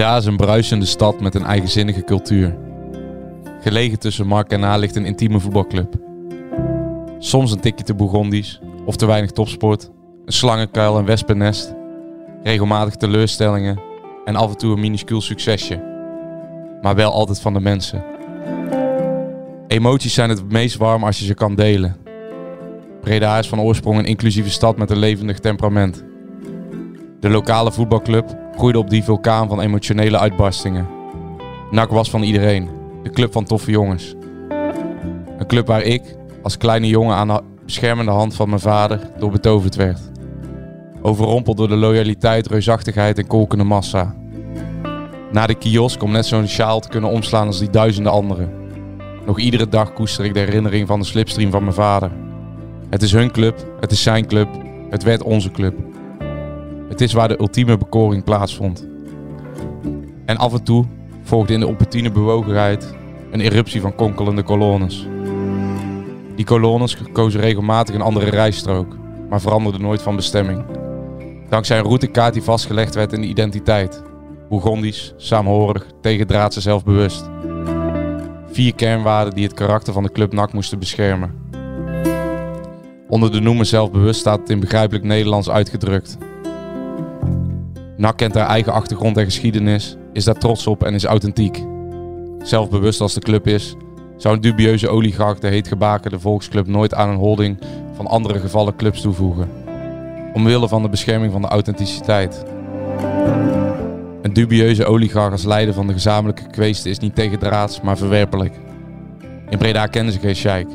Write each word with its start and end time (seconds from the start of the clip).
Breda 0.00 0.16
is 0.16 0.24
een 0.24 0.36
bruisende 0.36 0.86
stad 0.86 1.20
met 1.20 1.34
een 1.34 1.44
eigenzinnige 1.44 2.04
cultuur. 2.04 2.56
Gelegen 3.60 3.98
tussen 3.98 4.26
Mark 4.26 4.50
en 4.50 4.60
Na 4.60 4.76
ligt 4.76 4.96
een 4.96 5.04
intieme 5.04 5.40
voetbalclub. 5.40 5.94
Soms 7.18 7.52
een 7.52 7.60
tikje 7.60 7.84
te 7.84 7.94
Bourgondisch 7.94 8.60
of 8.84 8.96
te 8.96 9.06
weinig 9.06 9.30
topsport, 9.30 9.90
een 10.24 10.32
slangenkuil 10.32 10.98
en 10.98 11.04
wespennest, 11.04 11.74
regelmatig 12.42 12.94
teleurstellingen 12.94 13.80
en 14.24 14.36
af 14.36 14.50
en 14.50 14.56
toe 14.56 14.72
een 14.72 14.80
minuscuul 14.80 15.20
succesje. 15.20 15.82
Maar 16.82 16.94
wel 16.94 17.12
altijd 17.12 17.40
van 17.40 17.52
de 17.52 17.60
mensen. 17.60 18.04
Emoties 19.68 20.14
zijn 20.14 20.28
het 20.28 20.52
meest 20.52 20.76
warm 20.76 21.04
als 21.04 21.18
je 21.18 21.24
ze 21.24 21.34
kan 21.34 21.54
delen. 21.54 21.96
Breda 23.00 23.38
is 23.38 23.48
van 23.48 23.60
oorsprong 23.60 23.98
een 23.98 24.04
inclusieve 24.04 24.50
stad 24.50 24.76
met 24.76 24.90
een 24.90 24.98
levendig 24.98 25.38
temperament. 25.38 26.04
De 27.20 27.28
lokale 27.28 27.72
voetbalclub 27.72 28.38
groeide 28.60 28.78
op 28.78 28.90
die 28.90 29.04
vulkaan 29.04 29.48
van 29.48 29.60
emotionele 29.60 30.18
uitbarstingen. 30.18 30.88
NAC 31.70 31.90
was 31.90 32.10
van 32.10 32.22
iedereen, 32.22 32.68
de 33.02 33.10
club 33.10 33.32
van 33.32 33.44
toffe 33.44 33.70
jongens. 33.70 34.14
Een 35.38 35.46
club 35.46 35.66
waar 35.66 35.82
ik, 35.82 36.16
als 36.42 36.56
kleine 36.56 36.86
jongen 36.86 37.16
aan 37.16 37.28
de 37.28 37.40
beschermende 37.64 38.10
hand 38.10 38.34
van 38.34 38.48
mijn 38.48 38.60
vader, 38.60 39.10
door 39.18 39.30
betoverd 39.30 39.74
werd. 39.74 40.00
Overrompeld 41.02 41.56
door 41.56 41.68
de 41.68 41.76
loyaliteit, 41.76 42.46
reusachtigheid 42.46 43.18
en 43.18 43.26
kolkende 43.26 43.64
massa. 43.64 44.14
Na 45.32 45.46
de 45.46 45.54
kiosk 45.54 46.02
om 46.02 46.10
net 46.10 46.26
zo'n 46.26 46.48
sjaal 46.48 46.80
te 46.80 46.88
kunnen 46.88 47.10
omslaan 47.10 47.46
als 47.46 47.58
die 47.58 47.70
duizenden 47.70 48.12
anderen. 48.12 48.52
Nog 49.26 49.38
iedere 49.38 49.68
dag 49.68 49.92
koester 49.92 50.24
ik 50.24 50.34
de 50.34 50.40
herinnering 50.40 50.86
van 50.86 51.00
de 51.00 51.06
slipstream 51.06 51.50
van 51.50 51.62
mijn 51.62 51.74
vader. 51.74 52.10
Het 52.90 53.02
is 53.02 53.12
hun 53.12 53.30
club, 53.30 53.66
het 53.80 53.92
is 53.92 54.02
zijn 54.02 54.26
club, 54.26 54.48
het 54.90 55.02
werd 55.02 55.22
onze 55.22 55.50
club. 55.50 55.89
Het 56.90 57.00
is 57.00 57.12
waar 57.12 57.28
de 57.28 57.40
ultieme 57.40 57.76
bekoring 57.76 58.24
plaatsvond. 58.24 58.88
En 60.24 60.36
af 60.36 60.52
en 60.52 60.62
toe 60.62 60.84
volgde 61.22 61.52
in 61.52 61.60
de 61.60 61.66
opportune 61.66 62.10
bewogenheid 62.10 62.94
een 63.30 63.40
eruptie 63.40 63.80
van 63.80 63.94
konkelende 63.94 64.42
kolonnes. 64.42 65.06
Die 66.36 66.44
kolonnes 66.44 66.96
kozen 67.12 67.40
regelmatig 67.40 67.94
een 67.94 68.00
andere 68.00 68.30
rijstrook, 68.30 68.96
maar 69.28 69.40
veranderden 69.40 69.80
nooit 69.80 70.02
van 70.02 70.16
bestemming. 70.16 70.64
Dankzij 71.48 71.78
een 71.78 71.84
routekaart 71.84 72.32
die 72.32 72.42
vastgelegd 72.42 72.94
werd 72.94 73.12
in 73.12 73.20
de 73.20 73.26
identiteit. 73.26 74.02
Bourgondisch, 74.48 75.14
saamhorig, 75.16 75.86
tegendraadse 76.00 76.60
zelfbewust. 76.60 77.30
Vier 78.50 78.74
kernwaarden 78.74 79.34
die 79.34 79.44
het 79.44 79.54
karakter 79.54 79.92
van 79.92 80.02
de 80.02 80.12
club 80.12 80.32
NAC 80.32 80.52
moesten 80.52 80.78
beschermen. 80.78 81.34
Onder 83.08 83.32
de 83.32 83.40
noemer 83.40 83.66
zelfbewust 83.66 84.20
staat 84.20 84.38
het 84.38 84.50
in 84.50 84.60
begrijpelijk 84.60 85.04
Nederlands 85.04 85.50
uitgedrukt. 85.50 86.18
NAC 88.00 88.16
kent 88.16 88.34
haar 88.34 88.48
eigen 88.48 88.72
achtergrond 88.72 89.16
en 89.16 89.24
geschiedenis, 89.24 89.96
is 90.12 90.24
daar 90.24 90.38
trots 90.38 90.66
op 90.66 90.84
en 90.84 90.94
is 90.94 91.04
authentiek. 91.04 91.64
Zelfbewust 92.42 93.00
als 93.00 93.14
de 93.14 93.20
club 93.20 93.46
is, 93.46 93.76
zou 94.16 94.34
een 94.34 94.40
dubieuze 94.40 94.88
oligarch 94.88 95.38
de 95.38 95.48
heetgebakerde 95.48 96.18
volksclub 96.18 96.66
nooit 96.66 96.94
aan 96.94 97.08
een 97.08 97.16
holding 97.16 97.58
van 97.92 98.06
andere 98.06 98.38
gevallen 98.38 98.76
clubs 98.76 99.00
toevoegen. 99.00 99.48
Omwille 100.32 100.68
van 100.68 100.82
de 100.82 100.88
bescherming 100.88 101.32
van 101.32 101.42
de 101.42 101.48
authenticiteit. 101.48 102.44
Een 104.22 104.32
dubieuze 104.32 104.84
oligarch 104.84 105.32
als 105.32 105.44
leider 105.44 105.74
van 105.74 105.86
de 105.86 105.92
gezamenlijke 105.92 106.46
kweesten 106.50 106.90
is 106.90 106.98
niet 106.98 107.14
tegendraads, 107.14 107.80
maar 107.80 107.96
verwerpelijk. 107.96 108.54
In 109.48 109.58
Breda 109.58 109.86
kennen 109.86 110.12
ze 110.12 110.18
geen 110.18 110.36
sheik. 110.36 110.68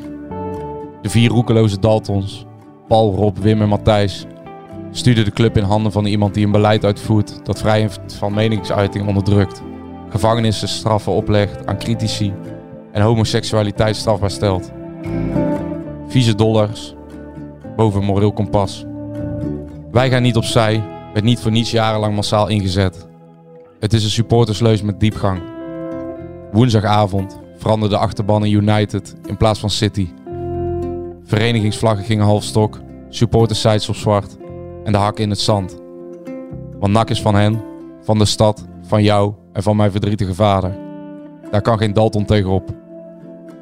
De 1.02 1.08
vier 1.08 1.30
roekeloze 1.30 1.78
Daltons, 1.78 2.46
Paul, 2.88 3.14
Rob, 3.14 3.38
Wim 3.38 3.62
en 3.62 3.68
Matthijs, 3.68 4.26
stuurde 4.96 5.22
de 5.22 5.30
club 5.30 5.56
in 5.56 5.62
handen 5.62 5.92
van 5.92 6.04
iemand 6.04 6.34
die 6.34 6.44
een 6.44 6.50
beleid 6.50 6.84
uitvoert 6.84 7.40
dat 7.44 7.58
vrijheid 7.58 7.98
van 8.18 8.34
meningsuiting 8.34 9.06
onderdrukt, 9.06 9.62
gevangenisstraffen 10.08 11.12
oplegt 11.12 11.66
aan 11.66 11.78
critici 11.78 12.32
en 12.92 13.02
homoseksualiteit 13.02 13.96
strafbaar 13.96 14.30
stelt. 14.30 14.72
Vieze 16.08 16.34
dollars 16.34 16.94
boven 17.76 18.04
moreel 18.04 18.32
kompas. 18.32 18.84
Wij 19.90 20.10
gaan 20.10 20.22
niet 20.22 20.36
opzij, 20.36 20.82
werd 21.12 21.24
niet 21.24 21.40
voor 21.40 21.50
niets 21.50 21.70
jarenlang 21.70 22.14
massaal 22.14 22.48
ingezet. 22.48 23.08
Het 23.80 23.92
is 23.92 24.04
een 24.04 24.10
supportersleus 24.10 24.82
met 24.82 25.00
diepgang. 25.00 25.42
Woensdagavond 26.52 27.38
veranderde 27.56 27.94
de 27.94 28.00
achterban 28.00 28.44
in 28.44 28.52
United 28.52 29.14
in 29.26 29.36
plaats 29.36 29.60
van 29.60 29.70
City. 29.70 30.08
Verenigingsvlaggen 31.24 32.04
gingen 32.04 32.24
half 32.24 32.44
stok, 32.44 32.80
supportersites 33.08 33.88
op 33.88 33.96
zwart 33.96 34.36
en 34.86 34.92
de 34.92 34.98
hak 34.98 35.18
in 35.18 35.30
het 35.30 35.40
zand. 35.40 35.78
Want 36.78 36.92
NAC 36.92 37.10
is 37.10 37.22
van 37.22 37.34
hen, 37.34 37.62
van 38.02 38.18
de 38.18 38.24
stad, 38.24 38.66
van 38.86 39.02
jou 39.02 39.34
en 39.52 39.62
van 39.62 39.76
mijn 39.76 39.90
verdrietige 39.90 40.34
vader. 40.34 40.78
Daar 41.50 41.62
kan 41.62 41.78
geen 41.78 41.92
Dalton 41.92 42.24
tegenop. 42.24 42.70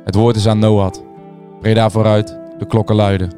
Het 0.04 0.14
woord 0.14 0.36
is 0.36 0.46
aan 0.46 0.58
Noad. 0.58 1.02
Breda 1.60 1.90
vooruit, 1.90 2.38
de 2.58 2.66
klokken 2.66 2.94
luiden. 2.94 3.30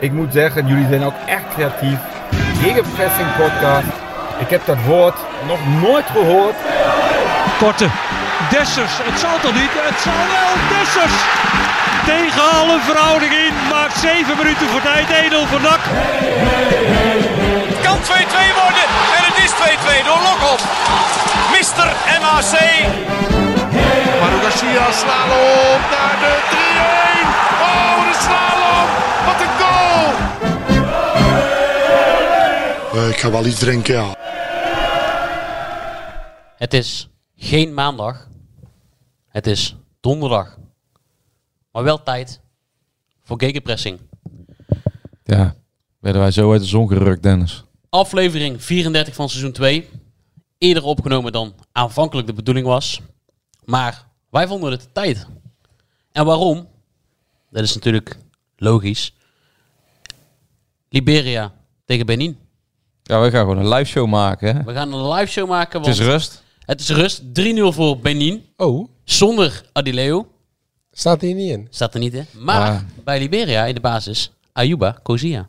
Ik 0.00 0.12
moet 0.12 0.32
zeggen, 0.32 0.66
jullie 0.66 0.86
zijn 0.88 1.02
ook 1.02 1.18
echt 1.26 1.48
creatief. 1.54 1.98
Gegenpressing 2.32 3.28
podcast. 3.36 3.88
Ik 4.38 4.48
heb 4.48 4.66
dat 4.66 4.84
woord 4.86 5.16
nog 5.46 5.58
nooit 5.82 6.06
gehoord. 6.06 6.56
Korte. 7.58 7.88
Dessers. 8.50 8.98
Het 9.02 9.18
zal 9.18 9.38
toch 9.42 9.54
niet? 9.54 9.70
Het 9.72 10.00
zal 10.00 10.12
wel. 10.12 10.78
Dessers. 10.78 11.40
Tegen 12.10 12.46
alle 12.60 12.80
verhouding 12.80 13.32
in. 13.32 13.54
Maakt 13.70 13.98
7 13.98 14.36
minuten 14.36 14.68
voor 14.68 14.82
tijd. 14.82 15.06
1-0 15.08 15.10
voor 15.50 15.60
NAC. 15.60 15.80
Het 17.72 17.80
kan 17.86 17.98
2-2 17.98 18.02
worden. 18.60 18.84
En 19.16 19.22
het 19.28 19.38
is 19.44 19.50
2-2 19.50 20.04
door 20.08 20.20
Lokop. 20.28 20.60
Mister 21.56 21.86
MAC. 22.22 22.52
Manu 24.20 24.38
Garcia 24.42 24.86
slalom 24.92 25.80
naar 25.94 26.16
de 26.24 26.34
3-1. 26.50 27.28
Oh, 27.68 27.96
de 28.08 28.14
slalom. 28.24 28.88
Wat 29.26 29.40
een 29.44 29.54
goal. 29.60 30.08
Uh, 32.94 33.08
ik 33.08 33.16
ga 33.16 33.30
wel 33.30 33.46
iets 33.46 33.58
drinken, 33.58 33.94
ja. 33.94 34.14
Het 36.56 36.74
is 36.74 37.08
geen 37.36 37.74
maandag. 37.74 38.28
Het 39.28 39.46
is 39.46 39.76
donderdag. 40.00 40.59
Maar 41.72 41.82
wel 41.82 42.02
tijd 42.02 42.40
voor 43.22 43.40
gegenpressing. 43.40 44.00
Ja, 45.24 45.54
werden 45.98 46.20
wij 46.20 46.30
zo 46.30 46.52
uit 46.52 46.60
de 46.60 46.66
zon 46.66 46.88
gerukt, 46.88 47.22
Dennis. 47.22 47.64
Aflevering 47.88 48.62
34 48.62 49.14
van 49.14 49.28
seizoen 49.28 49.52
2. 49.52 49.88
Eerder 50.58 50.82
opgenomen 50.82 51.32
dan 51.32 51.54
aanvankelijk 51.72 52.26
de 52.26 52.32
bedoeling 52.32 52.66
was. 52.66 53.00
Maar 53.64 54.06
wij 54.30 54.46
vonden 54.46 54.70
het 54.70 54.88
tijd. 54.94 55.26
En 56.12 56.24
waarom? 56.24 56.68
Dat 57.50 57.62
is 57.62 57.74
natuurlijk 57.74 58.18
logisch. 58.56 59.14
Liberia 60.88 61.52
tegen 61.84 62.06
Benin. 62.06 62.38
Ja, 63.02 63.20
we 63.20 63.30
gaan 63.30 63.40
gewoon 63.40 63.58
een 63.58 63.68
live 63.68 63.90
show 63.90 64.08
maken. 64.08 64.56
Hè? 64.56 64.62
We 64.62 64.72
gaan 64.72 64.92
een 64.92 65.08
live 65.08 65.30
show 65.30 65.48
maken. 65.48 65.80
Het 65.80 65.88
is 65.88 65.98
want 65.98 66.10
rust. 66.10 66.42
Het 66.64 66.80
is 66.80 66.88
rust. 66.88 67.22
3-0 67.22 67.74
voor 67.74 67.98
Benin. 67.98 68.44
Oh, 68.56 68.88
Zonder 69.04 69.62
Adileo. 69.72 70.28
Staat 70.92 71.20
hier 71.20 71.34
niet 71.34 71.50
in. 71.50 71.66
Staat 71.70 71.94
er 71.94 72.00
niet 72.00 72.14
in. 72.14 72.26
Maar 72.38 72.70
Ah. 72.70 72.80
bij 73.04 73.18
Liberia 73.18 73.64
in 73.64 73.74
de 73.74 73.80
basis 73.80 74.32
Ayuba 74.52 74.98
Kozia. 75.02 75.48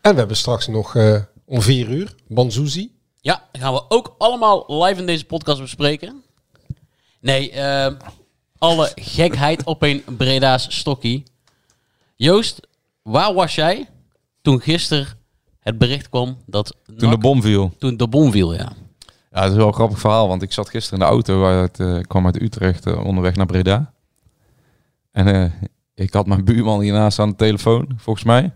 En 0.00 0.12
we 0.12 0.18
hebben 0.18 0.36
straks 0.36 0.66
nog 0.66 0.96
eh, 0.96 1.20
om 1.44 1.62
vier 1.62 1.88
uur 1.88 2.14
Banzuzi. 2.28 2.90
Ja, 3.20 3.44
gaan 3.52 3.72
we 3.72 3.82
ook 3.90 4.14
allemaal 4.18 4.82
live 4.84 5.00
in 5.00 5.06
deze 5.06 5.24
podcast 5.24 5.60
bespreken. 5.60 6.22
Nee, 7.20 7.50
eh, 7.50 7.92
alle 8.58 8.92
gekheid 8.94 9.64
op 9.64 9.82
een 9.82 10.02
Breda's 10.16 10.66
stokkie. 10.78 11.22
Joost, 12.16 12.60
waar 13.02 13.34
was 13.34 13.54
jij 13.54 13.88
toen 14.42 14.60
gisteren 14.60 15.06
het 15.60 15.78
bericht 15.78 16.08
kwam 16.08 16.36
dat... 16.46 16.76
Toen 16.96 17.10
de 17.10 17.18
bom 17.18 17.42
viel. 17.42 17.72
Toen 17.78 17.96
de 17.96 18.08
bom 18.08 18.30
viel, 18.32 18.54
ja. 18.54 18.72
Ja, 19.32 19.40
dat 19.42 19.50
is 19.50 19.56
wel 19.56 19.66
een 19.66 19.74
grappig 19.74 19.98
verhaal, 19.98 20.28
want 20.28 20.42
ik 20.42 20.52
zat 20.52 20.68
gisteren 20.68 20.98
in 20.98 21.04
de 21.04 21.10
auto. 21.12 21.44
Uit, 21.46 21.80
eh, 21.80 21.96
ik 21.96 22.08
kwam 22.08 22.24
uit 22.26 22.42
Utrecht 22.42 22.86
eh, 22.86 23.04
onderweg 23.04 23.34
naar 23.36 23.46
Breda. 23.46 23.92
En 25.18 25.34
eh, 25.34 25.50
ik 25.94 26.12
had 26.12 26.26
mijn 26.26 26.44
buurman 26.44 26.80
hiernaast 26.80 27.18
aan 27.18 27.28
de 27.28 27.34
telefoon, 27.34 27.88
volgens 27.96 28.24
mij. 28.24 28.52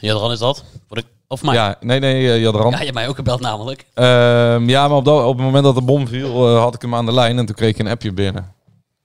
Jadran 0.00 0.32
is 0.32 0.38
dat? 0.38 0.64
De, 0.88 1.04
of 1.26 1.42
mij? 1.42 1.54
Ja, 1.54 1.76
nee, 1.80 1.98
nee, 1.98 2.22
uh, 2.22 2.40
Jadran. 2.40 2.70
Ja, 2.70 2.78
je 2.78 2.82
hebt 2.82 2.94
mij 2.94 3.08
ook 3.08 3.16
gebeld 3.16 3.40
namelijk. 3.40 3.86
Ehm, 3.94 4.68
ja, 4.68 4.88
maar 4.88 4.96
op, 4.96 5.04
dat, 5.04 5.24
op 5.24 5.36
het 5.36 5.44
moment 5.44 5.64
dat 5.64 5.74
de 5.74 5.82
bom 5.82 6.08
viel, 6.08 6.48
eh, 6.48 6.60
had 6.60 6.74
ik 6.74 6.82
hem 6.82 6.94
aan 6.94 7.06
de 7.06 7.12
lijn 7.12 7.38
en 7.38 7.46
toen 7.46 7.54
kreeg 7.54 7.70
ik 7.70 7.78
een 7.78 7.88
appje 7.88 8.12
binnen. 8.12 8.52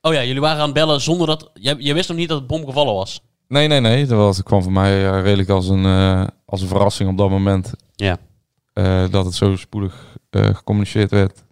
Oh 0.01 0.13
ja, 0.13 0.23
jullie 0.23 0.41
waren 0.41 0.57
aan 0.57 0.65
het 0.65 0.73
bellen 0.73 1.01
zonder 1.01 1.27
dat... 1.27 1.49
Je, 1.53 1.75
je 1.77 1.93
wist 1.93 2.09
nog 2.09 2.17
niet 2.17 2.29
dat 2.29 2.37
het 2.37 2.47
bom 2.47 2.65
gevallen 2.65 2.93
was? 2.93 3.21
Nee, 3.47 3.67
nee, 3.67 3.79
nee. 3.79 4.05
Dat 4.05 4.17
was, 4.17 4.43
kwam 4.43 4.63
voor 4.63 4.71
mij 4.71 5.03
uh, 5.03 5.21
redelijk 5.21 5.49
als 5.49 5.67
een, 5.67 5.83
uh, 5.83 6.27
als 6.45 6.61
een 6.61 6.67
verrassing 6.67 7.09
op 7.09 7.17
dat 7.17 7.29
moment. 7.29 7.73
Ja. 7.95 8.17
Dat 9.09 9.25
het 9.25 9.33
zo 9.33 9.55
spoedig 9.55 10.17
gecommuniceerd 10.31 11.11
werd. 11.11 11.43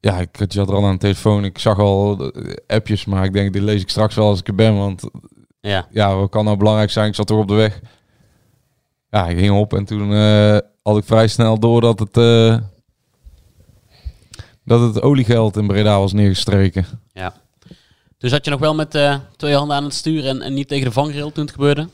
Ja, 0.00 0.18
ik 0.18 0.36
had 0.38 0.52
je 0.52 0.64
al 0.64 0.86
aan 0.86 0.92
de 0.92 0.98
telefoon. 0.98 1.44
Ik 1.44 1.58
zag 1.58 1.78
al 1.78 2.32
appjes, 2.66 3.04
maar 3.04 3.24
ik 3.24 3.32
denk, 3.32 3.52
die 3.52 3.62
lees 3.62 3.82
ik 3.82 3.88
straks 3.88 4.14
wel 4.14 4.28
als 4.28 4.40
ik 4.40 4.48
er 4.48 4.54
ben. 4.54 4.76
Want 4.76 5.02
ja, 5.60 5.86
ja 5.90 6.16
wat 6.16 6.30
kan 6.30 6.44
nou 6.44 6.56
belangrijk 6.56 6.90
zijn? 6.90 7.08
Ik 7.08 7.14
zat 7.14 7.26
toch 7.26 7.38
op 7.38 7.48
de 7.48 7.54
weg. 7.54 7.80
Ja, 9.10 9.28
ik 9.28 9.38
ging 9.38 9.58
op 9.58 9.74
en 9.74 9.84
toen 9.84 10.12
had 10.82 10.96
ik 10.96 11.04
vrij 11.04 11.28
snel 11.28 11.58
door 11.58 11.80
dat 11.80 11.98
het, 11.98 12.14
dat 14.64 14.80
het 14.80 15.02
oliegeld 15.02 15.56
in 15.56 15.66
Breda 15.66 15.98
was 15.98 16.12
neergestreken. 16.12 16.86
Ja. 17.12 17.34
Dus 18.20 18.30
had 18.30 18.44
je 18.44 18.50
nog 18.50 18.60
wel 18.60 18.74
met 18.74 18.94
uh, 18.94 19.16
twee 19.36 19.54
handen 19.54 19.76
aan 19.76 19.84
het 19.84 19.94
sturen 19.94 20.30
en, 20.30 20.42
en, 20.42 20.54
niet 20.54 20.68
tegen 20.68 20.84
de 20.84 20.92
vangrail 20.92 21.32
toen 21.32 21.44
het 21.44 21.52
gebeurde? 21.52 21.88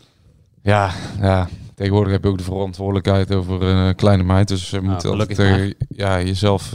Ja, 0.63 0.91
ja. 1.21 1.49
Tegenwoordig 1.75 2.13
heb 2.13 2.23
je 2.23 2.29
ook 2.29 2.39
de 2.39 2.45
verantwoordelijkheid 2.45 3.35
over 3.35 3.63
een 3.63 3.95
kleine 3.95 4.23
meid. 4.23 4.49
Dus 4.49 4.71
je 4.71 4.81
moet 4.81 5.03
nou, 5.03 5.19
altijd 5.21 5.77
ja, 5.89 6.23
jezelf 6.23 6.73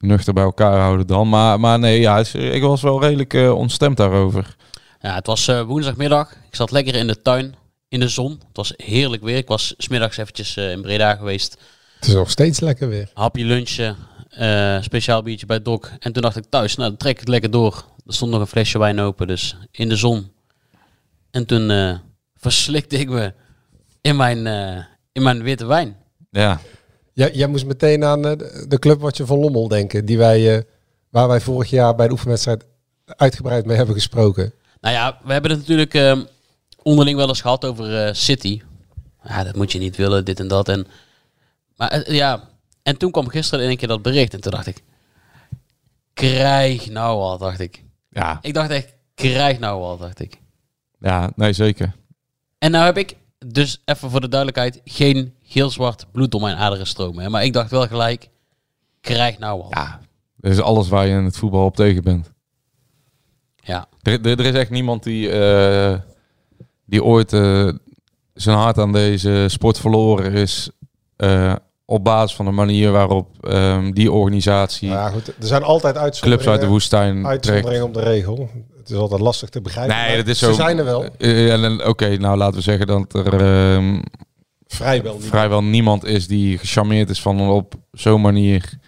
nuchter 0.00 0.34
bij 0.34 0.42
elkaar 0.42 0.78
houden 0.78 1.06
dan. 1.06 1.28
Maar, 1.28 1.60
maar 1.60 1.78
nee, 1.78 2.00
ja, 2.00 2.24
ik 2.32 2.62
was 2.62 2.82
wel 2.82 3.00
redelijk 3.00 3.34
ontstemd 3.54 3.96
daarover. 3.96 4.56
Ja, 5.00 5.14
het 5.14 5.26
was 5.26 5.46
woensdagmiddag. 5.46 6.32
Ik 6.32 6.56
zat 6.56 6.70
lekker 6.70 6.94
in 6.94 7.06
de 7.06 7.22
tuin, 7.22 7.54
in 7.88 8.00
de 8.00 8.08
zon. 8.08 8.30
Het 8.30 8.56
was 8.56 8.72
heerlijk 8.76 9.22
weer. 9.22 9.36
Ik 9.36 9.48
was 9.48 9.74
smiddags 9.76 10.16
eventjes 10.16 10.56
in 10.56 10.82
Breda 10.82 11.14
geweest. 11.14 11.56
Het 12.00 12.08
is 12.08 12.14
nog 12.14 12.30
steeds 12.30 12.60
lekker 12.60 12.88
weer. 12.88 13.10
Hapje 13.14 13.44
lunchen, 13.44 13.96
uh, 14.38 14.82
speciaal 14.82 15.22
biertje 15.22 15.46
bij 15.46 15.62
Doc. 15.62 15.88
En 15.98 16.12
toen 16.12 16.22
dacht 16.22 16.36
ik 16.36 16.44
thuis, 16.48 16.76
nou 16.76 16.88
dan 16.88 16.98
trek 16.98 17.12
ik 17.12 17.18
het 17.18 17.28
lekker 17.28 17.50
door. 17.50 17.84
Er 18.06 18.14
stond 18.14 18.30
nog 18.30 18.40
een 18.40 18.46
flesje 18.46 18.78
wijn 18.78 19.00
open, 19.00 19.26
dus 19.26 19.56
in 19.70 19.88
de 19.88 19.96
zon. 19.96 20.32
En 21.30 21.46
toen 21.46 21.70
uh, 21.70 21.98
verslikte 22.34 22.98
ik 22.98 23.08
me 23.08 23.32
in 24.00 24.16
mijn, 24.16 24.46
uh, 24.46 24.84
in 25.12 25.22
mijn 25.22 25.42
witte 25.42 25.66
wijn. 25.66 25.96
Ja. 26.30 26.60
Ja. 27.24 27.30
Jij 27.32 27.46
moest 27.46 27.66
meteen 27.66 28.04
aan 28.04 28.22
de 28.22 28.76
clubwatje 28.78 29.26
van 29.26 29.38
Lommel 29.38 29.68
denken, 29.68 30.04
die 30.04 30.18
wij, 30.18 30.66
waar 31.10 31.28
wij 31.28 31.40
vorig 31.40 31.70
jaar 31.70 31.94
bij 31.94 32.06
de 32.06 32.12
oefenwedstrijd 32.12 32.64
uitgebreid 33.06 33.66
mee 33.66 33.76
hebben 33.76 33.94
gesproken. 33.94 34.52
Nou 34.80 34.94
ja, 34.94 35.18
we 35.24 35.32
hebben 35.32 35.50
het 35.50 35.60
natuurlijk 35.60 36.26
onderling 36.82 37.16
wel 37.16 37.28
eens 37.28 37.40
gehad 37.40 37.64
over 37.64 38.16
City. 38.16 38.60
Ja, 39.22 39.44
dat 39.44 39.56
moet 39.56 39.72
je 39.72 39.78
niet 39.78 39.96
willen, 39.96 40.24
dit 40.24 40.40
en 40.40 40.48
dat. 40.48 40.68
En, 40.68 40.86
maar 41.76 42.12
ja, 42.12 42.48
en 42.82 42.96
toen 42.96 43.10
kwam 43.10 43.28
gisteren 43.28 43.64
in 43.64 43.70
een 43.70 43.76
keer 43.76 43.88
dat 43.88 44.02
bericht 44.02 44.34
en 44.34 44.40
toen 44.40 44.52
dacht 44.52 44.66
ik, 44.66 44.82
krijg 46.14 46.90
nou 46.90 47.20
al, 47.20 47.38
dacht 47.38 47.60
ik. 47.60 47.84
Ja. 48.10 48.38
Ik 48.42 48.54
dacht 48.54 48.70
echt, 48.70 48.94
krijg 49.14 49.58
nou 49.58 49.82
al, 49.82 49.96
dacht 49.96 50.20
ik. 50.20 50.38
Ja, 51.00 51.30
nee, 51.36 51.52
zeker. 51.52 51.92
En 52.58 52.70
nou 52.70 52.84
heb 52.84 52.96
ik 52.96 53.16
dus 53.46 53.82
even 53.84 54.10
voor 54.10 54.20
de 54.20 54.28
duidelijkheid 54.28 54.80
geen 54.84 55.34
geel-zwart 55.42 56.06
bloed 56.12 56.30
door 56.30 56.40
mijn 56.40 56.56
aderen 56.56 56.86
stromen. 56.86 57.22
Hè? 57.22 57.28
Maar 57.28 57.44
ik 57.44 57.52
dacht 57.52 57.70
wel 57.70 57.86
gelijk, 57.86 58.28
krijg 59.00 59.38
nou 59.38 59.62
al. 59.62 59.68
Ja, 59.70 60.00
dat 60.36 60.52
is 60.52 60.60
alles 60.60 60.88
waar 60.88 61.06
je 61.06 61.16
in 61.16 61.24
het 61.24 61.36
voetbal 61.36 61.64
op 61.64 61.76
tegen 61.76 62.02
bent. 62.02 62.32
Ja. 63.56 63.86
Er, 64.02 64.26
er, 64.26 64.38
er 64.38 64.46
is 64.46 64.54
echt 64.54 64.70
niemand 64.70 65.02
die, 65.02 65.28
uh, 65.28 65.94
die 66.86 67.04
ooit 67.04 67.32
uh, 67.32 67.72
zijn 68.34 68.56
hart 68.56 68.78
aan 68.78 68.92
deze 68.92 69.44
sport 69.48 69.78
verloren 69.78 70.32
is. 70.32 70.70
Uh, 71.16 71.54
op 71.84 72.04
basis 72.04 72.36
van 72.36 72.44
de 72.44 72.50
manier 72.50 72.90
waarop 72.90 73.46
um, 73.48 73.94
die 73.94 74.12
organisatie. 74.12 74.88
Nou 74.88 75.00
ja, 75.00 75.08
goed, 75.08 75.26
er 75.26 75.34
zijn 75.38 75.62
altijd 75.62 75.96
uitzonderingen. 75.96 76.38
Clubs 76.38 76.58
uit 76.58 76.60
de 76.60 76.72
woestijn. 76.72 77.26
Uitzonderingen 77.26 77.84
op 77.84 77.94
de 77.94 78.02
regel. 78.02 78.50
Het 78.80 78.90
is 78.90 78.96
altijd 78.96 79.20
lastig 79.20 79.48
te 79.48 79.60
begrijpen. 79.60 79.96
Nee, 79.96 80.16
dat 80.16 80.26
is 80.26 80.38
ze 80.38 80.44
zo. 80.44 80.52
zijn 80.52 80.78
er 80.78 80.84
wel. 80.84 81.04
Uh, 81.18 81.72
Oké, 81.72 81.88
okay, 81.88 82.14
nou 82.14 82.36
laten 82.36 82.54
we 82.54 82.62
zeggen 82.62 82.86
dat 82.86 83.14
er 83.14 83.32
um, 83.74 84.02
vrijwel, 84.66 85.12
niemand. 85.12 85.30
vrijwel 85.30 85.62
niemand 85.64 86.04
is 86.04 86.26
die 86.26 86.58
gecharmeerd 86.58 87.10
is 87.10 87.22
van 87.22 87.40
op 87.40 87.74
zo'n 87.92 88.20
manier. 88.20 88.78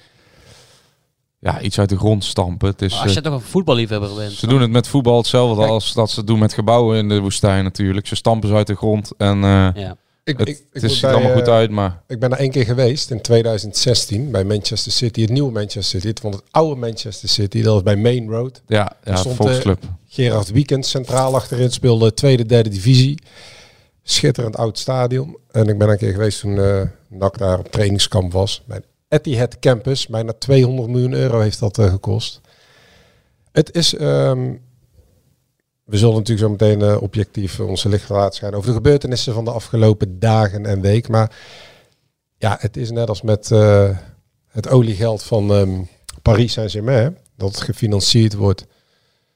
Ja, 1.38 1.60
iets 1.60 1.78
uit 1.78 1.88
de 1.88 1.96
grond 1.96 2.24
stampen. 2.24 2.68
Het 2.68 2.82
is, 2.82 2.92
maar 2.92 3.02
als 3.02 3.12
je 3.12 3.20
toch 3.20 3.32
een 3.32 3.40
voetballiefhebber 3.40 4.14
bent. 4.14 4.32
Ze 4.32 4.46
doen 4.46 4.60
het 4.60 4.70
met 4.70 4.88
voetbal 4.88 5.16
hetzelfde 5.16 5.56
Kijk. 5.60 5.70
als 5.70 5.92
dat 5.92 6.10
ze 6.10 6.24
doen 6.24 6.38
met 6.38 6.52
gebouwen 6.52 6.98
in 6.98 7.08
de 7.08 7.20
woestijn 7.20 7.64
natuurlijk. 7.64 8.06
Ze 8.06 8.14
stampen 8.14 8.48
ze 8.48 8.54
uit 8.54 8.66
de 8.66 8.76
grond 8.76 9.12
en 9.16 9.36
uh, 9.36 9.68
ja. 9.74 9.96
Ik, 10.24 10.38
het, 10.38 10.48
ik, 10.48 10.64
ik 10.72 10.82
het 10.82 10.92
ziet 10.92 11.02
er 11.02 11.12
allemaal 11.12 11.32
goed 11.32 11.48
uit, 11.48 11.70
maar... 11.70 12.02
Ik 12.06 12.18
ben 12.18 12.32
er 12.32 12.38
één 12.38 12.50
keer 12.50 12.64
geweest 12.64 13.10
in 13.10 13.20
2016 13.20 14.30
bij 14.30 14.44
Manchester 14.44 14.92
City. 14.92 15.20
Het 15.20 15.30
nieuwe 15.30 15.52
Manchester 15.52 15.82
City. 15.82 16.06
Het 16.06 16.20
van 16.20 16.32
het 16.32 16.42
oude 16.50 16.80
Manchester 16.80 17.28
City. 17.28 17.62
Dat 17.62 17.72
was 17.72 17.82
bij 17.82 17.96
Main 17.96 18.28
Road. 18.30 18.62
Ja, 18.66 18.96
ja 19.04 19.16
stond, 19.16 19.36
Volksclub. 19.36 19.82
Uh, 19.84 19.90
Gerard 20.08 20.50
Weekend 20.50 20.86
centraal 20.86 21.34
achterin. 21.34 21.70
Speelde 21.70 22.14
tweede, 22.14 22.46
derde 22.46 22.68
divisie. 22.68 23.18
Schitterend 24.02 24.56
oud 24.56 24.78
stadion. 24.78 25.36
En 25.50 25.68
ik 25.68 25.78
ben 25.78 25.88
een 25.88 25.98
keer 25.98 26.12
geweest 26.12 26.40
toen 26.40 26.56
uh, 26.56 26.82
NAC 27.08 27.38
daar 27.38 27.58
op 27.58 27.70
trainingskamp 27.70 28.32
was. 28.32 28.62
Bij 28.66 28.80
Etihad 29.08 29.58
Campus. 29.58 30.06
Bijna 30.06 30.32
200 30.32 30.88
miljoen 30.88 31.12
euro 31.12 31.40
heeft 31.40 31.58
dat 31.58 31.78
uh, 31.78 31.90
gekost. 31.90 32.40
Het 33.52 33.74
is... 33.74 34.00
Um, 34.00 34.60
we 35.84 35.98
zullen 35.98 36.14
natuurlijk 36.14 36.46
zo 36.46 36.50
meteen 36.50 36.80
uh, 36.80 37.02
objectief 37.02 37.60
onze 37.60 37.88
licht 37.88 38.08
laten 38.08 38.54
over 38.54 38.68
de 38.68 38.74
gebeurtenissen 38.74 39.34
van 39.34 39.44
de 39.44 39.50
afgelopen 39.50 40.18
dagen 40.18 40.66
en 40.66 40.80
week. 40.80 41.08
Maar 41.08 41.36
ja, 42.38 42.56
het 42.60 42.76
is 42.76 42.90
net 42.90 43.08
als 43.08 43.22
met 43.22 43.50
uh, 43.50 43.98
het 44.48 44.68
oliegeld 44.68 45.22
van 45.22 45.50
um, 45.50 45.88
Paris 46.22 46.52
Saint-Germain. 46.52 47.18
Dat 47.36 47.60
gefinancierd 47.60 48.34
wordt 48.34 48.66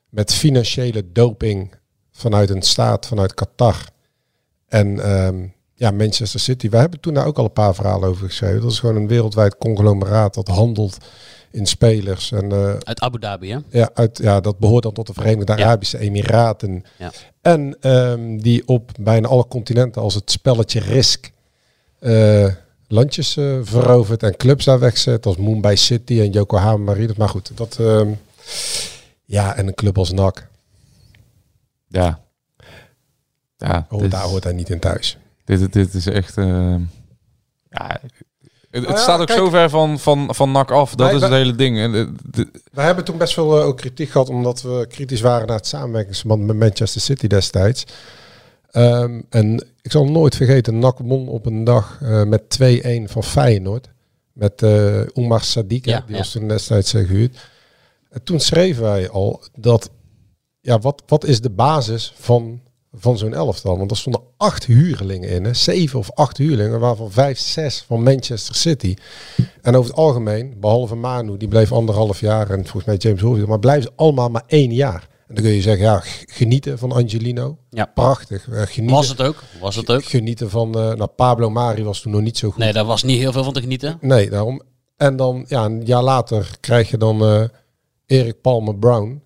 met 0.08 0.34
financiële 0.34 1.12
doping 1.12 1.74
vanuit 2.10 2.50
een 2.50 2.62
staat, 2.62 3.06
vanuit 3.06 3.34
Qatar. 3.34 3.88
En 4.68 5.10
um, 5.12 5.54
ja, 5.74 5.90
Manchester 5.90 6.40
City. 6.40 6.68
We 6.68 6.76
hebben 6.76 7.00
toen 7.00 7.14
daar 7.14 7.26
ook 7.26 7.38
al 7.38 7.44
een 7.44 7.52
paar 7.52 7.74
verhalen 7.74 8.08
over 8.08 8.26
geschreven. 8.26 8.60
Dat 8.60 8.70
is 8.70 8.78
gewoon 8.78 8.96
een 8.96 9.08
wereldwijd 9.08 9.56
conglomeraat 9.56 10.34
dat 10.34 10.48
handelt 10.48 10.98
in 11.56 11.66
spelers. 11.66 12.32
En, 12.32 12.52
uh, 12.52 12.74
uit 12.78 13.00
Abu 13.00 13.18
Dhabi, 13.18 13.50
hè? 13.50 13.58
Ja, 13.70 13.90
uit, 13.94 14.18
ja, 14.18 14.40
dat 14.40 14.58
behoort 14.58 14.82
dan 14.82 14.92
tot 14.92 15.06
de 15.06 15.12
Verenigde 15.12 15.56
ja. 15.56 15.64
Arabische 15.64 15.98
Emiraten. 15.98 16.84
Ja. 16.98 17.12
En 17.40 17.90
um, 17.90 18.42
die 18.42 18.68
op 18.68 18.90
bijna 19.00 19.28
alle 19.28 19.46
continenten 19.48 20.02
als 20.02 20.14
het 20.14 20.30
spelletje 20.30 20.80
Risk 20.80 21.30
uh, 22.00 22.54
landjes 22.88 23.36
uh, 23.36 23.58
verovert 23.62 24.22
en 24.22 24.36
clubs 24.36 24.64
daar 24.64 24.78
wegzet. 24.78 25.26
Als 25.26 25.36
Mumbai 25.36 25.76
City 25.76 26.20
en 26.20 26.30
Yokohama 26.30 26.84
Marinos. 26.84 27.16
Maar 27.16 27.28
goed, 27.28 27.50
dat... 27.54 27.78
Um, 27.78 28.18
ja, 29.24 29.56
en 29.56 29.66
een 29.66 29.74
club 29.74 29.98
als 29.98 30.12
NAC. 30.12 30.48
Ja. 31.88 32.20
Ja, 33.56 33.86
hoort, 33.88 34.10
daar 34.10 34.24
hoort 34.24 34.44
hij 34.44 34.52
niet 34.52 34.70
in 34.70 34.78
thuis. 34.78 35.18
Dit, 35.44 35.72
dit 35.72 35.94
is 35.94 36.06
echt... 36.06 36.36
Uh, 36.36 36.76
ja, 37.70 38.00
het, 38.80 38.88
Nou 38.88 38.98
staat 39.02 39.20
ook 39.20 39.30
zo 39.30 39.48
ver 39.50 39.70
van, 39.70 39.98
van, 39.98 40.34
van 40.34 40.52
NAC 40.52 40.70
af. 40.70 40.90
Dat 40.94 41.06
Wij- 41.06 41.14
is 41.16 41.20
het 41.20 41.30
wij- 41.30 41.38
hele 41.38 41.54
ding. 41.54 41.78
En 41.78 41.92
de- 41.92 42.12
de- 42.30 42.50
We 42.72 42.80
hebben 42.82 43.04
toen 43.04 43.18
best 43.18 43.34
veel 43.34 43.58
eh, 43.60 43.66
ook 43.66 43.76
kritiek 43.76 44.10
gehad, 44.10 44.28
omdat 44.28 44.62
we 44.62 44.86
kritisch 44.88 45.20
waren 45.20 45.46
naar 45.46 45.56
het 45.56 45.66
samenwerkingsverband 45.66 46.42
met 46.46 46.56
Manchester 46.56 47.00
City 47.00 47.26
destijds. 47.26 47.84
Ehm, 48.70 49.20
en 49.30 49.66
ik 49.82 49.90
zal 49.90 50.04
nooit 50.04 50.36
vergeten, 50.36 50.78
NAC 50.78 50.98
won 50.98 51.28
op 51.28 51.46
een 51.46 51.64
dag 51.64 51.98
eh, 52.02 52.22
met 52.22 52.48
2-1 52.48 53.08
van 53.08 53.22
Feyenoord. 53.24 53.88
Met 54.32 54.62
eh 54.62 55.00
Oumar 55.14 55.42
Sadiq, 55.44 55.66
Ja, 55.82 56.00
die 56.06 56.12
ja. 56.12 56.16
was 56.16 56.30
toen 56.32 56.48
destijds 56.48 56.94
eh, 56.94 57.06
gehuurd. 57.06 57.36
En 58.10 58.22
toen 58.22 58.40
schreven 58.40 58.82
wij 58.82 59.08
al 59.10 59.42
dat, 59.54 59.90
ja, 60.60 60.78
wat, 60.78 61.02
wat 61.06 61.24
is 61.24 61.40
de 61.40 61.50
basis 61.50 62.12
van, 62.18 62.60
van 62.92 63.18
zo'n 63.18 63.34
elftal? 63.34 63.78
Want 63.78 63.90
er 63.90 63.96
stonden 63.96 64.22
acht 64.36 64.64
huurlingen 64.64 65.28
in, 65.28 65.44
hè? 65.44 65.54
zeven 65.54 65.98
of 65.98 66.12
acht 66.12 66.36
huurlingen, 66.36 66.80
waarvan 66.80 67.10
vijf, 67.10 67.38
zes 67.38 67.84
van 67.86 68.02
Manchester 68.02 68.54
City. 68.54 68.94
En 69.62 69.76
over 69.76 69.90
het 69.90 69.98
algemeen, 69.98 70.54
behalve 70.60 70.94
Manu, 70.94 71.36
die 71.36 71.48
bleef 71.48 71.72
anderhalf 71.72 72.20
jaar 72.20 72.50
en 72.50 72.62
volgens 72.62 72.84
mij 72.84 72.96
James 72.96 73.20
Hovier, 73.20 73.48
maar 73.48 73.58
blijven 73.58 73.82
ze 73.82 73.92
allemaal 73.96 74.28
maar 74.28 74.44
één 74.46 74.72
jaar. 74.72 75.08
En 75.28 75.34
dan 75.34 75.44
kun 75.44 75.52
je 75.52 75.60
zeggen, 75.60 75.84
ja, 75.84 76.02
genieten 76.26 76.78
van 76.78 76.92
Angelino. 76.92 77.58
Ja. 77.70 77.84
Prachtig. 77.94 78.48
Eh, 78.48 78.62
genieten, 78.62 78.96
Was 78.96 79.08
het 79.08 79.22
ook? 79.22 79.42
Was 79.60 79.76
het 79.76 79.90
ook? 79.90 80.04
Genieten 80.04 80.50
van, 80.50 80.78
eh 80.78 80.94
nou, 80.94 81.06
Pablo 81.06 81.50
Mari 81.50 81.84
was 81.84 82.00
toen 82.00 82.12
nog 82.12 82.20
niet 82.20 82.38
zo 82.38 82.50
goed. 82.50 82.58
Nee, 82.58 82.72
daar 82.72 82.84
was 82.84 83.02
niet 83.02 83.18
heel 83.18 83.32
veel 83.32 83.44
van 83.44 83.52
te 83.52 83.60
genieten. 83.60 83.98
Nee, 84.00 84.30
daarom. 84.30 84.62
En 84.96 85.16
dan, 85.16 85.44
ja, 85.48 85.64
een 85.64 85.84
jaar 85.84 86.02
later 86.02 86.50
krijg 86.60 86.90
je 86.90 86.98
dan 86.98 87.24
eh 87.24 87.44
Erik 88.06 88.40
Palmer 88.40 88.76
Brown. 88.76 89.22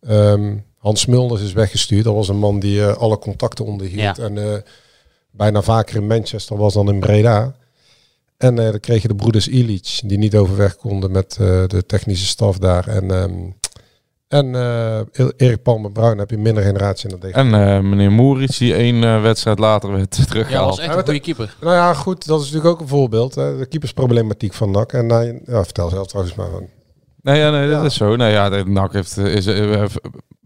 Ehm, 0.00 0.56
Hans 0.80 1.06
Mulders 1.06 1.42
is 1.42 1.52
weggestuurd. 1.52 2.04
Dat 2.04 2.14
was 2.14 2.28
een 2.28 2.38
man 2.38 2.58
die 2.60 2.84
eh, 2.86 2.96
alle 2.96 3.18
contacten 3.18 3.64
onderhield. 3.64 4.16
Ja. 4.16 4.24
En 4.24 4.38
eh, 4.52 4.58
bijna 5.30 5.62
vaker 5.62 5.96
in 5.96 6.06
Manchester 6.06 6.56
was 6.56 6.74
dan 6.74 6.88
in 6.88 7.00
Breda. 7.00 7.54
En 8.36 8.58
eh, 8.58 8.70
dan 8.70 8.80
kreeg 8.80 9.02
je 9.02 9.08
de 9.08 9.14
broeders 9.14 9.48
Illich, 9.48 10.00
die 10.04 10.18
niet 10.18 10.36
overweg 10.36 10.76
konden 10.76 11.10
met 11.10 11.36
eh, 11.40 11.46
de 11.66 11.86
technische 11.86 12.26
staf 12.26 12.58
daar. 12.58 12.88
En 12.88 13.10
ehm, 13.10 13.32
En 14.28 14.54
eh, 14.54 15.00
Erik 15.36 15.62
Palmer 15.62 15.92
Bruin 15.92 16.18
heb 16.18 16.30
je 16.30 16.38
minder 16.38 16.62
generatie 16.62 17.04
in 17.04 17.10
dat 17.10 17.20
ding. 17.20 17.34
En 17.34 17.54
eh, 17.54 17.80
meneer 17.80 18.10
Moerits, 18.12 18.58
die 18.58 18.74
één 18.74 19.04
eh, 19.04 19.22
wedstrijd 19.22 19.58
later 19.58 19.92
werd 19.92 20.16
Ja, 20.16 20.24
teruggehaald. 20.24 20.68
was 20.68 20.78
echt 20.78 20.96
een 20.96 21.04
goede 21.04 21.20
keeper. 21.20 21.54
Nou 21.60 21.74
ja, 21.74 21.94
goed, 21.94 22.26
dat 22.26 22.40
is 22.40 22.46
natuurlijk 22.46 22.74
ook 22.74 22.80
een 22.80 22.88
voorbeeld. 22.88 23.34
Hè, 23.34 23.58
de 23.58 23.66
keepersproblematiek 23.66 24.54
van 24.54 24.70
NAC. 24.70 24.92
En 24.92 25.08
ja, 25.46 25.64
vertel 25.64 25.88
zelf 25.88 26.06
trouwens 26.06 26.36
maar. 26.36 26.50
Van. 26.50 26.68
Nee, 27.22 27.38
ja, 27.38 27.50
nee, 27.50 27.68
dat 27.70 27.78
Ja. 27.80 27.84
is 27.86 27.94
zo. 27.94 28.16
Nou 28.16 28.30
ja, 28.30 28.62
NAC 28.64 28.92
heeft, 28.92 29.16
is 29.16 29.46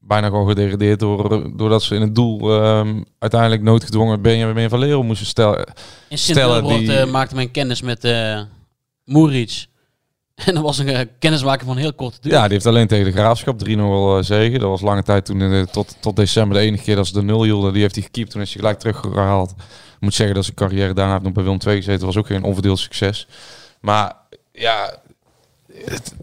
bijna 0.07 0.27
gewoon 0.27 0.49
gedegradeerd 0.49 1.01
door, 1.01 1.51
doordat 1.57 1.83
ze 1.83 1.95
in 1.95 2.01
het 2.01 2.15
doel 2.15 2.63
ehm, 2.63 3.03
uiteindelijk 3.19 3.63
noodgedwongen 3.63 4.23
Benjamin 4.23 4.69
van 4.69 4.79
Leeuwen 4.79 5.07
moesten 5.07 5.27
stellen. 5.27 5.67
In 6.09 6.19
Stellen 6.19 6.65
die- 6.65 6.97
eh, 6.99 7.11
maakte 7.11 7.35
men 7.35 7.51
kennis 7.51 7.83
met 7.83 8.09
Moeric. 9.05 9.67
En 10.47 10.55
dat 10.55 10.63
was 10.63 10.79
een 10.79 10.89
eh, 10.89 11.07
kennismaking 11.19 11.69
van 11.69 11.77
heel 11.79 11.93
korte 11.95 12.19
duur. 12.21 12.33
Ja, 12.33 12.43
die 12.43 12.53
heeft 12.53 12.67
alleen 12.67 12.87
tegen 12.87 13.05
de 13.05 13.13
Graafschap 13.13 13.59
3-0 13.69 13.69
eh, 13.69 14.19
zegen. 14.21 14.61
Dat 14.61 14.69
was 14.69 14.81
lange 14.81 15.03
tijd 15.03 15.25
toen, 15.25 15.67
tot, 15.71 15.97
tot 16.01 16.17
december 16.17 16.59
de 16.59 16.65
enige 16.65 16.83
keer 16.83 16.97
dat 16.97 17.07
ze 17.07 17.13
de 17.13 17.23
0 17.23 17.43
hielden. 17.43 17.73
Die 17.73 17.83
heeft 17.83 17.95
hij 17.95 18.05
gekiept, 18.05 18.31
toen 18.31 18.41
is 18.41 18.49
hij 18.53 18.59
gelijk 18.61 18.79
teruggehaald. 18.79 19.51
Ik 19.95 20.01
moet 20.01 20.15
zeggen 20.15 20.35
dat 20.35 20.45
zijn 20.45 20.57
carrière 20.57 20.93
daarna 20.95 21.13
heeft 21.13 21.25
nog 21.25 21.33
bij 21.33 21.43
Willem 21.43 21.59
II 21.67 21.77
gezeten. 21.77 21.99
Dat 22.01 22.15
was 22.15 22.17
ook 22.17 22.27
geen 22.27 22.43
onverdeeld 22.43 22.79
succes. 22.79 23.27
Maar 23.81 24.17
ja, 24.53 24.97
het- 25.85 26.15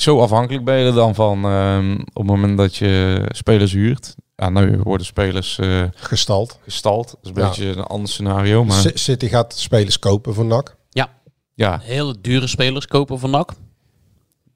zo 0.00 0.20
afhankelijk 0.20 0.64
ben 0.64 0.78
je 0.78 0.86
er 0.86 0.94
dan 0.94 1.14
van 1.14 1.44
ehm, 1.44 1.92
op 1.92 2.14
het 2.14 2.26
moment 2.26 2.58
dat 2.58 2.76
je 2.76 3.22
spelers 3.28 3.72
huurt. 3.72 4.14
Ja, 4.36 4.48
nu 4.48 4.78
worden 4.82 5.06
spelers 5.06 5.58
eh, 5.58 5.82
Gestald. 5.94 6.58
gestald. 6.62 7.08
Dat 7.10 7.18
is 7.22 7.30
een 7.30 7.42
Ja. 7.42 7.48
beetje 7.48 7.66
een 7.66 7.82
ander 7.84 8.08
scenario. 8.08 8.64
Maar 8.64 8.82
C- 8.82 8.98
City 8.98 9.28
gaat 9.28 9.54
spelers 9.58 9.98
kopen 9.98 10.34
voor 10.34 10.44
NAC. 10.44 10.76
ja, 11.54 11.78
Hele 11.82 12.14
dure 12.20 12.46
spelers 12.46 12.86
kopen 12.86 13.18
van 13.18 13.30
NAC. 13.30 13.50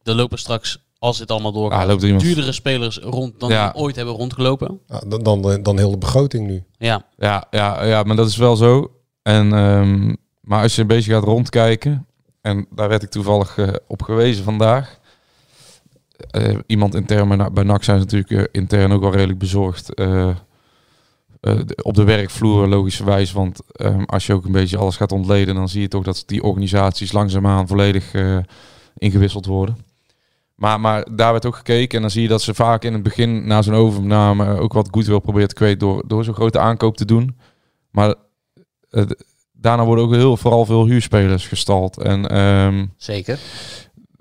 Er 0.03 0.15
lopen 0.15 0.39
straks, 0.39 0.79
als 0.99 1.19
dit 1.19 1.31
allemaal 1.31 1.53
doorgaat, 1.53 1.83
ah, 1.83 1.89
loopt 1.89 2.01
er 2.01 2.07
iemand... 2.07 2.25
duurdere 2.27 2.53
spelers 2.53 2.99
rond 2.99 3.41
dan 3.41 3.51
Ja. 3.51 3.71
die 3.73 3.83
ooit 3.83 3.97
hebben 3.97 4.15
rondgelopen. 4.15 4.81
Ja, 4.87 5.03
dan, 5.07 5.23
dan, 5.23 5.63
dan 5.63 5.79
heel 5.79 5.91
de 5.91 5.99
begroting 5.99 6.47
nu. 6.47 6.65
Ja, 6.79 7.05
Ja, 7.17 7.45
ja, 7.51 7.85
ja, 7.85 8.03
maar 8.03 8.17
dat 8.17 8.29
is 8.29 8.37
wel 8.37 8.57
zo. 8.57 8.91
En, 9.23 9.53
ehm, 9.53 10.15
maar 10.41 10.63
als 10.63 10.75
je 10.75 10.81
een 10.81 10.87
beetje 10.87 11.13
gaat 11.13 11.25
rondkijken, 11.25 12.07
en 12.41 12.67
daar 12.71 12.89
werd 12.89 13.03
ik 13.03 13.11
toevallig 13.11 13.59
eh, 13.59 13.69
op 13.87 14.03
gewezen 14.03 14.45
vandaag. 14.45 14.99
Eh, 16.17 16.59
iemand 16.67 16.95
intern 16.95 17.37
bij, 17.37 17.53
bij 17.53 17.65
NAC 17.65 17.85
zijn 17.85 17.99
ze 17.99 18.05
natuurlijk 18.05 18.33
eh, 18.33 18.61
intern 18.61 18.93
ook 18.93 19.01
wel 19.01 19.13
redelijk 19.13 19.39
bezorgd. 19.39 19.95
eh, 19.95 20.31
op 21.83 21.95
de 21.95 22.05
werkvloer 22.05 22.69
logischerwijs, 22.69 23.33
want 23.33 23.61
ehm, 23.73 24.03
als 24.03 24.27
je 24.27 24.33
ook 24.33 24.45
een 24.45 24.53
beetje 24.53 24.77
alles 24.77 24.97
gaat 24.97 25.13
ontleden, 25.13 25.55
dan 25.55 25.69
zie 25.69 25.81
je 25.81 25.89
toch 25.89 26.05
dat 26.05 26.23
die 26.27 26.43
organisaties 26.43 27.13
langzaamaan 27.13 27.67
volledig 27.67 28.13
ingewisseld 28.99 29.47
worden. 29.47 29.77
Maar, 30.55 30.81
maar 30.81 31.07
daar 31.17 31.33
werd 31.33 31.47
ook 31.47 31.57
gekeken 31.57 31.97
en 31.97 32.01
dan 32.01 32.11
zie 32.11 32.23
je 32.23 32.29
dat 32.29 32.43
ze 32.43 32.55
vaak 32.55 32.85
in 32.85 32.93
het 32.93 33.03
begin 33.03 33.47
na 33.47 33.63
zo'n 33.63 33.75
overname 33.75 34.59
ook 34.59 34.73
wat 34.73 34.89
goed 34.91 35.07
wil 35.07 35.19
proberen 35.21 35.49
te 35.49 35.55
kweten 35.55 35.79
door, 35.79 36.05
door 36.07 36.25
zo'n 36.25 36.35
grote 36.35 36.59
aankoop 36.59 36.97
te 36.97 37.05
doen. 37.05 37.39
Maar 37.91 38.15
daarna 39.53 39.85
worden 39.85 40.05
ook 40.05 40.15
heel, 40.15 40.37
vooral 40.37 40.65
veel 40.65 40.87
huurspelers 40.87 41.49
gestald. 41.49 41.99
En 41.99 42.29
ehm 42.29 42.87
zeker. 42.97 43.39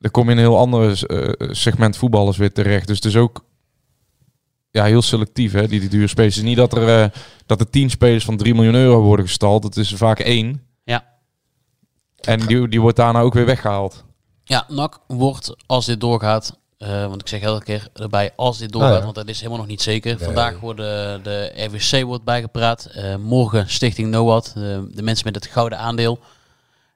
Er 0.03 0.11
kom 0.11 0.25
je 0.25 0.31
in 0.31 0.37
een 0.37 0.43
heel 0.43 0.57
ander 0.57 1.05
eh, 1.05 1.49
segment 1.51 1.97
voetballers 1.97 2.37
weer 2.37 2.51
terecht. 2.53 2.87
Dus 2.87 2.95
het 2.95 3.05
is 3.05 3.15
ook 3.15 3.45
ja, 4.71 4.83
heel 4.83 5.01
selectief, 5.01 5.51
hè, 5.51 5.67
die, 5.67 5.79
die 5.79 5.89
dure 5.89 6.07
spelers. 6.07 6.35
Het 6.35 6.43
is 6.43 6.49
niet 6.49 6.59
dat 6.59 6.73
er, 6.77 7.01
eh, 7.03 7.09
dat 7.45 7.59
er 7.59 7.69
tien 7.69 7.89
spelers 7.89 8.25
van 8.25 8.37
3 8.37 8.53
miljoen 8.55 8.75
euro 8.75 9.01
worden 9.01 9.25
gestald. 9.25 9.63
Het 9.63 9.77
is 9.77 9.91
er 9.91 9.97
vaak 9.97 10.19
één. 10.19 10.61
Ja. 10.83 11.05
En 12.21 12.39
die, 12.39 12.67
die 12.67 12.81
wordt 12.81 12.97
daarna 12.97 13.19
ook 13.19 13.33
weer 13.33 13.45
weggehaald. 13.45 14.03
Ja, 14.43 14.65
NAC 14.67 14.99
wordt, 15.07 15.55
als 15.65 15.85
dit 15.85 15.99
doorgaat, 15.99 16.59
eh, 16.77 17.07
want 17.07 17.21
ik 17.21 17.27
zeg 17.27 17.41
elke 17.41 17.63
keer 17.63 17.87
erbij, 17.93 18.31
als 18.35 18.57
dit 18.57 18.71
doorgaat, 18.71 18.91
Ah, 18.91 18.97
ja. 18.97 19.03
want 19.03 19.15
dat 19.15 19.27
is 19.27 19.37
helemaal 19.37 19.57
nog 19.59 19.67
niet 19.67 19.81
zeker. 19.81 20.15
Nee. 20.15 20.25
Vandaag 20.25 20.59
worden 20.59 21.23
de 21.23 21.51
RWC 21.55 22.03
wordt 22.03 22.23
bijgepraat, 22.23 22.85
eh, 22.85 23.15
morgen 23.15 23.69
Stichting 23.69 24.09
NOAD, 24.09 24.53
de, 24.53 24.89
de 24.93 25.03
mensen 25.03 25.25
met 25.25 25.35
het 25.35 25.45
gouden 25.45 25.77
aandeel. 25.79 26.19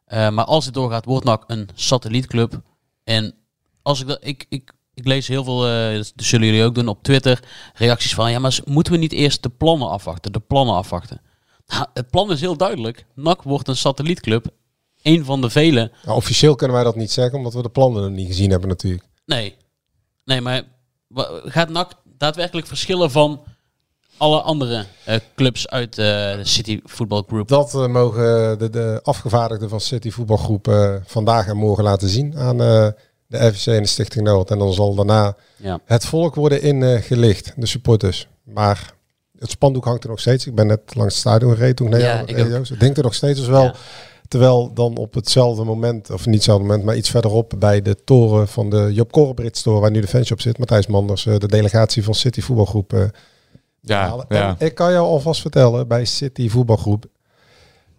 Eh, 0.05 0.29
maar 0.29 0.45
als 0.45 0.65
dit 0.65 0.73
doorgaat, 0.73 1.05
wordt 1.05 1.25
NAC 1.25 1.43
een 1.47 1.69
satellietclub. 1.75 2.61
En 3.07 3.33
als 3.81 4.01
ik 4.01 4.07
dat, 4.07 4.17
ik, 4.21 4.45
ik, 4.49 4.71
ik 4.93 5.05
lees 5.05 5.27
heel 5.27 5.43
veel, 5.43 5.67
eh, 5.67 5.93
dat 5.93 6.11
zullen 6.15 6.47
jullie 6.47 6.63
ook 6.63 6.75
doen 6.75 6.87
op 6.87 7.03
Twitter, 7.03 7.43
reacties 7.73 8.13
van, 8.13 8.31
ja, 8.31 8.39
maar 8.39 8.59
moeten 8.65 8.93
we 8.93 8.99
niet 8.99 9.11
eerst 9.11 9.43
de 9.43 9.49
plannen 9.49 9.89
afwachten, 9.89 10.31
de 10.31 10.39
plannen 10.39 10.75
afwachten? 10.75 11.21
Nou, 11.67 11.85
het 11.93 12.09
plan 12.09 12.31
is 12.31 12.41
heel 12.41 12.57
duidelijk. 12.57 13.05
NAC 13.15 13.43
wordt 13.43 13.67
een 13.67 13.75
satellietclub. 13.75 14.47
Een 15.01 15.25
van 15.25 15.41
de 15.41 15.49
vele 15.49 15.91
Nou, 16.05 16.17
officieel 16.17 16.55
kunnen 16.55 16.75
wij 16.75 16.85
dat 16.85 16.95
niet 16.95 17.11
zeggen, 17.11 17.37
omdat 17.37 17.53
we 17.53 17.61
de 17.61 17.69
plannen 17.69 18.01
nog 18.01 18.11
niet 18.11 18.27
gezien 18.27 18.49
hebben 18.49 18.69
natuurlijk. 18.69 19.03
Nee. 19.25 19.55
Nee, 20.25 20.41
maar 20.41 20.63
gaat 21.45 21.69
NAC 21.69 21.91
daadwerkelijk 22.17 22.67
verschillen 22.67 23.11
van 23.11 23.43
alle 24.17 24.41
andere 24.41 24.85
eh, 25.03 25.15
clubs 25.35 25.67
uit 25.67 25.97
eh, 25.97 26.05
de 26.05 26.39
City 26.41 26.79
Football 26.85 27.23
Group? 27.27 27.47
Dat 27.47 27.73
eh, 27.73 27.87
mogen 27.87 28.59
de, 28.59 28.69
de 28.69 28.99
afgevaardigden 29.03 29.69
van 29.69 29.81
City 29.81 30.09
Voetbalgroep 30.11 30.99
vandaag 31.05 31.47
en 31.47 31.57
morgen 31.57 31.83
laten 31.83 32.09
zien 32.09 32.37
aan 32.37 32.57
de 32.57 33.51
FVC 33.53 33.67
en 33.67 33.81
de 33.81 33.87
Stichting 33.87 34.25
Noord. 34.25 34.51
En 34.51 34.57
dan 34.57 34.73
zal 34.73 34.95
daarna 34.95 35.35
Ja. 35.55 35.79
het 35.85 36.05
volk 36.05 36.35
worden 36.35 36.61
ingelicht, 36.61 37.53
de 37.55 37.65
supporters. 37.65 38.27
Maar 38.43 38.93
het 39.39 39.49
spandoek 39.49 39.85
hangt 39.85 40.03
er 40.03 40.09
nog 40.09 40.19
steeds. 40.19 40.47
Ik 40.47 40.55
ben 40.55 40.67
net 40.67 40.95
langs 40.95 41.13
het 41.13 41.21
stadion 41.23 41.53
gereden 41.53 41.75
toen 41.75 41.87
ik 41.87 41.91
naar 41.93 42.01
Ja, 42.01 42.23
jou 42.25 42.49
reed. 42.49 42.69
Het 42.69 42.79
denkt 42.79 42.97
er 42.97 43.03
nog 43.03 43.13
steeds 43.13 43.39
dus 43.39 43.47
wel. 43.47 43.63
Ja. 43.63 43.73
Terwijl 44.27 44.73
dan 44.73 44.97
op 44.97 45.13
hetzelfde 45.13 45.63
moment, 45.63 46.09
of 46.09 46.25
niet 46.25 46.35
hetzelfde 46.35 46.65
moment, 46.65 46.83
maar 46.83 46.95
iets 46.95 47.09
verderop 47.09 47.53
bij 47.59 47.81
de 47.81 47.95
toren 48.03 48.47
van 48.47 48.69
de 48.69 48.89
Job 48.93 49.11
Corbrits 49.11 49.61
toren, 49.61 49.81
waar 49.81 49.91
nu 49.91 50.01
de 50.01 50.07
fanshop 50.07 50.41
zit, 50.41 50.57
Matthijs 50.57 50.87
Manders, 50.87 51.23
de 51.23 51.47
delegatie 51.47 52.03
van 52.03 52.13
City 52.13 52.41
Voetbalgroep. 52.41 53.11
Ja, 53.87 54.07
halen. 54.07 54.25
ja. 54.29 54.55
En 54.59 54.65
ik 54.65 54.75
kan 54.75 54.91
jou 54.91 55.05
alvast 55.07 55.41
vertellen, 55.41 55.87
bij 55.87 56.05
City 56.05 56.49
Voetbalgroep 56.49 57.05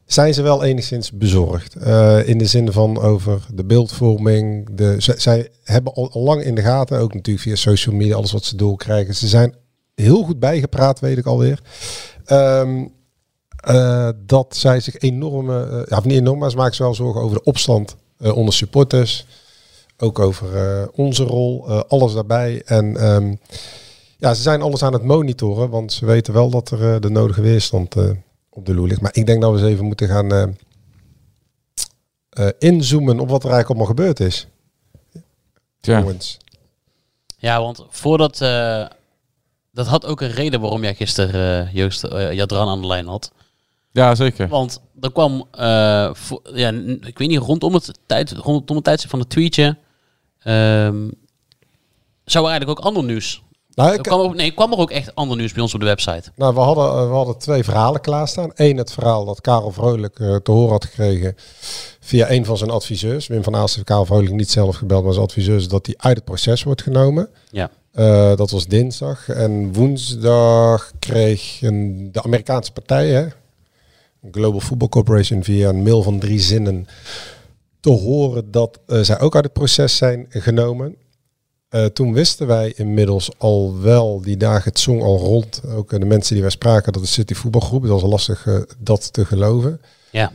zijn 0.06 0.34
ze 0.34 0.42
wel 0.42 0.64
enigszins 0.64 1.12
bezorgd. 1.12 1.74
Eh, 1.74 2.28
in 2.28 2.38
de 2.38 2.46
zin 2.46 2.72
van 2.72 2.98
over 3.00 3.46
de 3.54 3.64
beeldvorming. 3.64 4.68
De, 4.72 4.96
ze- 5.02 5.14
zij 5.16 5.48
hebben 5.64 5.92
al, 5.94 6.10
al 6.12 6.22
lang 6.22 6.42
in 6.42 6.54
de 6.54 6.62
gaten, 6.62 6.98
ook 6.98 7.14
natuurlijk 7.14 7.44
via 7.44 7.54
social 7.56 7.94
media, 7.94 8.16
alles 8.16 8.32
wat 8.32 8.44
ze 8.44 8.56
doorkrijgen. 8.56 9.14
Ze 9.14 9.26
zijn 9.28 9.54
heel 9.94 10.22
goed 10.24 10.38
bijgepraat, 10.38 11.00
weet 11.00 11.18
ik 11.18 11.26
alweer. 11.26 11.60
Ehm, 12.24 12.84
eh, 13.56 14.08
dat 14.26 14.56
zij 14.56 14.80
zich 14.80 14.96
enorme, 14.98 15.64
eh, 15.66 15.82
ja, 15.88 15.96
of 15.96 16.04
niet 16.04 16.18
enorm, 16.18 16.38
maar 16.38 16.50
ze 16.50 16.56
maken 16.56 16.74
zich 16.74 16.84
wel 16.84 16.94
zorgen 16.94 17.20
over 17.22 17.36
de 17.36 17.44
opstand 17.44 17.96
onder 18.34 18.54
supporters. 18.54 19.26
Ook 19.98 20.18
over 20.18 20.48
onze 20.94 21.24
rol, 21.24 21.68
alles 21.88 22.12
daarbij. 22.12 22.62
En 22.64 22.96
ehm, 22.96 23.34
ja, 24.18 24.34
ze 24.34 24.42
zijn 24.42 24.62
alles 24.62 24.82
aan 24.82 24.92
het 24.92 25.02
monitoren, 25.02 25.70
want 25.70 25.92
ze 25.92 26.06
weten 26.06 26.32
wel 26.32 26.50
dat 26.50 26.70
er 26.70 26.94
eh, 26.94 27.00
de 27.00 27.10
nodige 27.10 27.40
weerstand 27.40 27.96
eh, 27.96 28.10
op 28.50 28.66
de 28.66 28.74
loer 28.74 28.88
ligt. 28.88 29.00
Maar 29.00 29.14
ik 29.16 29.26
denk 29.26 29.42
dat 29.42 29.52
we 29.52 29.58
eens 29.58 29.68
even 29.68 29.84
moeten 29.84 30.08
gaan 30.08 30.32
eh, 30.32 30.42
eh, 32.30 32.48
inzoomen 32.58 33.20
op 33.20 33.28
wat 33.28 33.44
er 33.44 33.50
eigenlijk 33.50 33.68
allemaal 33.68 33.96
gebeurd 33.96 34.20
is. 34.20 34.46
Tja. 35.80 35.98
Jongens. 35.98 36.38
Ja, 37.36 37.60
want 37.60 37.84
voordat... 37.88 38.40
eh, 38.40 38.86
dat 39.72 39.86
had 39.86 40.06
ook 40.06 40.20
een 40.20 40.30
reden 40.30 40.60
waarom 40.60 40.82
jij 40.82 40.94
gisteren 40.94 41.66
eh, 41.66 41.74
Joost 41.74 42.02
Jadran 42.32 42.68
aan 42.68 42.80
de 42.80 42.86
lijn 42.86 43.06
had. 43.06 43.32
ja, 43.92 44.14
zeker. 44.14 44.48
Want 44.48 44.80
er 45.00 45.12
kwam, 45.12 45.46
eh, 45.50 46.10
ja, 46.54 46.70
ik 47.00 47.18
weet 47.18 47.28
niet, 47.28 47.38
rondom 47.38 47.74
het, 47.74 47.98
tijd, 48.06 48.30
rondom 48.32 48.76
het 48.76 48.84
tijdstip 48.84 49.10
van 49.10 49.18
het 49.18 49.28
tweetje... 49.30 49.76
ehm, 50.38 51.08
zou 52.24 52.44
er 52.44 52.50
eigenlijk 52.50 52.68
ook 52.78 52.84
ander 52.86 53.04
nieuws... 53.04 53.42
Nou, 53.78 53.94
ik, 53.94 54.02
kwam 54.02 54.36
nee, 54.36 54.50
kwam 54.50 54.72
er 54.72 54.78
ook 54.78 54.90
echt 54.90 55.14
ander 55.14 55.36
nieuws 55.36 55.52
bij 55.52 55.62
ons 55.62 55.74
op 55.74 55.80
de 55.80 55.86
website. 55.86 56.30
nou 56.34 56.54
we, 56.54 56.60
hadden, 56.60 56.84
eh, 56.84 57.08
we 57.08 57.14
hadden 57.14 57.38
twee 57.38 57.64
verhalen 57.64 58.00
klaarstaan. 58.00 58.50
Eén, 58.54 58.76
het 58.76 58.92
verhaal 58.92 59.24
dat 59.24 59.40
Karel 59.40 59.70
Vrolijk 59.70 60.20
eh, 60.20 60.36
te 60.36 60.50
horen 60.50 60.70
had 60.70 60.84
gekregen 60.84 61.34
via 62.00 62.30
een 62.30 62.44
van 62.44 62.56
zijn 62.56 62.70
adviseurs. 62.70 63.26
Wim 63.26 63.42
van 63.42 63.56
Aalst 63.56 63.74
heeft 63.74 63.86
Karel 63.86 64.04
Vrolijk 64.04 64.32
niet 64.32 64.50
zelf 64.50 64.76
gebeld, 64.76 65.04
maar 65.04 65.12
zijn 65.12 65.24
adviseurs, 65.24 65.68
dat 65.68 65.86
hij 65.86 65.94
uit 65.98 66.16
het 66.16 66.24
proces 66.24 66.62
wordt 66.62 66.82
genomen. 66.82 67.28
Ja. 67.50 67.70
Eh, 67.92 68.36
dat 68.36 68.50
was 68.50 68.66
dinsdag. 68.66 69.28
En 69.28 69.72
woensdag 69.72 70.92
kreeg 70.98 71.62
een, 71.62 72.08
de 72.12 72.22
Amerikaanse 72.22 72.72
partij, 72.72 73.08
hè, 73.08 73.26
Global 74.30 74.60
Football 74.60 74.88
Corporation, 74.88 75.44
via 75.44 75.68
een 75.68 75.82
mail 75.82 76.02
van 76.02 76.18
drie 76.18 76.40
zinnen 76.40 76.86
te 77.80 77.90
horen 77.90 78.50
dat 78.50 78.80
zij 78.86 79.20
ook 79.20 79.34
uit 79.34 79.44
het 79.44 79.52
proces 79.52 79.96
zijn 79.96 80.26
genomen. 80.28 80.96
Eh, 81.68 81.84
toen 81.84 82.12
wisten 82.12 82.46
wij 82.46 82.72
inmiddels 82.76 83.30
al 83.38 83.80
wel, 83.80 84.20
die 84.20 84.36
dagen 84.36 84.68
het 84.68 84.78
zong 84.78 85.02
al 85.02 85.18
rond, 85.18 85.62
ook 85.66 85.92
eh, 85.92 85.98
de 85.98 86.06
mensen 86.06 86.32
die 86.32 86.42
wij 86.42 86.50
spraken, 86.50 86.92
dat 86.92 87.02
de 87.02 87.08
City 87.08 87.34
Voetbalgroep, 87.34 87.82
het 87.82 87.90
was 87.90 88.02
lastig 88.02 88.46
eh, 88.46 88.60
dat 88.78 89.12
te 89.12 89.24
geloven. 89.24 89.80
Ja. 90.10 90.32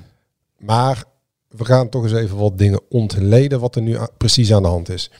Maar 0.58 1.04
we 1.48 1.66
gaan 1.66 1.90
toch 1.90 2.04
eens 2.04 2.13
even 2.13 2.38
wat 2.38 2.58
dingen 2.58 2.82
ontleden 2.90 3.60
wat 3.60 3.75
er 3.75 3.82
nu 3.82 3.98
precies 4.18 4.54
aan 4.54 4.62
de 4.62 4.68
hand 4.68 4.90
is. 4.90 5.12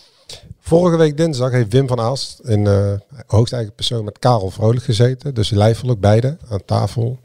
Vorige 0.60 0.98
week 0.98 1.18
dinsdag 1.18 1.52
heeft 1.52 1.72
Wim 1.72 1.88
van 1.88 2.00
Aalst 2.00 2.40
in 2.40 2.66
uh, 2.66 2.94
hoogst 3.28 3.54
eigen 3.54 3.74
persoon 3.74 4.04
met 4.04 4.20
Karel 4.20 4.50
Vrolijk 4.50 4.84
gezeten. 4.84 5.34
Dus 5.34 5.50
lijfelijk 5.50 6.00
beide 6.00 6.38
aan 6.50 6.66
tafel. 6.66 7.20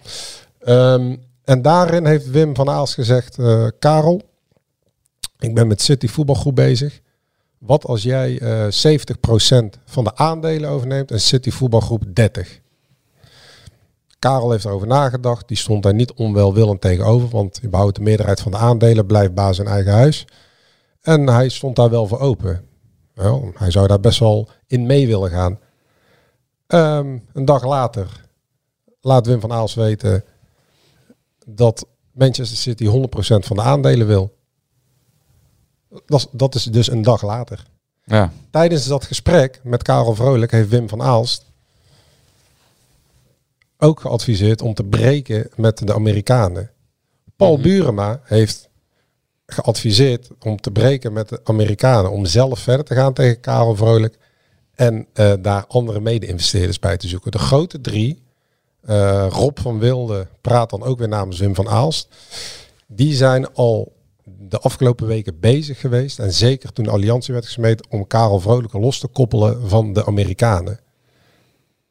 Ehm, 0.59 1.17
en 1.45 1.63
daarin 1.63 2.07
heeft 2.07 2.31
Wim 2.31 2.55
van 2.55 2.69
Aalst 2.69 2.95
gezegd, 2.95 3.39
Karel, 3.79 4.23
ik 5.39 5.55
ben 5.55 5.67
met 5.67 5.83
City 5.83 6.09
voetbalgroep 6.09 6.55
bezig. 6.55 7.01
Wat 7.59 7.85
als 7.85 8.03
jij 8.03 8.39
eh 8.41 8.67
70% 8.71 9.81
van 9.85 10.05
de 10.05 10.17
aandelen 10.17 10.71
overneemt 10.71 11.11
en 11.11 11.21
City 11.21 11.51
voetbalgroep 11.51 12.03
30? 12.15 12.61
Karel 14.19 14.51
heeft 14.51 14.65
erover 14.65 14.87
nagedacht. 14.87 15.49
Die 15.49 15.57
stond 15.57 15.83
daar 15.83 15.95
niet 15.95 16.13
onwelwillend 16.13 16.81
tegenover. 16.81 17.29
Want 17.29 17.65
überhaupt 17.65 17.97
de 17.97 18.03
meerderheid 18.03 18.41
van 18.41 18.51
de 18.51 18.59
aandelen 18.59 19.07
blijft 19.07 19.35
baas 19.35 19.59
in 19.59 19.67
eigen 19.67 19.93
huis. 19.93 20.27
En 21.01 21.29
hij 21.29 21.49
stond 21.49 21.77
daar 21.77 21.91
wel 21.91 22.07
voor 22.07 22.21
open. 22.21 22.65
Hij 23.55 23.71
zou 23.71 23.87
daar 23.87 24.01
best 24.01 24.19
wel 24.19 24.49
in 24.67 24.87
mee 24.87 25.07
willen 25.07 25.31
gaan. 25.31 25.59
Ehm, 26.67 27.19
een 27.33 27.45
dag 27.45 27.65
later 27.65 28.27
laat 29.01 29.27
Wim 29.27 29.41
van 29.41 29.53
Aals 29.53 29.75
weten 29.75 30.25
dat 31.47 31.87
Manchester 32.13 32.57
City 32.59 32.85
100% 32.85 33.47
van 33.47 33.57
de 33.57 33.63
aandelen 33.63 34.07
wil. 34.07 34.38
Dat 36.07 36.19
is, 36.19 36.27
dat 36.31 36.55
is 36.55 36.65
dus 36.65 36.91
een 36.91 37.03
dag 37.03 37.23
later. 37.23 37.65
Ja. 38.05 38.33
Tijdens 38.51 38.87
dat 38.87 39.05
gesprek 39.05 39.61
met 39.63 39.83
Karel 39.83 40.15
Vrolijk 40.15 40.51
heeft 40.51 40.69
Wim 40.69 40.89
van 40.89 41.03
Aalst 41.03 41.45
ook 43.79 44.01
geadviseerd 44.01 44.63
om 44.63 44.75
te 44.75 44.85
breken 44.85 45.51
met 45.57 45.87
de 45.87 45.95
Amerikanen. 45.95 46.71
Paul 47.37 47.55
Mhm. 47.57 47.63
Burema 47.63 48.21
heeft 48.25 48.69
geadviseerd 49.47 50.29
om 50.41 50.61
te 50.61 50.71
breken 50.71 51.13
met 51.13 51.29
de 51.29 51.41
Amerikanen. 51.45 52.11
Om 52.11 52.27
zelf 52.27 52.59
verder 52.59 52.85
te 52.85 52.95
gaan 52.95 53.13
tegen 53.13 53.41
Karel 53.41 53.77
Vrolijk. 53.77 54.19
En 54.75 55.07
eh, 55.13 55.33
daar 55.41 55.65
andere 55.67 56.01
mede-investeerders 56.01 56.79
bij 56.79 56.97
te 56.97 57.09
zoeken. 57.09 57.31
De 57.31 57.39
grote 57.39 57.81
drie, 57.81 58.23
eh, 58.81 59.27
Rob 59.31 59.59
van 59.59 59.79
Wilde 59.79 60.27
praat 60.41 60.71
dan 60.71 60.83
ook 60.83 60.99
weer 60.99 61.09
namens 61.09 61.39
Wim 61.39 61.55
van 61.55 61.69
Aalst. 61.69 62.09
Die 62.87 63.15
zijn 63.15 63.55
al 63.55 63.93
de 64.49 64.59
afgelopen 64.59 65.07
weken 65.07 65.41
bezig 65.41 65.81
geweest. 65.81 66.19
En 66.19 66.33
zeker 66.33 66.73
toen 66.73 66.85
de 66.85 66.91
alliantie 66.91 67.35
werd 67.35 67.47
gesmeed 67.47 67.89
om 67.89 68.07
Karel 68.07 68.41
Vrolijke 68.41 68.79
los 68.79 68.99
te 68.99 69.09
koppelen 69.09 69.69
van 69.69 69.93
de 69.93 70.07
Amerikanen. 70.07 70.81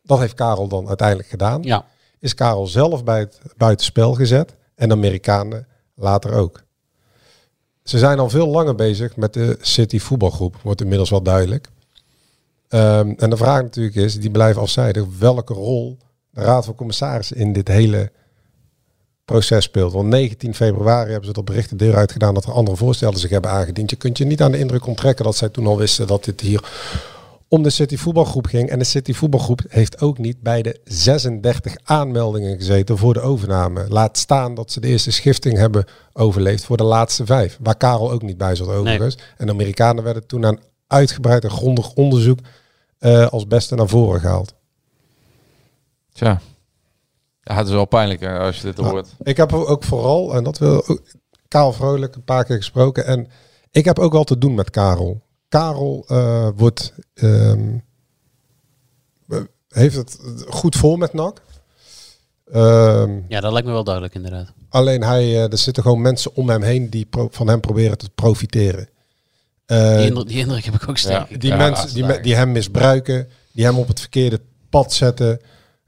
Dat 0.03 0.19
heeft 0.19 0.33
Karel 0.33 0.67
dan 0.67 0.87
uiteindelijk 0.87 1.29
gedaan. 1.29 1.63
Ja. 1.63 1.85
Is 2.19 2.33
Karel 2.33 2.67
zelf 2.67 3.03
bij 3.03 3.19
het 3.19 3.39
buitenspel 3.57 4.13
gezet. 4.13 4.55
En 4.75 4.87
de 4.89 4.95
Amerikanen 4.95 5.67
later 5.95 6.33
ook. 6.33 6.63
Ze 7.83 7.97
zijn 7.97 8.19
al 8.19 8.29
veel 8.29 8.47
langer 8.47 8.75
bezig 8.75 9.15
met 9.15 9.33
de 9.33 9.57
City 9.61 9.99
voetbalgroep. 9.99 10.55
Wordt 10.63 10.81
inmiddels 10.81 11.09
wel 11.09 11.21
duidelijk. 11.21 11.69
Ehm, 12.67 13.13
en 13.17 13.29
de 13.29 13.37
vraag 13.37 13.61
natuurlijk 13.61 13.95
is, 13.95 14.19
die 14.19 14.31
blijven 14.31 14.61
afzijdig, 14.61 15.05
welke 15.19 15.53
rol 15.53 15.97
de 16.29 16.41
Raad 16.41 16.65
van 16.65 16.75
Commissarissen 16.75 17.37
in 17.37 17.53
dit 17.53 17.67
hele 17.67 18.11
proces 19.27 19.63
speelt. 19.63 19.93
Want 19.93 20.07
19 20.07 20.53
februari 20.53 21.09
hebben 21.09 21.27
ze 21.27 21.33
dat 21.33 21.45
bericht 21.45 21.69
de 21.69 21.75
deur 21.75 21.95
uitgedaan 21.95 22.33
dat 22.33 22.45
er 22.45 22.51
andere 22.51 22.77
voorstellen 22.77 23.19
zich 23.19 23.29
hebben 23.29 23.51
aangediend. 23.51 23.89
Je 23.89 23.95
kunt 23.95 24.17
je 24.17 24.25
niet 24.25 24.41
aan 24.41 24.51
de 24.51 24.59
indruk 24.59 24.87
onttrekken 24.87 25.25
dat 25.25 25.35
zij 25.35 25.49
toen 25.49 25.67
al 25.67 25.77
wisten 25.77 26.07
dat 26.07 26.23
dit 26.23 26.41
hier 26.41 26.63
om 27.47 27.63
de 27.63 27.69
City 27.69 27.97
voetbalgroep 27.97 28.45
ging. 28.45 28.69
En 28.69 28.79
de 28.79 28.85
City 28.85 29.13
voetbalgroep 29.13 29.61
heeft 29.69 30.01
ook 30.01 30.17
niet 30.17 30.41
bij 30.41 30.61
de 30.61 30.79
36 30.83 31.75
aanmeldingen 31.83 32.57
gezeten 32.57 32.97
voor 32.97 33.13
de 33.13 33.21
overname. 33.21 33.85
Laat 33.89 34.17
staan 34.17 34.55
dat 34.55 34.71
ze 34.71 34.79
de 34.79 34.87
eerste 34.87 35.11
schifting 35.11 35.57
hebben 35.57 35.85
overleefd 36.13 36.63
voor 36.63 36.77
de 36.77 36.83
laatste 36.83 37.25
vijf. 37.25 37.57
Waar 37.61 37.77
Karel 37.77 38.11
ook 38.11 38.21
niet 38.21 38.37
bij 38.37 38.55
zat 38.55 38.67
overigens. 38.67 39.17
En 39.37 39.45
de 39.45 39.51
Amerikanen 39.51 40.03
werden 40.03 40.27
toen 40.27 40.45
aan 40.45 40.59
uitgebreid 40.87 41.43
en 41.43 41.51
grondig 41.51 41.93
onderzoek 41.93 42.39
eh, 42.99 43.27
als 43.27 43.47
beste 43.47 43.75
naar 43.75 43.87
voren 43.87 44.19
gehaald. 44.19 44.53
Tja. 46.13 46.41
Ja, 47.47 47.55
het 47.55 47.67
is 47.67 47.73
wel 47.73 47.85
pijnlijk 47.85 48.19
hè, 48.19 48.39
als 48.39 48.57
je 48.57 48.63
dit 48.63 48.77
hoort. 48.77 49.07
Ik 49.23 49.37
heb 49.37 49.53
ook 49.53 49.83
vooral, 49.83 50.35
en 50.35 50.43
dat 50.43 50.57
wil 50.57 50.87
ook, 50.87 51.01
Karel 51.47 51.73
Vrolijk 51.73 52.15
een 52.15 52.23
paar 52.23 52.43
keer 52.45 52.55
gesproken. 52.57 53.05
En 53.05 53.27
ik 53.71 53.85
heb 53.85 53.99
ook 53.99 54.11
wel 54.11 54.23
te 54.23 54.37
doen 54.37 54.55
met 54.55 54.69
Karel. 54.69 55.21
Karel 55.49 56.03
eh, 56.07 56.49
wordt, 56.55 56.93
ehm, 57.13 57.77
eh, 59.29 59.37
heeft 59.69 59.95
het 59.95 60.17
goed 60.47 60.75
voor 60.75 60.97
met 60.97 61.13
NAC. 61.13 61.41
Ehm, 62.51 63.19
ja, 63.27 63.39
dat 63.39 63.51
lijkt 63.51 63.67
me 63.67 63.73
wel 63.73 63.83
duidelijk 63.83 64.15
inderdaad. 64.15 64.53
alleen 64.69 65.03
hij, 65.03 65.23
eh, 65.23 65.51
er 65.51 65.57
zitten 65.57 65.83
gewoon 65.83 66.01
mensen 66.01 66.35
om 66.35 66.49
hem 66.49 66.61
heen 66.61 66.89
die 66.89 67.05
pro- 67.05 67.27
van 67.31 67.47
hem 67.47 67.59
proberen 67.59 67.97
te 67.97 68.09
profiteren. 68.15 68.89
Eh, 69.65 69.97
Die, 69.97 70.05
indruk, 70.05 70.27
die 70.27 70.37
indruk 70.37 70.63
heb 70.65 70.73
ik 70.73 70.89
ook 70.89 70.97
sterk. 70.97 71.41
die 71.41 71.49
Ja, 71.51 71.57
mensen 71.57 71.93
die, 71.93 72.21
die 72.21 72.35
hem 72.35 72.51
misbruiken, 72.51 73.29
die 73.51 73.65
hem 73.65 73.77
op 73.77 73.87
het 73.87 73.99
verkeerde 73.99 74.41
pad 74.69 74.93
zetten. 74.93 75.39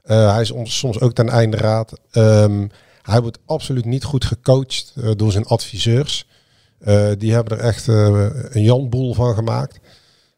Eh, 0.02 0.32
hij 0.32 0.40
is 0.40 0.78
soms 0.78 1.00
ook 1.00 1.12
ten 1.12 1.28
einde 1.28 1.56
raad. 1.56 2.00
Ehm, 2.10 2.66
hij 3.02 3.20
wordt 3.20 3.38
absoluut 3.46 3.84
niet 3.84 4.04
goed 4.04 4.24
gecoacht 4.24 4.92
eh, 4.96 5.10
door 5.16 5.32
zijn 5.32 5.46
adviseurs. 5.46 6.26
Eh, 6.78 7.10
die 7.18 7.32
hebben 7.32 7.58
er 7.58 7.64
echt 7.64 7.86
een 7.86 8.62
janboel 8.62 9.14
van 9.14 9.34
gemaakt. 9.34 9.80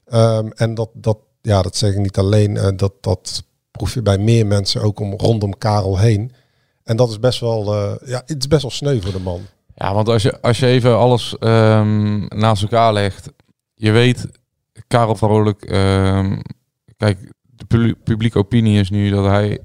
Ehm, 0.04 0.48
en 0.54 0.74
dat, 0.74 0.90
dat, 0.92 1.18
ja, 1.42 1.62
dat 1.62 1.76
zeg 1.76 1.92
ik 1.92 1.98
niet 1.98 2.18
alleen. 2.18 2.76
dat, 2.76 2.92
dat 3.00 3.42
proef 3.70 3.94
je 3.94 4.02
bij 4.02 4.18
meer 4.18 4.46
mensen 4.46 4.82
ook 4.82 5.00
om, 5.00 5.14
rondom 5.16 5.58
Karel 5.58 5.98
heen. 5.98 6.32
En 6.84 6.96
dat 6.96 7.10
is 7.10 7.18
best 7.18 7.40
wel, 7.40 7.74
ja, 8.06 8.22
het 8.26 8.38
is 8.38 8.48
best 8.48 8.62
wel 8.62 8.70
sneu 8.70 9.00
voor 9.00 9.12
de 9.12 9.20
man. 9.20 9.40
Ja, 9.74 9.94
want 9.94 10.08
als 10.08 10.22
je, 10.22 10.40
als 10.40 10.58
je 10.58 10.66
even 10.66 10.96
alles 10.98 11.38
ehm, 11.38 12.24
naast 12.28 12.62
elkaar 12.62 12.92
legt. 12.92 13.28
Je 13.74 13.90
weet, 13.90 14.26
Karel 14.86 15.16
van 15.16 15.28
Rolijk, 15.28 15.62
ehm, 15.62 16.40
kijk, 16.96 17.18
de 17.68 17.76
pu- 17.76 17.94
publieke 18.04 18.38
opinie 18.38 18.80
is 18.80 18.90
nu 18.90 19.10
dat 19.10 19.24
hij 19.24 19.58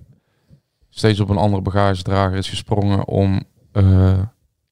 steeds 0.89 1.19
op 1.19 1.29
een 1.29 1.37
andere 1.37 1.61
bagagedrager 1.61 2.37
is 2.37 2.49
gesprongen 2.49 3.07
om 3.07 3.43
eh, 3.71 4.19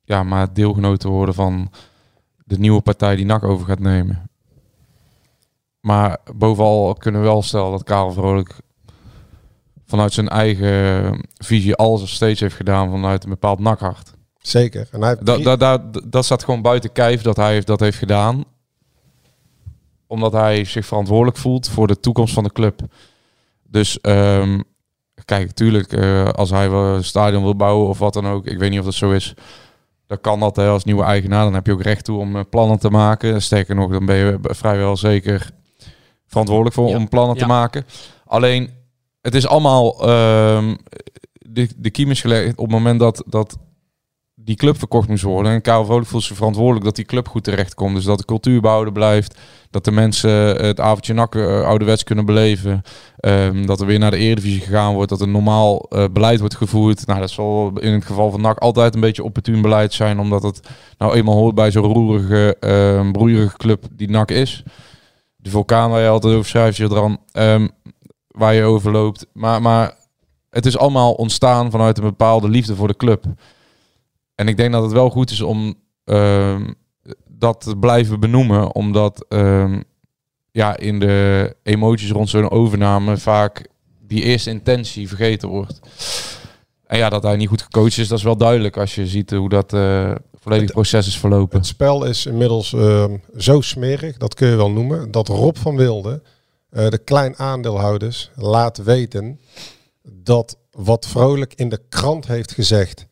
ja, 0.03 0.23
maar 0.23 0.53
deelgenoot 0.53 0.99
te 0.99 1.07
worden 1.09 1.35
van 1.35 1.71
de 2.45 2.59
nieuwe 2.59 2.81
partij 2.81 3.15
die 3.15 3.25
NAC 3.25 3.43
over 3.43 3.65
gaat 3.65 3.79
nemen. 3.79 4.29
Maar 5.79 6.17
bovenal 6.35 6.93
kunnen 6.93 7.21
we 7.21 7.27
wel 7.27 7.41
stellen 7.41 7.71
dat 7.71 7.83
Karel 7.83 8.11
Vrolijk 8.11 8.55
vanuit 9.85 10.13
zijn 10.13 10.27
eigen 10.27 11.19
visie 11.37 11.75
alles 11.75 12.13
steeds 12.13 12.39
heeft 12.39 12.55
gedaan 12.55 12.89
vanuit 12.89 13.23
een 13.23 13.29
bepaald 13.29 13.59
nakhart. 13.59 14.13
Zeker. 14.37 14.87
En 14.91 14.99
hij 14.99 15.09
heeft 15.09 15.25
Dat, 15.25 15.43
dat, 15.43 15.59
dat, 15.59 16.01
dat 16.11 16.25
staat 16.25 16.43
gewoon 16.43 16.61
buiten 16.61 16.91
kijf 16.91 17.21
dat 17.21 17.35
hij 17.35 17.61
dat 17.61 17.79
heeft 17.79 17.97
gedaan. 17.97 18.43
Omdat 20.07 20.31
hij 20.33 20.63
zich 20.63 20.85
verantwoordelijk 20.85 21.37
voelt 21.37 21.69
voor 21.69 21.87
de 21.87 21.99
toekomst 21.99 22.33
van 22.33 22.43
de 22.43 22.51
club. 22.51 22.81
Dus 23.69 24.01
ehm, 24.01 24.59
kijk, 25.25 25.51
tuurlijk, 25.51 25.93
eh, 25.93 26.25
als 26.29 26.49
hij 26.49 26.69
wel 26.69 26.83
een 26.95 27.03
stadion 27.03 27.43
wil 27.43 27.55
bouwen 27.55 27.87
of 27.87 27.99
wat 27.99 28.13
dan 28.13 28.27
ook. 28.27 28.45
Ik 28.45 28.57
weet 28.57 28.69
niet 28.69 28.79
of 28.79 28.85
dat 28.85 28.93
zo 28.93 29.11
is. 29.11 29.33
Dan 30.07 30.21
kan 30.21 30.39
dat 30.39 30.55
hè, 30.55 30.67
als 30.67 30.83
nieuwe 30.83 31.03
eigenaar. 31.03 31.43
Dan 31.43 31.53
heb 31.53 31.65
je 31.65 31.71
ook 31.71 31.81
recht 31.81 32.05
toe 32.05 32.19
om 32.19 32.35
eh, 32.35 32.41
plannen 32.49 32.79
te 32.79 32.89
maken. 32.89 33.41
Sterker 33.41 33.75
nog, 33.75 33.91
dan 33.91 34.05
ben 34.05 34.15
je 34.15 34.37
vrijwel 34.41 34.97
zeker 34.97 35.49
verantwoordelijk 36.27 36.75
voor 36.75 36.89
Ja. 36.89 36.95
om 36.97 37.09
plannen 37.09 37.37
te 37.37 37.45
maken. 37.45 37.85
Alleen, 38.25 38.69
het 39.21 39.35
is 39.35 39.47
allemaal... 39.47 40.07
ehm, 40.07 40.75
de, 41.47 41.69
de 41.77 41.89
kiem 41.89 42.09
is 42.11 42.21
gelegd 42.21 42.57
op 42.57 42.65
het 42.65 42.73
moment 42.73 42.99
dat, 42.99 43.23
dat 43.27 43.57
die 44.45 44.55
club 44.55 44.77
verkocht 44.77 45.07
moest 45.07 45.23
worden. 45.23 45.51
En 45.51 45.61
Karel 45.61 46.03
voelt 46.03 46.23
zich 46.23 46.35
verantwoordelijk 46.35 46.85
dat 46.85 46.95
die 46.95 47.05
club 47.05 47.27
goed 47.27 47.43
terecht 47.43 47.73
komt. 47.73 47.95
Dus 47.95 48.03
dat 48.03 48.17
de 48.17 48.25
cultuur 48.25 48.61
behouden 48.61 48.93
blijft. 48.93 49.39
Dat 49.69 49.85
de 49.85 49.91
mensen 49.91 50.31
het 50.65 50.79
avondje 50.79 51.13
nakken 51.13 51.49
eh, 51.49 51.65
ouderwets 51.65 52.03
kunnen 52.03 52.25
beleven. 52.25 52.81
Ehm, 53.17 53.65
dat 53.65 53.81
er 53.81 53.85
weer 53.85 53.99
naar 53.99 54.11
de 54.11 54.17
Eredivisie 54.17 54.61
gegaan 54.61 54.93
wordt. 54.93 55.09
Dat 55.09 55.21
er 55.21 55.27
normaal 55.27 55.79
eh, 55.79 56.03
beleid 56.11 56.39
wordt 56.39 56.55
gevoerd. 56.55 57.05
Nou, 57.05 57.19
dat 57.19 57.29
zal 57.29 57.71
in 57.79 57.93
het 57.93 58.05
geval 58.05 58.31
van 58.31 58.41
NAC 58.41 58.57
altijd 58.57 58.95
een 58.95 59.01
beetje 59.01 59.23
opportun 59.23 59.61
beleid 59.61 59.93
zijn. 59.93 60.19
Omdat 60.19 60.43
het 60.43 60.59
nou 60.97 61.15
eenmaal 61.15 61.35
hoort 61.35 61.55
bij 61.55 61.71
zo'n 61.71 61.93
roerige, 61.93 62.57
ehm 62.59 63.11
broeierige 63.11 63.57
club 63.57 63.83
die 63.91 64.09
NAC 64.09 64.31
is. 64.31 64.63
De 65.35 65.49
vulkaan 65.49 65.89
waar 65.89 66.01
je 66.01 66.07
altijd 66.07 66.33
over 66.33 66.49
schrijft, 66.49 66.77
Jadran. 66.77 67.19
Ehm 67.31 67.67
waar 68.27 68.53
je 68.53 68.63
over 68.63 68.91
loopt. 68.91 69.25
Maar, 69.33 69.61
maar 69.61 69.93
het 70.49 70.65
is 70.65 70.77
allemaal 70.77 71.13
ontstaan 71.13 71.71
vanuit 71.71 71.97
een 71.97 72.03
bepaalde 72.03 72.49
liefde 72.49 72.75
voor 72.75 72.87
de 72.87 72.97
club. 72.97 73.25
En 74.35 74.47
ik 74.47 74.57
denk 74.57 74.71
dat 74.71 74.83
het 74.83 74.91
wel 74.91 75.09
goed 75.09 75.31
is 75.31 75.41
om 75.41 75.75
ehm, 76.03 76.71
dat 77.27 77.61
te 77.61 77.77
blijven 77.77 78.19
benoemen, 78.19 78.75
omdat 78.75 79.25
ehm, 79.29 79.81
ja, 80.51 80.77
in 80.77 80.99
de 80.99 81.55
emoties 81.63 82.11
rond 82.11 82.29
zo'n 82.29 82.51
overname 82.51 83.17
vaak 83.17 83.67
die 84.01 84.23
eerste 84.23 84.49
intentie 84.49 85.07
vergeten 85.07 85.49
wordt. 85.49 85.79
En 86.85 86.97
ja, 86.97 87.09
dat 87.09 87.23
hij 87.23 87.35
niet 87.35 87.47
goed 87.47 87.61
gecoacht 87.61 87.97
is, 87.97 88.07
dat 88.07 88.17
is 88.17 88.23
wel 88.23 88.37
duidelijk 88.37 88.77
als 88.77 88.95
je 88.95 89.07
ziet 89.07 89.31
hoe 89.31 89.49
dat 89.49 89.73
eh 89.73 90.11
volledig 90.45 90.71
proces 90.71 91.07
is 91.07 91.17
verlopen. 91.17 91.57
Het 91.57 91.67
spel 91.67 92.05
is 92.05 92.25
inmiddels 92.25 92.73
ehm, 92.73 93.17
zo 93.37 93.61
smerig, 93.61 94.17
dat 94.17 94.33
kun 94.33 94.47
je 94.47 94.55
wel 94.55 94.71
noemen, 94.71 95.11
dat 95.11 95.27
Rob 95.27 95.55
van 95.55 95.75
Wilde 95.75 96.21
eh, 96.69 96.89
de 96.89 96.97
klein 96.97 97.37
aandeelhouders 97.37 98.31
laat 98.35 98.77
weten 98.77 99.39
dat 100.03 100.57
wat 100.71 101.07
Vrolijk 101.07 101.53
in 101.53 101.69
de 101.69 101.81
krant 101.89 102.27
heeft 102.27 102.51
gezegd, 102.51 103.05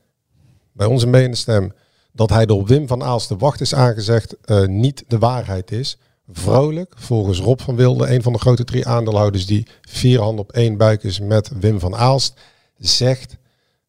bij 0.73 0.87
onze 0.87 1.07
menende 1.07 1.37
stem, 1.37 1.73
dat 2.11 2.29
hij 2.29 2.45
door 2.45 2.65
Wim 2.65 2.87
van 2.87 3.03
Aalst 3.03 3.29
de 3.29 3.35
wacht 3.37 3.61
is 3.61 3.73
aangezegd, 3.75 4.35
eh, 4.41 4.65
niet 4.65 5.03
de 5.07 5.17
waarheid 5.17 5.71
is. 5.71 5.97
Vrolijk, 6.31 6.93
volgens 6.97 7.39
Rob 7.39 7.59
van 7.59 7.75
Wilde, 7.75 8.07
een 8.13 8.21
van 8.23 8.33
de 8.33 8.39
grote 8.39 8.63
drie 8.63 8.87
aandeelhouders 8.87 9.45
die 9.45 9.67
vier 9.81 10.19
handen 10.19 10.43
op 10.43 10.51
één 10.51 10.77
buik 10.77 11.03
is 11.03 11.19
met 11.19 11.51
Wim 11.59 11.79
van 11.79 11.95
Aalst, 11.95 12.39
zegt, 12.77 13.37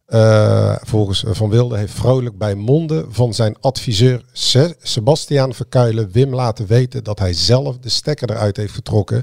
eh, 0.07 0.77
volgens 0.83 1.25
Van 1.27 1.51
Wilde 1.51 1.77
heeft 1.77 1.93
Vrolijk 1.93 2.39
bij 2.39 2.55
monden 2.55 3.13
van 3.15 3.35
zijn 3.35 3.57
adviseur 3.61 4.25
Se- 4.33 4.77
Sebastiaan 4.83 5.55
Verkuilen 5.55 6.11
Wim 6.13 6.35
laten 6.35 6.67
weten 6.67 7.05
dat 7.05 7.19
hij 7.19 7.33
zelf 7.33 7.79
de 7.79 7.89
stekker 7.89 8.31
eruit 8.31 8.57
heeft 8.57 8.75
getrokken. 8.75 9.23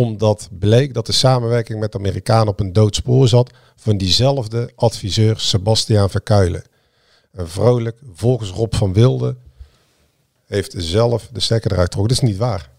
Omdat 0.00 0.48
bleek 0.58 0.94
dat 0.94 1.06
de 1.06 1.12
samenwerking 1.12 1.80
met 1.80 1.92
de 1.92 1.98
Amerikanen 1.98 2.48
op 2.48 2.60
een 2.60 2.72
dood 2.72 2.94
spoor 2.94 3.28
zat 3.28 3.50
van 3.76 3.96
diezelfde 3.96 4.70
adviseur 4.76 5.40
Sebastiaan 5.40 6.10
Verkuilen. 6.10 6.62
En 7.32 7.48
Vrolijk, 7.48 7.98
volgens 8.14 8.50
Rob 8.50 8.74
van 8.74 8.92
Wilde, 8.92 9.36
heeft 10.46 10.74
zelf 10.76 11.28
de 11.32 11.40
stekker 11.40 11.70
eruit 11.72 11.86
getrokken. 11.86 12.14
Dat 12.14 12.22
is 12.24 12.28
niet 12.30 12.38
waar. 12.38 12.70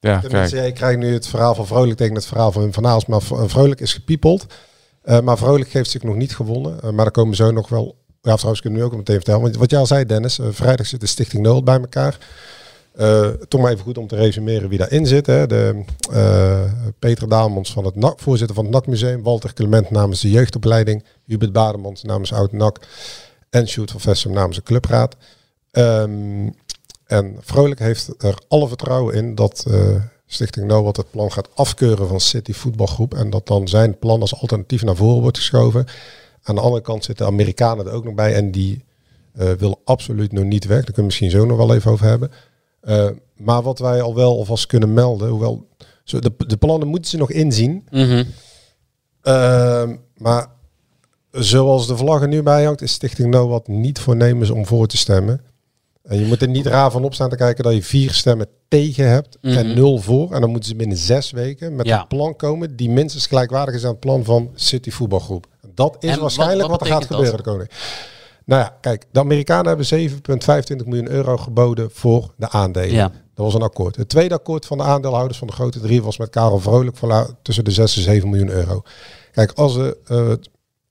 Ja, 0.00 0.20
Tenminste, 0.20 0.56
kijk. 0.56 0.74
krijgt 0.74 0.98
nu 0.98 1.12
het 1.12 1.26
verhaal 1.26 1.54
van 1.54 1.66
Vrolijk 1.66 1.96
tegen 1.96 2.14
het 2.14 2.26
verhaal 2.26 2.52
van 2.52 2.72
van 2.72 2.86
Aals. 2.86 3.06
Maar 3.06 3.22
V- 3.22 3.32
Vrolijk 3.50 3.80
is 3.80 3.92
gepiepeld. 3.92 4.46
Eh, 5.02 5.20
maar 5.20 5.38
Vrolijk 5.38 5.72
heeft 5.72 5.90
zich 5.90 6.02
nog 6.02 6.14
niet 6.16 6.34
gewonnen. 6.36 6.76
Eh, 6.82 6.90
maar 6.90 7.04
daar 7.04 7.10
komen 7.10 7.36
zo 7.36 7.50
nog 7.50 7.68
wel... 7.68 7.96
Ja, 8.22 8.34
trouwens 8.34 8.60
kunnen 8.60 8.78
we 8.80 8.84
nu 8.84 8.90
ook 8.92 8.98
meteen 8.98 9.16
vertellen. 9.16 9.40
Want 9.40 9.56
wat 9.56 9.70
jij 9.70 9.78
al 9.80 9.86
zei, 9.86 10.04
Dennis. 10.04 10.38
eh, 10.38 10.46
vrijdag 10.50 10.86
zit 10.86 11.00
de 11.00 11.06
Stichting 11.06 11.42
Nul 11.42 11.62
bij 11.62 11.78
elkaar. 11.80 12.18
Eh 12.96 13.28
toch 13.28 13.60
maar 13.60 13.72
even 13.72 13.84
goed 13.84 13.98
om 13.98 14.06
te 14.06 14.16
resumeren 14.16 14.68
wie 14.68 14.78
daarin 14.78 15.06
zit. 15.06 15.26
Hè. 15.26 15.46
De, 15.46 15.84
eh, 16.12 16.72
Peter 16.98 17.28
Daalmans, 17.28 17.72
van 17.72 17.84
het 17.84 17.94
NAC, 17.94 18.20
voorzitter 18.20 18.56
van 18.56 18.64
het 18.64 18.74
NAC-museum. 18.74 19.22
Walter 19.22 19.54
Clement 19.54 19.90
namens 19.90 20.20
de 20.20 20.30
jeugdopleiding. 20.30 21.04
Hubert 21.24 21.52
Bademans 21.52 22.02
namens 22.02 22.32
Oud 22.32 22.52
NAC. 22.52 22.86
En 23.50 23.68
Sjoerd 23.68 23.90
van 23.90 24.00
Vessem 24.00 24.32
namens 24.32 24.56
de 24.56 24.62
clubraad. 24.62 25.16
Ehm, 25.70 26.48
en 27.06 27.36
Vrolijk 27.40 27.80
heeft 27.80 28.14
er 28.18 28.34
alle 28.48 28.68
vertrouwen 28.68 29.14
in 29.14 29.34
dat 29.34 29.64
eh, 29.68 29.94
Stichting 30.26 30.66
NOWAT 30.66 30.96
het 30.96 31.10
plan 31.10 31.32
gaat 31.32 31.48
afkeuren 31.54 32.08
van 32.08 32.20
City 32.20 32.52
Voetbalgroep. 32.52 33.14
En 33.14 33.30
dat 33.30 33.46
dan 33.46 33.68
zijn 33.68 33.98
plan 33.98 34.20
als 34.20 34.40
alternatief 34.40 34.82
naar 34.82 34.96
voren 34.96 35.20
wordt 35.20 35.36
geschoven. 35.36 35.86
Aan 36.42 36.54
de 36.54 36.60
andere 36.60 36.82
kant 36.82 37.04
zitten 37.04 37.26
de 37.26 37.32
Amerikanen 37.32 37.86
er 37.86 37.92
ook 37.92 38.04
nog 38.04 38.14
bij. 38.14 38.34
En 38.34 38.50
die 38.50 38.84
eh, 39.32 39.50
willen 39.50 39.78
absoluut 39.84 40.32
nog 40.32 40.44
niet 40.44 40.64
weg. 40.64 40.76
Daar 40.76 40.84
kunnen 40.84 40.96
we 40.96 41.02
misschien 41.02 41.30
zo 41.30 41.46
nog 41.46 41.56
wel 41.56 41.74
even 41.74 41.90
over 41.90 42.06
hebben. 42.06 42.30
Eh, 42.80 43.08
maar 43.36 43.62
wat 43.62 43.78
wij 43.78 44.02
al 44.02 44.14
wel 44.14 44.36
alvast 44.38 44.66
kunnen 44.66 44.94
melden, 44.94 45.28
hoewel 45.28 45.66
de, 46.04 46.32
de 46.46 46.56
plannen 46.56 46.88
moeten 46.88 47.10
ze 47.10 47.16
nog 47.16 47.30
inzien. 47.30 47.86
Mhm. 47.90 48.24
Ehm, 49.22 49.96
maar 50.16 50.46
zoals 51.30 51.86
de 51.86 51.96
vlag 51.96 52.22
er 52.22 52.28
nu 52.28 52.42
bij 52.42 52.64
hangt, 52.64 52.82
is 52.82 52.92
Stichting 52.92 53.30
NOWAT 53.30 53.68
niet 53.68 53.98
voornemens 53.98 54.50
om 54.50 54.66
voor 54.66 54.86
te 54.86 54.96
stemmen. 54.96 55.40
En 56.02 56.18
je 56.18 56.26
moet 56.26 56.42
er 56.42 56.48
niet 56.48 56.66
raar 56.66 56.90
van 56.90 57.04
op 57.04 57.14
staan 57.14 57.28
te 57.30 57.36
kijken 57.36 57.64
dat 57.64 57.74
je 57.74 57.82
vier 57.82 58.12
stemmen 58.12 58.46
tegen 58.68 59.08
hebt 59.08 59.38
en 59.40 59.66
Mhm. 59.66 59.74
nul 59.74 59.98
voor. 59.98 60.32
En 60.32 60.40
dan 60.40 60.50
moeten 60.50 60.68
ze 60.68 60.76
binnen 60.76 60.96
zes 60.96 61.30
weken 61.30 61.76
met 61.76 61.86
Ja. 61.86 62.00
een 62.00 62.06
plan 62.06 62.36
komen 62.36 62.76
die 62.76 62.90
minstens 62.90 63.26
gelijkwaardig 63.26 63.74
is 63.74 63.84
aan 63.84 63.90
het 63.90 64.00
plan 64.00 64.24
van 64.24 64.50
City 64.54 64.90
Voetbalgroep. 64.90 65.46
Dat 65.74 65.96
is 66.00 66.10
En 66.10 66.20
waarschijnlijk 66.20 66.68
wat, 66.68 66.78
wat 66.80 66.88
er 66.88 66.94
gaat 66.94 67.04
gebeuren 67.06 67.36
de 67.36 67.42
komende. 67.42 67.70
Nou 68.50 68.62
ja, 68.62 68.76
kijk, 68.80 69.04
de 69.12 69.20
Amerikanen 69.20 69.66
hebben 69.66 70.10
7,25 70.82 70.86
miljoen 70.86 71.10
euro 71.10 71.36
geboden 71.36 71.90
voor 71.92 72.34
de 72.36 72.48
aandelen. 72.48 72.94
Ja. 72.94 73.12
Dat 73.34 73.44
was 73.44 73.54
een 73.54 73.62
akkoord. 73.62 73.96
Het 73.96 74.08
tweede 74.08 74.34
akkoord 74.34 74.66
van 74.66 74.78
de 74.78 74.84
aandeelhouders 74.84 75.38
van 75.38 75.46
de 75.46 75.52
grote 75.52 75.80
drie 75.80 76.02
was 76.02 76.18
met 76.18 76.30
Karel 76.30 76.60
Vrolijk 76.60 76.96
voor 76.96 77.36
tussen 77.42 77.64
de 77.64 77.70
6 77.70 77.96
en 77.96 78.02
7 78.02 78.28
miljoen 78.28 78.50
euro. 78.50 78.82
Kijk, 79.32 79.52
als 79.52 79.76
er, 79.76 79.96
eh, 80.06 80.32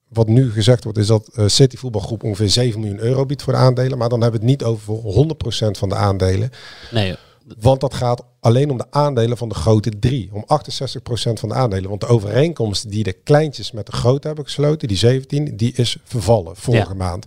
wat 0.07 0.27
nu 0.27 0.51
gezegd 0.51 0.83
wordt, 0.83 0.99
is 0.99 1.07
dat 1.07 1.29
eh, 1.33 1.47
City 1.47 1.77
Voetbalgroep 1.77 2.23
ongeveer 2.23 2.49
7 2.49 2.79
miljoen 2.79 2.99
euro 2.99 3.25
biedt 3.25 3.41
voor 3.41 3.53
de 3.53 3.59
aandelen. 3.59 3.97
Maar 3.97 4.09
dan 4.09 4.21
hebben 4.21 4.39
we 4.39 4.45
het 4.45 4.55
niet 4.55 4.69
over 4.69 4.83
voor 4.83 5.13
100% 5.13 5.77
van 5.77 5.89
de 5.89 5.95
aandelen. 5.95 6.49
Nee, 6.91 7.15
Want 7.59 7.81
dat 7.81 7.93
gaat 7.93 8.23
alleen 8.39 8.71
om 8.71 8.77
de 8.77 8.85
aandelen 8.89 9.37
van 9.37 9.49
de 9.49 9.55
grote 9.55 9.99
drie. 9.99 10.29
Om 10.33 10.43
68% 10.43 11.39
van 11.39 11.49
de 11.49 11.55
aandelen. 11.55 11.89
Want 11.89 12.01
de 12.01 12.07
overeenkomst 12.07 12.89
die 12.91 13.03
de 13.03 13.13
kleintjes 13.13 13.71
met 13.71 13.85
de 13.85 13.91
grote 13.91 14.27
hebben 14.27 14.45
gesloten, 14.45 14.87
die 14.87 14.97
17, 14.97 15.57
die 15.57 15.73
is 15.73 15.97
vervallen 16.03 16.55
vorige 16.55 16.87
Ja. 16.87 16.93
maand. 16.93 17.25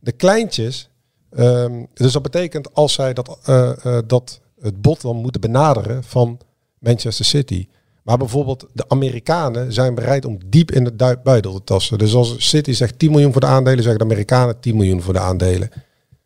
De 0.00 0.12
kleintjes, 0.12 0.88
ehm, 1.30 1.84
dus 1.94 2.12
dat 2.12 2.22
betekent 2.22 2.74
als 2.74 2.92
zij 2.92 3.12
dat, 3.12 3.38
eh, 3.44 3.84
eh, 3.86 4.02
dat 4.06 4.40
het 4.60 4.80
bod 4.80 5.00
dan 5.00 5.16
moeten 5.16 5.40
benaderen 5.40 6.04
van 6.04 6.38
Manchester 6.78 7.24
City. 7.24 7.68
Maar 8.02 8.16
bijvoorbeeld 8.18 8.66
de 8.72 8.84
Amerikanen 8.88 9.72
zijn 9.72 9.94
bereid 9.94 10.24
om 10.24 10.38
diep 10.46 10.70
in 10.70 10.84
het 10.84 11.22
buidel 11.22 11.52
te 11.52 11.64
tasten. 11.64 11.98
Dus 11.98 12.14
als 12.14 12.48
City 12.48 12.72
zegt 12.72 12.98
10 12.98 13.10
miljoen 13.10 13.32
voor 13.32 13.40
de 13.40 13.46
aandelen, 13.46 13.82
zeggen 13.82 13.98
de 13.98 14.04
Amerikanen 14.04 14.60
10 14.60 14.76
miljoen 14.76 15.02
voor 15.02 15.12
de 15.12 15.18
aandelen. 15.18 15.70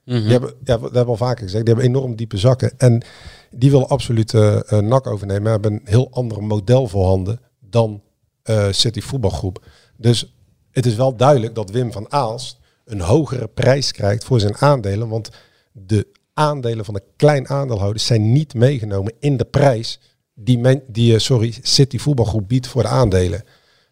Mhm. 0.04 0.20
Die 0.22 0.30
hebben, 0.30 0.54
ja, 0.64 0.76
dat 0.76 1.06
al 1.06 1.16
vaker 1.16 1.44
gezegd. 1.44 1.64
Die 1.64 1.74
hebben 1.74 1.94
enorm 1.94 2.16
diepe 2.16 2.38
zakken. 2.38 2.78
En 2.78 3.02
die 3.50 3.70
willen 3.70 3.88
absoluut 3.88 4.34
eh 4.34 4.72
eh, 4.72 4.78
NAC 4.78 5.06
overnemen. 5.06 5.42
Maar 5.42 5.52
hebben 5.52 5.72
een 5.72 5.80
heel 5.84 6.08
ander 6.10 6.42
model 6.42 6.88
voorhanden 6.88 7.40
dan 7.60 8.02
eh, 8.42 8.66
City 8.70 9.00
Voetbalgroep. 9.00 9.64
Dus 9.96 10.34
het 10.70 10.86
is 10.86 10.94
wel 10.94 11.16
duidelijk 11.16 11.54
dat 11.54 11.70
Wim 11.70 11.92
van 11.92 12.12
Aalst 12.12 12.58
een 12.84 13.00
hogere 13.00 13.48
prijs 13.48 13.92
krijgt 13.92 14.24
voor 14.24 14.40
zijn 14.40 14.56
aandelen. 14.56 15.08
Want 15.08 15.30
de 15.72 16.06
aandelen 16.34 16.84
van 16.84 16.94
de 16.94 17.02
klein 17.16 17.48
aandeelhouders 17.48 18.06
zijn 18.06 18.32
niet 18.32 18.54
meegenomen 18.54 19.12
in 19.18 19.36
de 19.36 19.44
prijs 19.44 20.00
die, 20.34 20.58
men, 20.58 20.82
die 20.88 21.18
sorry, 21.18 21.54
City 21.62 21.98
Voetbalgroep 21.98 22.48
biedt 22.48 22.66
voor 22.66 22.82
de 22.82 22.88
aandelen. 22.88 23.44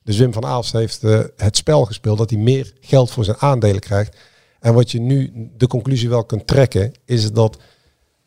Dus 0.05 0.18
Wim 0.18 0.33
van 0.33 0.44
Aalst 0.44 0.73
heeft 0.73 1.03
het 1.37 1.57
spel 1.57 1.85
gespeeld 1.85 2.18
dat 2.18 2.31
hij 2.31 2.38
meer 2.38 2.73
geld 2.81 3.11
voor 3.11 3.25
zijn 3.25 3.37
aandelen 3.38 3.81
krijgt. 3.81 4.16
En 4.61 4.75
wat 4.75 4.90
je 4.90 5.01
nu 5.01 5.51
de 5.57 5.66
conclusie 5.66 6.09
wel 6.09 6.25
kunt 6.25 6.46
trekken, 6.46 6.92
is 7.05 7.33
dat 7.33 7.57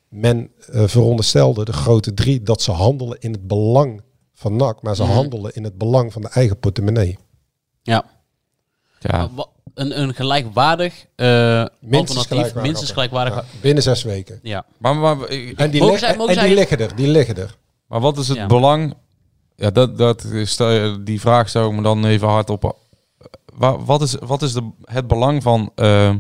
men 0.10 0.50
eh, 0.72 0.84
veronderstelde, 0.88 1.66
de 1.66 1.74
grote 1.74 2.14
drie, 2.14 2.44
dat 2.44 2.62
ze 2.62 2.72
handelen 2.72 3.18
in 3.20 3.32
het 3.32 3.48
belang 3.48 4.02
van 4.34 4.56
NAC, 4.56 4.82
maar 4.82 4.96
ze 4.96 5.04
Mhm. 5.04 5.12
handelen 5.12 5.54
in 5.54 5.64
het 5.64 5.78
belang 5.78 6.14
van 6.14 6.22
de 6.22 6.30
eigen 6.30 6.60
portemonnee. 6.60 7.18
ja. 7.82 8.06
Ja, 9.00 9.30
Een, 9.74 10.00
een 10.02 10.14
gelijkwaardig 10.14 11.06
eh 11.16 11.26
alternatief, 11.26 12.28
gelijkwaardig. 12.28 12.62
minstens 12.64 12.92
gelijkwaardig. 12.92 13.36
Ja, 13.36 13.44
binnen 13.62 13.84
zes 13.84 14.04
weken. 14.04 14.40
Ja. 14.44 14.66
maar, 14.78 14.96
maar, 14.96 15.30
ik- 15.30 15.58
En 15.60 15.72
die, 15.72 15.80
Mogen 15.80 15.96
lig- 15.96 16.04
zij- 16.04 16.18
mogen 16.18 16.34
en 16.36 16.40
die 16.40 16.48
zij- 16.48 16.56
liggen 16.56 16.78
er, 16.80 16.96
die 16.96 17.08
liggen 17.08 17.36
er. 17.38 17.58
maar 17.88 18.00
wat 18.00 18.18
is 18.18 18.28
het 18.28 18.38
Ja. 18.38 18.46
belang? 18.46 18.94
Ja, 19.56 19.72
dat, 19.72 19.98
dat 19.98 20.24
is, 20.24 20.58
die 21.04 21.20
vraag 21.22 21.50
zou 21.50 21.70
ik 21.70 21.76
me 21.76 21.82
dan 21.82 22.06
even 22.06 22.28
hardop. 22.28 22.78
Wa- 23.56 23.78
Wat 23.80 24.02
is, 24.02 24.16
wat 24.26 24.42
is 24.42 24.54
de, 24.54 24.70
het 24.84 25.08
belang 25.08 25.44
van 25.44 25.72
ehm, 25.76 26.18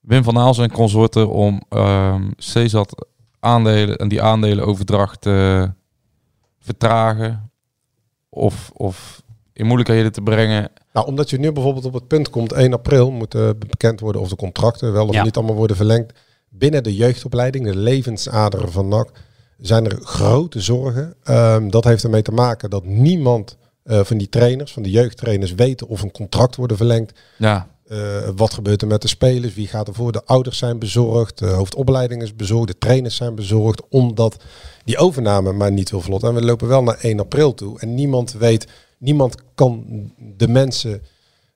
Wim 0.00 0.22
van 0.24 0.38
Aals 0.38 0.58
en 0.58 0.72
consorten 0.72 1.28
om 1.28 1.62
ehm 1.68 2.30
CZAT 2.36 3.06
aandelen 3.40 3.96
en 3.96 4.08
die 4.08 4.22
aandelenoverdracht 4.22 5.20
te 5.20 5.70
vertragen 6.60 7.50
of, 8.28 8.70
of 8.74 9.22
in 9.52 9.66
moeilijkheden 9.66 10.12
te 10.12 10.20
brengen? 10.22 10.70
Nou, 10.92 11.06
omdat 11.06 11.30
je 11.30 11.38
nu 11.38 11.52
bijvoorbeeld 11.52 11.84
op 11.84 11.92
het 11.92 12.06
punt 12.08 12.30
komt, 12.30 12.52
1 12.52 12.72
april 12.72 13.10
moeten 13.10 13.58
bekend 13.58 14.00
worden 14.00 14.20
of 14.20 14.28
de 14.28 14.36
contracten 14.36 14.92
wel 14.92 15.06
of 15.08 15.14
Ja. 15.14 15.22
niet 15.22 15.36
allemaal 15.36 15.54
worden 15.56 15.76
verlengd. 15.76 16.12
Binnen 16.48 16.82
de 16.82 16.94
jeugdopleiding, 16.94 17.64
de 17.64 17.76
levensaderen 17.76 18.72
van 18.72 18.88
NAC, 18.88 19.10
zijn 19.58 19.84
er 19.84 19.98
grote 20.02 20.60
zorgen. 20.60 21.14
Ehm, 21.22 21.68
dat 21.68 21.84
heeft 21.84 22.04
ermee 22.04 22.22
te 22.22 22.32
maken 22.32 22.70
dat 22.70 22.84
niemand 22.84 23.56
eh, 23.82 24.00
van 24.04 24.18
die 24.18 24.28
trainers, 24.28 24.72
van 24.72 24.82
de 24.82 24.90
jeugdtrainers, 24.90 25.54
weten 25.54 25.88
of 25.88 26.02
een 26.02 26.10
contract 26.10 26.56
wordt 26.56 26.76
verlengd. 26.76 27.20
Ja, 27.38 27.70
Eh, 27.92 28.28
wat 28.36 28.54
gebeurt 28.54 28.82
er 28.82 28.88
met 28.88 29.02
de 29.02 29.08
spelers? 29.08 29.54
Wie 29.54 29.66
gaat 29.68 29.88
er 29.88 29.94
voor? 29.94 30.12
De 30.12 30.24
ouders 30.24 30.58
zijn 30.58 30.78
bezorgd, 30.78 31.38
de 31.38 31.46
hoofdopleiding 31.46 32.22
is 32.22 32.36
bezorgd, 32.36 32.66
de 32.66 32.78
trainers 32.78 33.16
zijn 33.16 33.34
bezorgd, 33.34 33.82
omdat 33.88 34.36
die 34.84 34.98
overname 34.98 35.52
maar 35.52 35.72
niet 35.72 35.90
wil 35.90 36.00
vlot. 36.00 36.22
En 36.22 36.34
we 36.34 36.42
lopen 36.44 36.68
wel 36.68 36.82
naar 36.82 36.98
1 37.00 37.20
april 37.20 37.54
toe 37.54 37.80
en 37.80 37.94
niemand 37.94 38.32
weet, 38.32 38.66
niemand 38.98 39.34
kan 39.54 39.84
de 40.36 40.48
mensen 40.48 41.02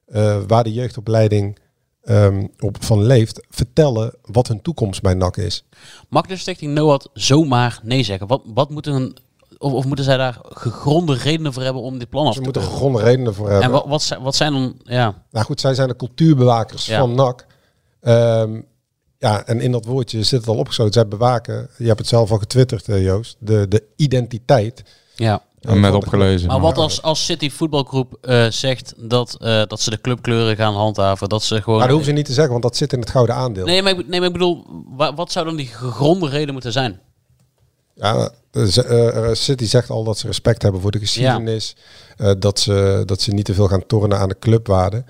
eh, 0.07 0.39
waar 0.47 0.65
de 0.65 0.73
jeugdopleiding 0.73 1.59
ehm, 2.03 2.47
op 2.59 2.85
van 2.85 3.03
leeft, 3.03 3.47
vertellen 3.51 4.15
wat 4.23 4.49
hun 4.49 4.63
toekomst 4.63 5.03
bij 5.03 5.15
NAC 5.15 5.37
is. 5.37 5.65
Mag 6.09 6.27
de 6.27 6.37
stichting 6.37 6.75
NOAD 6.75 7.11
zomaar 7.13 7.81
nee 7.83 8.03
zeggen? 8.03 8.27
Wat, 8.27 8.43
wat 8.45 8.71
moeten 8.71 8.95
een, 8.95 9.17
of, 9.59 9.73
of 9.73 9.85
moeten 9.85 10.05
zij 10.05 10.17
daar 10.17 10.39
gegronde 10.43 11.15
redenen 11.15 11.53
voor 11.53 11.63
hebben 11.63 11.83
om 11.83 11.99
dit 11.99 12.09
plan 12.09 12.27
af 12.27 12.33
Ze 12.33 12.39
te 12.39 12.45
moeten 12.45 12.63
keuren? 12.63 12.79
gegronde 12.79 13.03
redenen 13.03 13.35
voor 13.35 13.47
hebben. 13.47 13.65
En 13.65 13.71
wat, 13.71 13.85
wat, 13.87 14.03
zijn, 14.03 14.23
wat 14.23 14.35
zijn 14.35 14.53
dan... 14.53 14.75
Ja, 14.85 15.23
Nou 15.31 15.45
goed, 15.47 15.61
zij 15.61 15.75
zijn 15.75 15.89
de 15.89 15.97
cultuurbewakers 15.97 16.87
Ja. 16.87 16.99
van 16.99 17.15
NAC. 17.15 17.47
Ehm, 18.01 18.61
ja, 19.19 19.47
en 19.47 19.61
in 19.61 19.73
dat 19.73 19.85
woordje 19.85 20.23
zit 20.23 20.41
het 20.41 20.49
al 20.49 20.57
opgesloten. 20.57 20.93
Zij 20.95 21.09
bewaken, 21.09 21.69
je 21.79 21.87
hebt 21.87 21.99
het 21.99 22.09
zelf 22.09 22.31
al 22.31 22.39
getwitterd 22.39 22.89
eh, 22.89 23.03
Joost, 23.05 23.37
de, 23.39 23.69
de 23.69 23.83
identiteit. 23.97 24.83
ja. 25.15 25.43
eh, 25.61 25.73
met 25.73 25.93
opgelezen. 25.95 26.49
Maar 26.49 26.61
wat 26.61 26.79
als, 26.79 27.03
als 27.03 27.25
City 27.25 27.51
voetbalgroep 27.51 28.19
eh, 28.21 28.47
zegt 28.51 28.95
dat, 28.97 29.37
eh, 29.41 29.63
dat 29.67 29.81
ze 29.81 29.91
de 29.91 30.01
clubkleuren 30.01 30.57
gaan 30.57 30.75
handhaven? 30.75 31.29
Dat 31.29 31.43
ze 31.43 31.63
gewoon... 31.63 31.79
Maar 31.79 31.89
dat 31.89 31.97
hoeven 31.97 32.13
ze 32.13 32.17
niet 32.19 32.27
te 32.27 32.33
zeggen, 32.33 32.53
want 32.53 32.63
dat 32.65 32.77
zit 32.77 32.93
in 32.93 33.01
het 33.01 33.11
gouden 33.11 33.35
aandeel. 33.35 33.65
Nee, 33.65 33.83
maar 33.83 33.99
ik, 33.99 34.09
nee, 34.09 34.19
maar 34.21 34.29
ik 34.29 34.33
bedoel, 34.35 34.65
wa- 34.97 35.15
wat 35.15 35.33
zou 35.33 35.47
dan 35.47 35.57
die 35.57 35.67
gegronde 35.67 36.29
reden 36.29 36.53
moeten 36.53 36.73
zijn? 36.73 37.01
Ja, 37.95 38.31
eh, 38.63 39.29
City 39.33 39.65
zegt 39.65 39.91
al 39.91 40.05
dat 40.05 40.19
ze 40.19 40.27
respect 40.27 40.63
hebben 40.63 40.81
voor 40.81 40.91
de 40.91 40.99
geschiedenis. 40.99 41.77
eh, 42.17 42.31
dat, 42.39 42.59
ze, 42.61 43.03
dat 43.05 43.21
ze 43.21 43.33
niet 43.33 43.45
te 43.45 43.55
veel 43.55 43.69
gaan 43.69 43.87
tornen 43.87 44.19
aan 44.19 44.29
de 44.29 44.39
clubwaarde. 44.39 45.05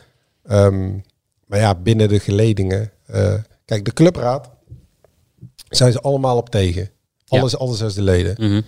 Ehm, 0.45 0.91
maar 1.47 1.59
ja, 1.59 1.75
binnen 1.75 2.09
de 2.09 2.21
geledingen. 2.21 2.91
kijk, 3.65 3.85
de 3.85 3.93
clubraad 3.93 4.51
zijn 5.69 5.93
ze 5.93 6.01
allemaal 6.01 6.37
op 6.37 6.51
tegen. 6.51 6.91
Ja. 7.25 7.39
Alles, 7.41 7.57
alle 7.59 7.75
zes 7.75 7.95
de 7.95 8.03
leden. 8.03 8.35
Mhm. 8.39 8.61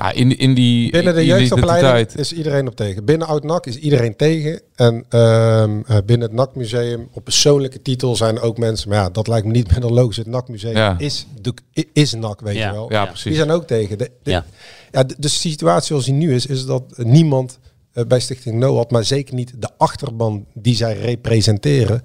Ja, 0.00 0.12
in, 0.12 0.38
in 0.38 0.54
die 0.54 0.90
Binnen 0.90 1.14
de 1.14 1.24
jeugdopleiding 1.24 2.12
is 2.16 2.32
iedereen 2.32 2.66
op 2.66 2.76
tegen. 2.76 3.04
Binnen 3.04 3.26
Oud-NAC 3.28 3.66
is 3.66 3.76
iedereen 3.76 4.16
tegen. 4.16 4.60
En 4.74 5.04
ehm, 5.08 5.80
eh, 5.86 5.96
binnen 6.06 6.28
het 6.28 6.36
NAC-museum 6.36 7.08
op 7.12 7.24
persoonlijke 7.24 7.82
titel 7.82 8.16
zijn 8.16 8.40
ook 8.40 8.58
mensen... 8.58 8.88
Maar 8.88 8.98
ja, 8.98 9.10
dat 9.10 9.28
lijkt 9.28 9.46
me 9.46 9.52
niet 9.52 9.70
minder 9.72 9.92
logisch. 9.92 10.16
Het 10.16 10.26
NAC-museum 10.26 10.76
Ja. 10.76 10.94
is, 10.98 11.26
de- 11.40 11.54
is 11.92 12.14
NAC, 12.14 12.40
weet 12.40 12.56
Ja. 12.56 12.66
je 12.66 12.72
wel. 12.72 12.86
Ja, 12.88 12.94
Ja. 12.96 13.00
Die 13.02 13.10
precies. 13.12 13.36
zijn 13.36 13.50
ook 13.50 13.66
tegen. 13.66 13.98
De, 13.98 14.10
de, 14.22 14.30
Ja. 14.30 14.44
ja. 14.90 15.02
de, 15.04 15.14
de 15.18 15.28
situatie 15.28 15.86
zoals 15.86 16.04
die 16.04 16.14
nu 16.14 16.34
is, 16.34 16.46
is 16.46 16.64
dat 16.66 16.82
niemand 16.96 17.58
eh, 17.92 18.04
bij 18.04 18.20
Stichting 18.20 18.58
NOAD... 18.58 18.90
maar 18.90 19.04
zeker 19.04 19.34
niet 19.34 19.52
de 19.58 19.68
achterban 19.76 20.46
die 20.54 20.74
zij 20.76 20.98
representeren... 20.98 22.02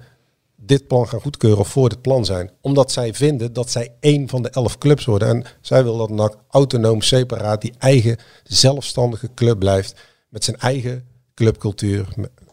dit 0.66 0.86
plan 0.86 1.08
gaan 1.08 1.20
goedkeuren 1.20 1.58
of 1.58 1.68
voor 1.68 1.88
dit 1.88 2.00
plan 2.00 2.24
zijn. 2.24 2.50
Omdat 2.60 2.92
zij 2.92 3.14
vinden 3.14 3.52
dat 3.52 3.70
zij 3.70 3.92
één 4.00 4.28
van 4.28 4.42
de 4.42 4.50
elf 4.50 4.78
clubs 4.78 5.04
worden. 5.04 5.28
En 5.28 5.44
zij 5.60 5.82
wil 5.82 5.96
dat 5.96 6.10
NAC 6.10 6.34
autonoom, 6.50 7.02
separaat, 7.02 7.60
die 7.60 7.74
eigen 7.78 8.16
zelfstandige 8.44 9.28
club 9.34 9.58
blijft. 9.58 9.94
Met 10.28 10.44
zijn 10.44 10.56
eigen 10.56 11.04
clubcultuur. 11.34 12.08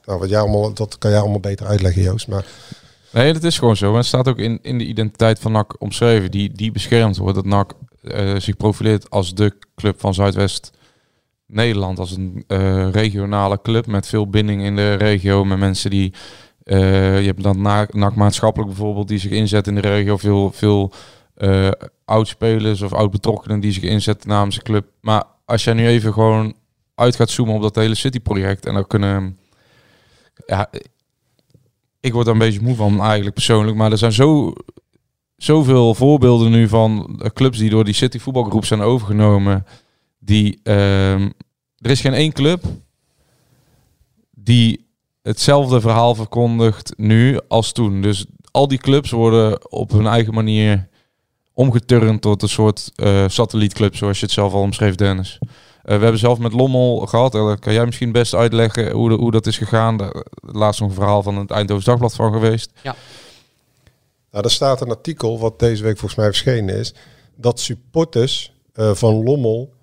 Nou, 0.05 0.19
wat 0.19 0.29
jij 0.29 0.39
allemaal, 0.39 0.73
dat 0.73 0.97
kan 0.97 1.11
jij 1.11 1.19
allemaal 1.19 1.39
beter 1.39 1.65
uitleggen, 1.65 2.01
Joost. 2.01 2.27
Maar 2.27 2.45
Nee, 3.13 3.33
dat 3.33 3.43
is 3.43 3.57
gewoon 3.57 3.75
zo. 3.75 3.91
En 3.91 3.97
het 3.97 4.05
staat 4.05 4.27
ook 4.27 4.37
in, 4.37 4.59
in 4.61 4.77
de 4.77 4.85
identiteit 4.85 5.39
van 5.39 5.51
NAC 5.51 5.75
omschreven, 5.81 6.31
die, 6.31 6.51
die 6.51 6.71
beschermd 6.71 7.17
wordt. 7.17 7.35
Dat 7.35 7.45
NAC 7.45 7.73
eh, 8.01 8.35
zich 8.35 8.57
profileert 8.57 9.09
als 9.09 9.33
de 9.33 9.53
club 9.75 9.99
van 9.99 10.13
Zuidwest 10.13 10.71
Nederland. 11.47 11.99
Als 11.99 12.11
een 12.11 12.43
eh, 12.47 12.89
regionale 12.91 13.61
club 13.61 13.87
met 13.87 14.07
veel 14.07 14.29
binding 14.29 14.63
in 14.63 14.75
de 14.75 14.93
regio. 14.93 15.45
Met 15.45 15.57
mensen 15.57 15.89
die... 15.89 16.13
eh, 16.63 17.19
je 17.19 17.25
hebt 17.25 17.43
dan 17.43 17.61
Na- 17.61 17.87
NAC 17.91 18.15
maatschappelijk 18.15 18.71
bijvoorbeeld, 18.71 19.07
die 19.07 19.19
zich 19.19 19.31
inzet 19.31 19.67
in 19.67 19.75
de 19.75 19.81
regio. 19.81 20.17
Veel, 20.17 20.51
veel 20.51 20.93
oud-spelers 22.05 22.81
of 22.81 22.93
oud-betrokkenen 22.93 23.59
die 23.59 23.71
zich 23.71 23.83
inzetten 23.83 24.29
namens 24.29 24.55
de 24.55 24.61
club. 24.61 24.85
Maar 25.01 25.23
als 25.45 25.63
jij 25.63 25.73
nu 25.73 25.87
even 25.87 26.13
gewoon 26.13 26.53
uit 26.95 27.15
gaat 27.15 27.29
zoomen 27.29 27.55
op 27.55 27.61
dat 27.61 27.75
hele 27.75 27.95
City-project... 27.95 28.65
en 28.65 28.73
dan 28.73 28.87
kunnen... 28.87 29.37
Ja, 30.45 30.69
ik 31.99 32.13
word 32.13 32.25
daar 32.25 32.33
een 32.33 32.39
beetje 32.39 32.61
moe 32.61 32.75
van 32.75 33.01
eigenlijk 33.01 33.33
persoonlijk. 33.33 33.77
Maar 33.77 33.91
er 33.91 33.97
zijn 33.97 34.11
zo, 34.11 34.53
zoveel 35.37 35.95
voorbeelden 35.95 36.51
nu 36.51 36.67
van 36.67 37.19
clubs 37.33 37.57
die 37.57 37.69
door 37.69 37.83
die 37.83 37.93
City 37.93 38.19
voetbalgroep 38.19 38.65
zijn 38.65 38.81
overgenomen. 38.81 39.65
Die, 40.19 40.59
ehm, 40.63 41.29
er 41.77 41.89
is 41.91 42.01
geen 42.01 42.13
één 42.13 42.31
club 42.31 42.63
die 44.31 44.82
hetzelfde 45.23 45.81
verhaal 45.81 46.15
verkondigt 46.15 46.93
nu 46.97 47.39
als 47.47 47.71
toen. 47.71 48.01
Dus 48.01 48.25
al 48.51 48.67
die 48.67 48.77
clubs 48.77 49.11
worden 49.11 49.71
op 49.71 49.91
hun 49.91 50.07
eigen 50.07 50.33
manier 50.33 50.87
omgeturnd 51.53 52.21
tot 52.21 52.41
een 52.41 52.49
soort 52.49 52.91
eh, 52.95 53.23
satellietclub, 53.27 53.95
zoals 53.95 54.19
je 54.19 54.25
het 54.25 54.33
zelf 54.33 54.53
al 54.53 54.61
omschreef, 54.61 54.95
Dennis. 54.95 55.37
Eh, 55.41 55.95
we 55.97 56.01
hebben 56.01 56.19
zelf 56.19 56.39
met 56.39 56.53
Lommel 56.53 56.97
gehad. 57.05 57.35
Eh, 57.35 57.53
kan 57.59 57.73
jij 57.73 57.85
misschien 57.85 58.11
best 58.11 58.33
uitleggen 58.35 58.91
hoe, 58.91 59.09
de- 59.09 59.15
hoe 59.15 59.31
dat 59.31 59.45
is 59.47 59.57
gegaan? 59.57 59.97
Daar 59.97 60.23
laatst 60.41 60.79
nog 60.81 60.89
een 60.89 60.95
verhaal 60.95 61.23
van 61.23 61.37
het 61.37 61.51
Eindhoven 61.51 61.85
Dagblad 61.85 62.13
van 62.15 62.31
geweest. 62.33 62.71
Nou, 64.31 64.45
er 64.45 64.51
staat 64.51 64.81
een 64.81 64.89
artikel, 64.89 65.39
wat 65.39 65.59
deze 65.59 65.83
week 65.83 65.97
volgens 65.97 66.15
mij 66.19 66.25
verschenen 66.29 66.75
is, 66.77 66.93
dat 67.35 67.59
supporters 67.59 68.53
eh, 68.73 68.91
van 68.93 69.23
Lommel 69.23 69.73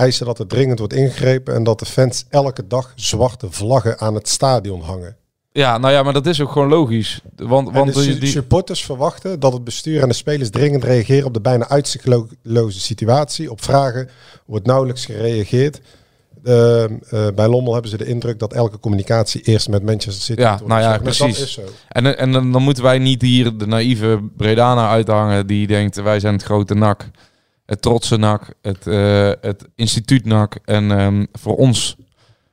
eisen 0.00 0.26
dat 0.26 0.38
er 0.38 0.46
dringend 0.46 0.78
wordt 0.78 0.94
ingegrepen 0.94 1.54
en 1.54 1.62
dat 1.62 1.78
de 1.78 1.86
fans 1.86 2.24
elke 2.28 2.66
dag 2.66 2.92
zwarte 2.94 3.46
vlaggen 3.50 3.98
aan 4.00 4.14
het 4.14 4.28
stadion 4.28 4.80
hangen. 4.80 5.16
Ja, 5.52 5.78
nou 5.78 5.92
ja, 5.92 6.02
maar 6.02 6.12
dat 6.12 6.26
is 6.26 6.40
ook 6.40 6.50
gewoon 6.52 6.68
logisch. 6.68 7.20
Want, 7.36 7.68
En 7.68 7.74
want 7.74 7.94
de 7.94 8.00
die, 8.02 8.12
su- 8.12 8.18
die- 8.18 8.28
supporters 8.28 8.84
verwachten 8.84 9.40
dat 9.40 9.52
het 9.52 9.64
bestuur 9.64 10.02
en 10.02 10.08
de 10.08 10.14
spelers 10.14 10.50
dringend 10.50 10.84
reageren 10.84 11.26
op 11.26 11.34
de 11.34 11.40
bijna 11.40 11.68
uitzichtloze 11.68 12.80
situatie. 12.80 13.50
Op 13.50 13.62
vragen 13.62 14.08
wordt 14.46 14.66
nauwelijks 14.66 15.04
gereageerd. 15.04 15.80
Eh, 16.44 16.84
eh, 16.84 16.90
bij 17.34 17.48
Lommel 17.48 17.72
hebben 17.72 17.90
ze 17.90 17.96
de 17.96 18.06
indruk 18.06 18.38
dat 18.38 18.52
elke 18.52 18.78
communicatie 18.78 19.40
eerst 19.42 19.68
met 19.68 19.82
Manchester 19.82 20.22
City 20.24 20.40
Ja, 20.40 20.60
nou 20.66 20.80
ja, 20.80 20.98
precies. 20.98 21.38
Dat 21.38 21.46
is 21.46 21.52
zo. 21.52 21.62
En, 21.88 22.18
en 22.18 22.32
dan, 22.32 22.52
dan 22.52 22.62
moeten 22.62 22.82
wij 22.82 22.98
niet 22.98 23.22
hier 23.22 23.56
de 23.58 23.66
naïeve 23.66 24.20
Bredana 24.36 24.88
uithangen 24.90 25.46
die 25.46 25.66
denkt 25.66 26.02
wij 26.02 26.20
zijn 26.20 26.34
het 26.34 26.42
grote 26.42 26.74
NAC. 26.74 27.10
Het 27.70 27.82
trotse 27.82 28.16
NAC, 28.16 28.54
het, 28.62 28.86
eh, 28.86 29.30
het 29.40 29.68
instituut 29.74 30.24
NAC. 30.24 30.58
En 30.64 30.90
ehm, 30.98 31.26
voor 31.32 31.56
ons 31.56 31.96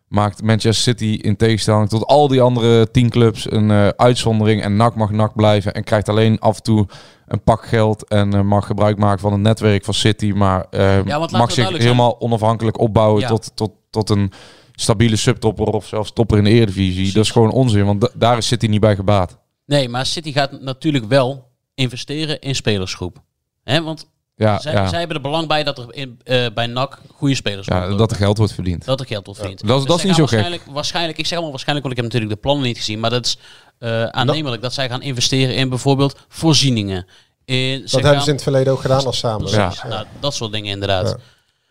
maakt 0.08 0.41
Manchester 0.43 0.93
City 0.93 1.19
in 1.21 1.36
tegenstelling 1.36 1.89
tot 1.89 2.06
al 2.06 2.27
die 2.27 2.41
andere 2.41 2.91
tien 2.91 3.10
clubs 3.10 3.51
een 3.51 3.71
eh, 3.71 3.88
uitzondering. 3.88 4.62
En 4.62 4.75
NAC 4.75 4.95
mag 4.95 5.12
NAC 5.12 5.36
blijven 5.36 5.73
en 5.73 5.84
krijgt 5.84 6.10
alleen 6.10 6.39
af 6.39 6.56
en 6.58 6.63
toe 6.63 6.88
een 7.27 7.43
pak 7.43 7.65
geld 7.65 8.08
en 8.08 8.34
eh, 8.34 8.41
mag 8.41 8.65
gebruik 8.65 8.97
maken 8.97 9.19
van 9.19 9.32
het 9.32 9.41
netwerk 9.41 9.84
van 9.86 9.93
City. 9.93 10.32
Maar 10.36 10.65
Ja, 10.71 11.03
mag 11.32 11.51
zich 11.51 11.67
zijn. 11.67 11.82
helemaal 11.82 12.19
onafhankelijk 12.21 12.80
opbouwen 12.80 13.21
Ja. 13.21 13.27
tot, 13.27 13.51
tot, 13.56 13.71
tot 13.89 14.10
een 14.10 14.32
stabiele 14.71 15.15
subtopper 15.15 15.65
of 15.67 15.86
zelfs 15.88 16.12
topper 16.13 16.38
in 16.38 16.43
de 16.43 16.49
Eredivisie. 16.49 17.13
Dat 17.13 17.23
is 17.23 17.32
gewoon 17.32 17.51
onzin, 17.51 17.86
want 17.86 18.01
da- 18.01 18.10
daar 18.15 18.38
is 18.38 18.47
City 18.47 18.65
niet 18.67 18.80
bij 18.82 18.95
gebaat. 18.95 19.38
Nee, 19.65 19.89
maar 19.89 20.06
City 20.06 20.32
gaat 20.32 20.62
natuurlijk 20.62 21.06
wel 21.06 21.49
investeren 21.73 22.39
in 22.39 22.56
spelersgroep. 22.56 23.17
Hè, 23.63 23.84
want 23.84 24.10
Ja, 24.39 24.60
zij, 24.60 24.73
ja. 24.73 24.88
zij 24.88 25.00
hebben 25.00 25.15
er 25.17 25.23
belang 25.23 25.47
bij 25.47 25.63
dat 25.63 25.78
er 25.78 25.86
in, 25.89 26.19
eh, 26.23 26.45
bij 26.54 26.67
NAC 26.67 27.00
goede 27.15 27.36
spelers 27.36 27.67
ja 27.67 27.80
worden. 27.80 27.97
dat 27.97 28.12
er 28.12 28.17
geld 28.17 28.38
wordt 28.38 28.54
verdiend. 28.54 28.86
Dat 28.86 29.00
er 29.00 29.06
geld 29.06 29.26
wordt 29.26 29.39
verdiend. 29.39 29.67
dat 29.67 29.69
is- 29.69 29.76
Dus 29.78 29.88
dat 29.89 29.97
is 29.97 30.04
niet 30.04 30.15
zo 30.15 30.26
gek. 30.26 30.32
waarschijnlijk, 30.32 30.71
Waarschijnlijk, 30.76 31.17
ik 31.17 31.23
zeg 31.26 31.34
allemaal 31.34 31.52
waarschijnlijk, 31.52 31.88
want 31.88 31.97
ik 31.97 32.04
heb 32.04 32.13
natuurlijk 32.13 32.41
de 32.41 32.47
plannen 32.47 32.67
niet 32.67 32.78
gezien. 32.78 33.00
Maar 33.00 33.10
dat 33.10 33.26
is 33.26 33.38
eh, 33.80 34.04
aannemelijk 34.06 34.62
dat 34.62 34.73
zij 34.73 34.89
gaan 34.89 35.02
investeren 35.02 35.56
in 35.56 35.69
bijvoorbeeld 35.69 36.15
voorzieningen. 36.28 37.06
In, 37.45 37.82
Dat 37.82 37.91
hebben 38.02 38.21
ze 38.21 38.28
in 38.28 38.34
het 38.34 38.43
verleden 38.43 38.73
ook 38.73 38.82
gedaan 38.82 39.06
als 39.06 39.17
samen. 39.17 39.52
Ja. 39.52 39.73
Nou, 39.89 40.06
dat 40.19 40.34
soort 40.34 40.52
dingen 40.52 40.71
inderdaad. 40.71 41.08
Ja. 41.10 41.17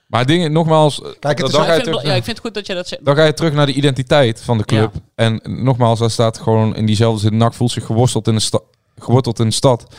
Maar 0.06 0.26
dingen, 0.26 0.52
nogmaals, 0.52 1.00
Kijk, 1.00 1.12
het 1.12 1.36
dan, 1.38 1.46
is- 1.46 1.52
dan 1.52 1.60
Maar 1.60 1.68
ga 1.68 1.72
je 1.74 1.78
ik, 1.78 1.84
vind, 1.84 1.94
het 1.94 1.94
terug, 1.94 2.02
ja, 2.12 2.14
ik 2.18 2.24
vind 2.24 2.36
het 2.36 2.46
goed 2.46 2.54
dat 2.54 2.66
je 2.66 2.74
dat 2.74 2.88
zegt. 2.88 3.04
dan 3.04 3.16
ga 3.16 3.24
je 3.24 3.34
terug 3.34 3.52
naar 3.52 3.66
de 3.66 3.72
identiteit 3.72 4.42
van 4.42 4.58
de 4.58 4.64
club. 4.64 4.90
Ja. 4.94 5.00
En 5.14 5.40
nogmaals, 5.64 5.98
daar 5.98 6.10
staat 6.10 6.38
gewoon 6.38 6.76
in 6.76 6.86
diezelfde 6.86 7.20
zin, 7.20 7.36
NAC 7.36 7.54
voelt 7.54 7.70
zich 7.70 7.84
geworsteld 7.86 8.28
in 8.28 8.34
de, 8.34 8.40
sta- 8.40 8.60
geworteld 8.98 9.38
in 9.38 9.48
de 9.48 9.54
stad. 9.54 9.94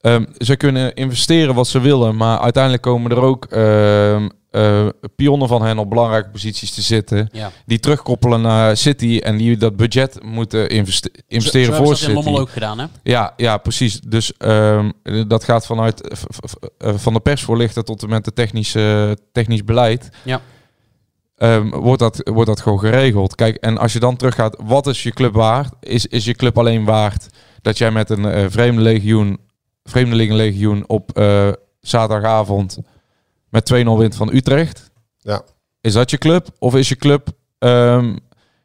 Ehm, 0.00 0.24
ze 0.38 0.56
kunnen 0.56 0.94
investeren 0.94 1.54
wat 1.54 1.68
ze 1.68 1.80
willen, 1.80 2.16
maar 2.16 2.38
uiteindelijk 2.38 2.82
komen 2.82 3.10
er 3.10 3.20
ook 3.20 3.44
ehm, 3.44 4.28
eh, 4.50 4.86
pionnen 5.16 5.48
van 5.48 5.62
hen 5.62 5.78
op 5.78 5.88
belangrijke 5.90 6.30
posities 6.30 6.70
te 6.70 6.82
zitten. 6.82 7.28
Ja. 7.32 7.50
Die 7.66 7.78
terugkoppelen 7.78 8.40
naar 8.40 8.76
City 8.76 9.20
en 9.22 9.36
die 9.36 9.56
dat 9.56 9.76
budget 9.76 10.18
moeten 10.22 10.68
investe- 10.68 11.10
investeren 11.28 11.66
Zo 11.66 11.72
voor 11.72 11.80
hebben 11.80 11.96
ze 11.96 12.06
dat 12.06 12.14
in 12.14 12.16
City. 12.16 12.24
Lommel 12.24 12.40
ook 12.42 12.50
gedaan, 12.50 12.78
hè? 12.78 12.86
Ja, 13.02 13.32
ja, 13.36 13.56
precies. 13.56 14.00
Dus 14.00 14.36
ehm, 14.36 14.90
dat 15.28 15.44
gaat 15.44 15.66
vanuit 15.66 16.08
eh, 16.78 16.94
van 16.96 17.12
de 17.12 17.20
persvoorlichter 17.20 17.84
tot 17.84 18.02
en 18.02 18.08
met 18.08 18.24
de 18.24 18.32
technische 18.32 19.16
technisch 19.32 19.64
beleid. 19.64 20.08
Ja. 20.24 20.40
Wordt, 21.70 22.00
dat, 22.00 22.20
wordt 22.32 22.48
dat 22.48 22.60
gewoon 22.60 22.78
geregeld. 22.78 23.34
Kijk, 23.34 23.56
en 23.56 23.78
als 23.78 23.92
je 23.92 23.98
dan 23.98 24.16
teruggaat, 24.16 24.56
wat 24.64 24.86
is 24.86 25.02
je 25.02 25.10
club 25.10 25.34
waard? 25.34 25.72
Is, 25.80 26.06
is 26.06 26.24
je 26.24 26.34
club 26.34 26.58
alleen 26.58 26.84
waard 26.84 27.26
dat 27.62 27.78
jij 27.78 27.90
met 27.90 28.10
een 28.10 28.24
eh 28.24 28.44
vreemdelegioen, 28.48 29.38
vreemdelingenlegioen 29.90 30.84
op 30.86 31.18
eh, 31.18 31.48
zaterdagavond 31.80 32.78
met 33.48 33.72
2-0 33.74 33.76
wint 33.76 34.16
van 34.16 34.34
Utrecht? 34.34 34.90
Ja. 35.18 35.42
Is 35.80 35.92
dat 35.92 36.10
je 36.10 36.18
club? 36.18 36.46
Of 36.58 36.74
is 36.74 36.88
je 36.88 36.96
club 36.96 37.28
ehm, 37.58 38.16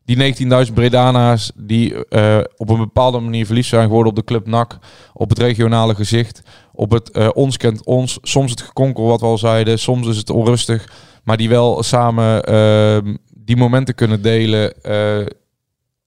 die 0.05 0.35
19.000 0.67 0.73
Bredana's 0.73 1.51
die 1.55 2.07
eh, 2.07 2.39
op 2.57 2.69
een 2.69 2.77
bepaalde 2.77 3.19
manier 3.19 3.45
verliefd 3.45 3.69
zijn 3.69 3.87
geworden 3.87 4.09
op 4.09 4.15
de 4.15 4.23
club 4.23 4.47
NAC, 4.47 4.77
op 5.13 5.29
het 5.29 5.39
regionale 5.39 5.95
gezicht, 5.95 6.41
op 6.73 6.91
het 6.91 7.11
eh, 7.11 7.29
ons 7.33 7.57
kent 7.57 7.83
ons, 7.83 8.17
soms 8.21 8.51
het 8.51 8.61
gekonkel 8.61 9.05
wat 9.05 9.19
we 9.19 9.25
al 9.25 9.37
zeiden, 9.37 9.79
soms 9.79 10.07
is 10.07 10.17
het 10.17 10.29
onrustig, 10.29 10.89
maar 11.23 11.37
die 11.37 11.49
wel 11.49 11.83
samen 11.83 12.43
ehm, 12.43 13.15
die 13.33 13.57
momenten 13.57 13.95
kunnen 13.95 14.21
delen. 14.21 14.73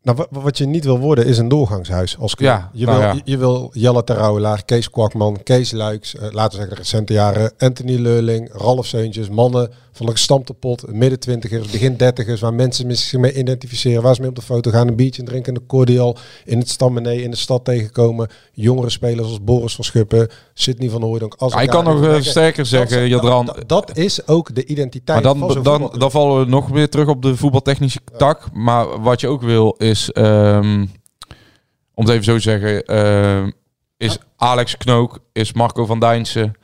Nou, 0.09 0.27
wa- 0.31 0.41
wat 0.41 0.59
je 0.59 0.67
niet 0.67 0.85
wil 0.85 0.99
worden 0.99 1.27
is 1.27 1.39
een 1.39 1.49
doorgangshuis 1.49 2.17
als 2.19 2.35
club. 2.35 2.49
Ja, 2.49 2.71
je, 2.73 2.87
nou 2.87 2.99
wil, 2.99 3.07
ja. 3.07 3.15
je, 3.15 3.21
je 3.25 3.37
wil 3.39 3.71
Jelle 3.73 4.05
Terouwelaar, 4.05 4.65
Kees 4.65 4.91
Kwakman, 4.91 5.43
Kees 5.43 5.71
Luiks, 5.71 6.15
eh, 6.15 6.23
laten 6.31 6.51
we 6.51 6.57
zeggen 6.57 6.69
de 6.69 6.75
recente 6.75 7.13
jaren, 7.13 7.53
Anthony 7.59 7.97
Leurling, 7.97 8.49
Ralf 8.53 8.87
Seuntjes, 8.87 9.29
mannen 9.29 9.71
van 9.93 10.07
de 10.07 10.13
gestampte 10.13 10.55
pot, 10.55 10.93
midden 10.93 11.19
twintigers, 11.21 11.71
begin 11.71 11.97
dertigers, 11.97 12.41
waar 12.41 12.55
mensen 12.55 12.97
zich 12.97 13.21
mee 13.21 13.33
identificeren, 13.35 14.03
waar 14.03 14.15
ze 14.15 14.21
mee 14.21 14.31
op 14.31 14.37
de 14.37 14.43
foto 14.43 14.71
gaan, 14.71 14.89
een 14.89 14.97
biertje 14.97 15.23
drinken, 15.23 15.55
een 15.55 15.67
cordial, 15.67 16.17
in 16.45 16.59
het 16.59 16.69
stammenee 16.69 17.23
in 17.23 17.31
de 17.31 17.37
stad 17.37 17.65
tegenkomen, 17.65 18.29
jongere 18.53 18.91
spelers 18.91 19.29
als 19.29 19.45
Boris 19.45 19.75
van 19.75 19.85
Schuppen, 19.85 20.29
Sidney 20.55 20.91
van 20.91 21.03
Hooydonk. 21.03 21.35
Als 21.35 21.55
Hij 21.55 21.67
kan 21.67 21.85
nog 21.85 22.05
eh, 22.07 22.21
sterker 22.21 22.67
zeggen, 22.67 23.01
dat, 23.01 23.09
Jadran. 23.09 23.47
dat, 23.47 23.69
dat 23.69 23.97
is 23.97 24.27
ook 24.27 24.55
de 24.55 24.65
identiteit 24.65 25.23
Maar 25.23 25.37
van 25.37 25.49
dan, 25.49 25.63
dan, 25.63 25.95
dan 25.99 26.11
vallen 26.11 26.39
we 26.45 26.51
nog 26.51 26.69
weer 26.69 26.89
terug 26.89 27.09
op 27.09 27.23
de 27.23 27.37
voetbaltechnische 27.37 28.01
tak. 28.17 28.53
Maar 28.53 29.01
wat 29.03 29.21
je 29.21 29.29
ook 29.29 29.43
wil 29.43 29.75
is, 29.79 29.98
ehm, 30.07 30.87
om 31.95 32.05
het 32.05 32.09
even 32.09 32.25
zo 32.25 32.35
te 32.35 32.41
zeggen, 32.41 32.85
ehm, 32.85 33.51
is 33.97 34.19
Alex 34.37 34.77
Knook, 34.77 35.19
is 35.33 35.53
Marco 35.53 35.87
van 35.87 36.01
Dijnsen, 36.01 36.55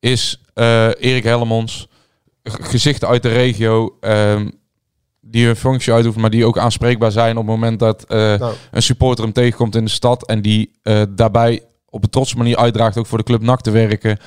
is 0.00 0.40
eh, 0.54 0.86
Erik 0.86 1.22
Hellemons. 1.24 1.88
G- 2.42 2.68
Gezichten 2.70 3.08
uit 3.08 3.22
de 3.22 3.28
regio 3.28 3.96
ehm, 4.00 4.48
die 5.20 5.46
hun 5.46 5.56
functie 5.56 5.92
uitoefenen, 5.92 6.22
maar 6.22 6.38
die 6.38 6.46
ook 6.46 6.58
aanspreekbaar 6.58 7.12
zijn 7.12 7.36
op 7.36 7.46
het 7.46 7.54
moment 7.54 7.78
dat 7.78 8.04
eh, 8.04 8.18
Nou, 8.18 8.54
een 8.70 8.82
supporter 8.82 9.24
hem 9.24 9.32
tegenkomt 9.32 9.74
in 9.76 9.84
de 9.84 9.90
stad 9.90 10.26
en 10.26 10.42
die 10.42 10.70
eh, 10.82 11.02
daarbij 11.10 11.62
op 11.88 12.02
een 12.02 12.10
trotse 12.10 12.36
manier 12.36 12.56
uitdraagt 12.56 12.96
ook 12.98 13.06
voor 13.06 13.18
de 13.18 13.24
club 13.24 13.42
NAC 13.42 13.60
te 13.60 13.70
werken. 13.70 14.18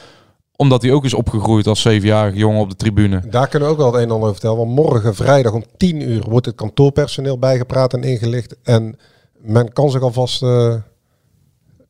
Omdat 0.55 0.81
hij 0.81 0.91
ook 0.91 1.05
is 1.05 1.13
opgegroeid 1.13 1.67
als 1.67 1.81
zevenjarige 1.81 2.37
jongen 2.37 2.61
op 2.61 2.69
de 2.69 2.75
tribune. 2.75 3.21
Daar 3.29 3.47
kunnen 3.47 3.67
we 3.67 3.73
ook 3.73 3.79
wel 3.79 3.91
het 3.91 3.95
een 4.01 4.01
en 4.07 4.09
ander 4.11 4.29
over 4.29 4.39
vertellen. 4.39 4.57
Want 4.65 4.75
morgen 4.75 5.15
vrijdag 5.15 5.53
om 5.53 5.63
10 5.77 6.09
uur 6.09 6.23
wordt 6.29 6.45
het 6.45 6.55
kantoorpersoneel 6.55 7.37
bijgepraat 7.39 7.93
en 7.93 8.03
ingelicht. 8.03 8.55
En 8.63 8.97
men 9.41 9.73
kan 9.73 9.91
zich 9.91 10.01
alvast 10.01 10.43
eh 10.43 10.75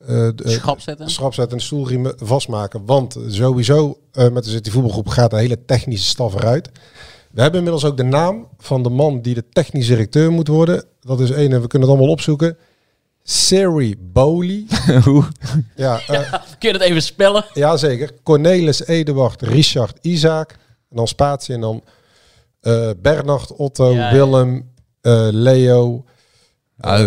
eh, 0.07 0.27
d- 0.27 0.41
eh, 0.41 0.51
Schrap 0.51 0.79
zetten. 0.79 1.09
schrap 1.09 1.33
zetten 1.33 1.57
en 1.57 1.63
stoelriemen 1.63 2.13
vastmaken. 2.17 2.85
Want 2.85 3.17
sowieso 3.27 3.97
eh, 4.11 4.29
met 4.29 4.43
de 4.43 4.49
City 4.49 4.69
voetbalgroep 4.69 5.07
gaat 5.07 5.29
de 5.31 5.37
hele 5.37 5.65
technische 5.65 6.07
staf 6.07 6.33
eruit. 6.33 6.69
We 7.31 7.41
hebben 7.41 7.59
inmiddels 7.59 7.85
ook 7.85 7.97
de 7.97 8.03
naam 8.03 8.47
van 8.57 8.83
de 8.83 8.89
man 8.89 9.21
die 9.21 9.33
de 9.33 9.43
technisch 9.49 9.87
directeur 9.87 10.31
moet 10.31 10.47
worden. 10.47 10.83
Dat 11.01 11.19
is 11.19 11.31
één, 11.31 11.51
en 11.53 11.61
we 11.61 11.67
kunnen 11.67 11.87
het 11.89 11.97
allemaal 11.97 12.13
opzoeken. 12.15 12.57
Siri 13.23 13.95
Bowley. 13.99 14.65
Hoe? 15.05 15.23
Ja, 15.75 15.99
eh, 16.07 16.33
Kun 16.59 16.71
je 16.71 16.77
dat 16.77 16.81
even 16.81 17.01
spellen? 17.01 17.45
ja, 17.53 17.77
zeker. 17.77 18.11
Cornelis 18.23 18.85
Eduard 18.87 19.41
Richard 19.41 19.97
Isaac. 20.01 20.51
En 20.89 20.95
dan 20.95 21.07
spatie 21.07 21.55
en 21.55 21.61
dan 21.61 21.83
eh 22.61 22.89
Bernard 23.01 23.55
Otto 23.55 23.93
Ja, 23.93 24.09
ja. 24.09 24.11
Willem 24.13 24.71
eh, 25.01 25.27
Leo 25.31 26.05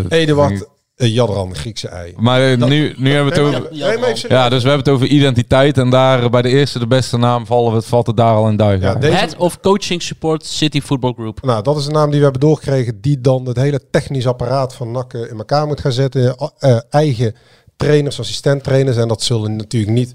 Eduard 0.09 0.69
eh, 0.97 1.15
Jadran, 1.15 1.55
Griekse 1.55 1.89
ei. 1.89 2.15
Maar 2.17 2.51
eh, 2.51 2.57
nu, 2.57 2.95
nu 2.97 3.13
hebben 3.13 3.33
we 3.35 3.41
het 3.41 3.49
over... 3.49 3.75
Ja, 3.75 3.87
Nee, 3.89 4.51
dus 4.51 4.63
we 4.63 4.69
hebben 4.69 4.79
het 4.79 4.89
over 4.89 5.07
identiteit. 5.07 5.79
En 5.79 5.91
daar 5.91 6.23
eh, 6.23 6.31
bij 6.31 6.43
de 6.43 6.49
eerste 6.49 6.79
de 6.79 6.87
beste 6.87 7.17
naam 7.17 7.47
vallen 7.47 7.71
we 7.71 7.77
het, 7.77 7.87
valt 7.87 8.07
het 8.07 8.17
daar 8.17 8.35
al 8.35 8.49
in 8.49 8.57
duigen. 8.57 8.87
Ja, 8.89 8.95
deze- 8.95 9.13
Head 9.17 9.37
of 9.37 9.61
Coaching 9.61 10.03
Support 10.03 10.45
City 10.47 10.81
Football 10.81 11.13
Group. 11.13 11.43
Nou, 11.43 11.63
dat 11.63 11.77
is 11.77 11.85
de 11.85 11.91
naam 11.91 12.09
die 12.11 12.17
we 12.19 12.23
hebben 12.25 12.41
doorgekregen, 12.41 13.01
die 13.01 13.21
dan 13.21 13.47
het 13.47 13.57
hele 13.57 13.81
technisch 13.91 14.27
apparaat 14.27 14.75
van 14.75 14.91
NAC 14.91 15.15
eh, 15.15 15.21
in 15.31 15.39
elkaar 15.39 15.67
moet 15.67 15.81
gaan 15.81 15.93
zetten. 15.93 16.37
Eh, 16.59 16.79
eigen 16.91 17.35
trainers, 17.77 18.21
assistenttrainers. 18.21 18.97
En 18.97 19.09
dat 19.09 19.23
zullen 19.23 19.57
natuurlijk 19.57 19.93
niet, 19.93 20.13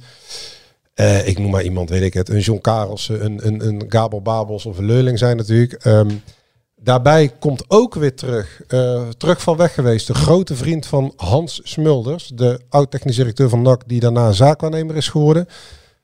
eh, 0.94 1.28
ik 1.28 1.39
noem 1.39 1.52
maar 1.52 1.63
iemand, 1.63 1.89
weet 1.89 2.02
ik 2.02 2.13
het, 2.13 2.30
een 2.30 2.39
John 2.39 2.62
Karelsen, 2.62 3.26
een, 3.26 3.48
een, 3.48 3.67
een 3.67 3.84
Gabel 3.89 4.22
Babels 4.22 4.65
of 4.65 4.78
een 4.78 4.86
Leuling 4.86 5.20
zijn 5.20 5.38
natuurlijk. 5.38 5.74
Ehm, 5.74 6.10
daarbij 6.84 7.32
komt 7.39 7.63
ook 7.67 7.96
weer 7.96 8.15
terug, 8.15 8.62
eh, 8.67 9.02
terug 9.17 9.41
van 9.41 9.58
weg 9.58 9.74
geweest, 9.74 10.08
de 10.08 10.13
grote 10.13 10.56
vriend 10.56 10.86
van 10.86 11.13
Hans 11.15 11.60
Smulders, 11.63 12.32
de 12.36 12.60
oud-technisch 12.70 13.15
directeur 13.15 13.50
van 13.50 13.62
NAC, 13.62 13.82
die 13.88 14.00
daarna 14.00 14.32
zaakwaarnemer 14.32 14.96
is 14.96 15.10
geworden. 15.10 15.48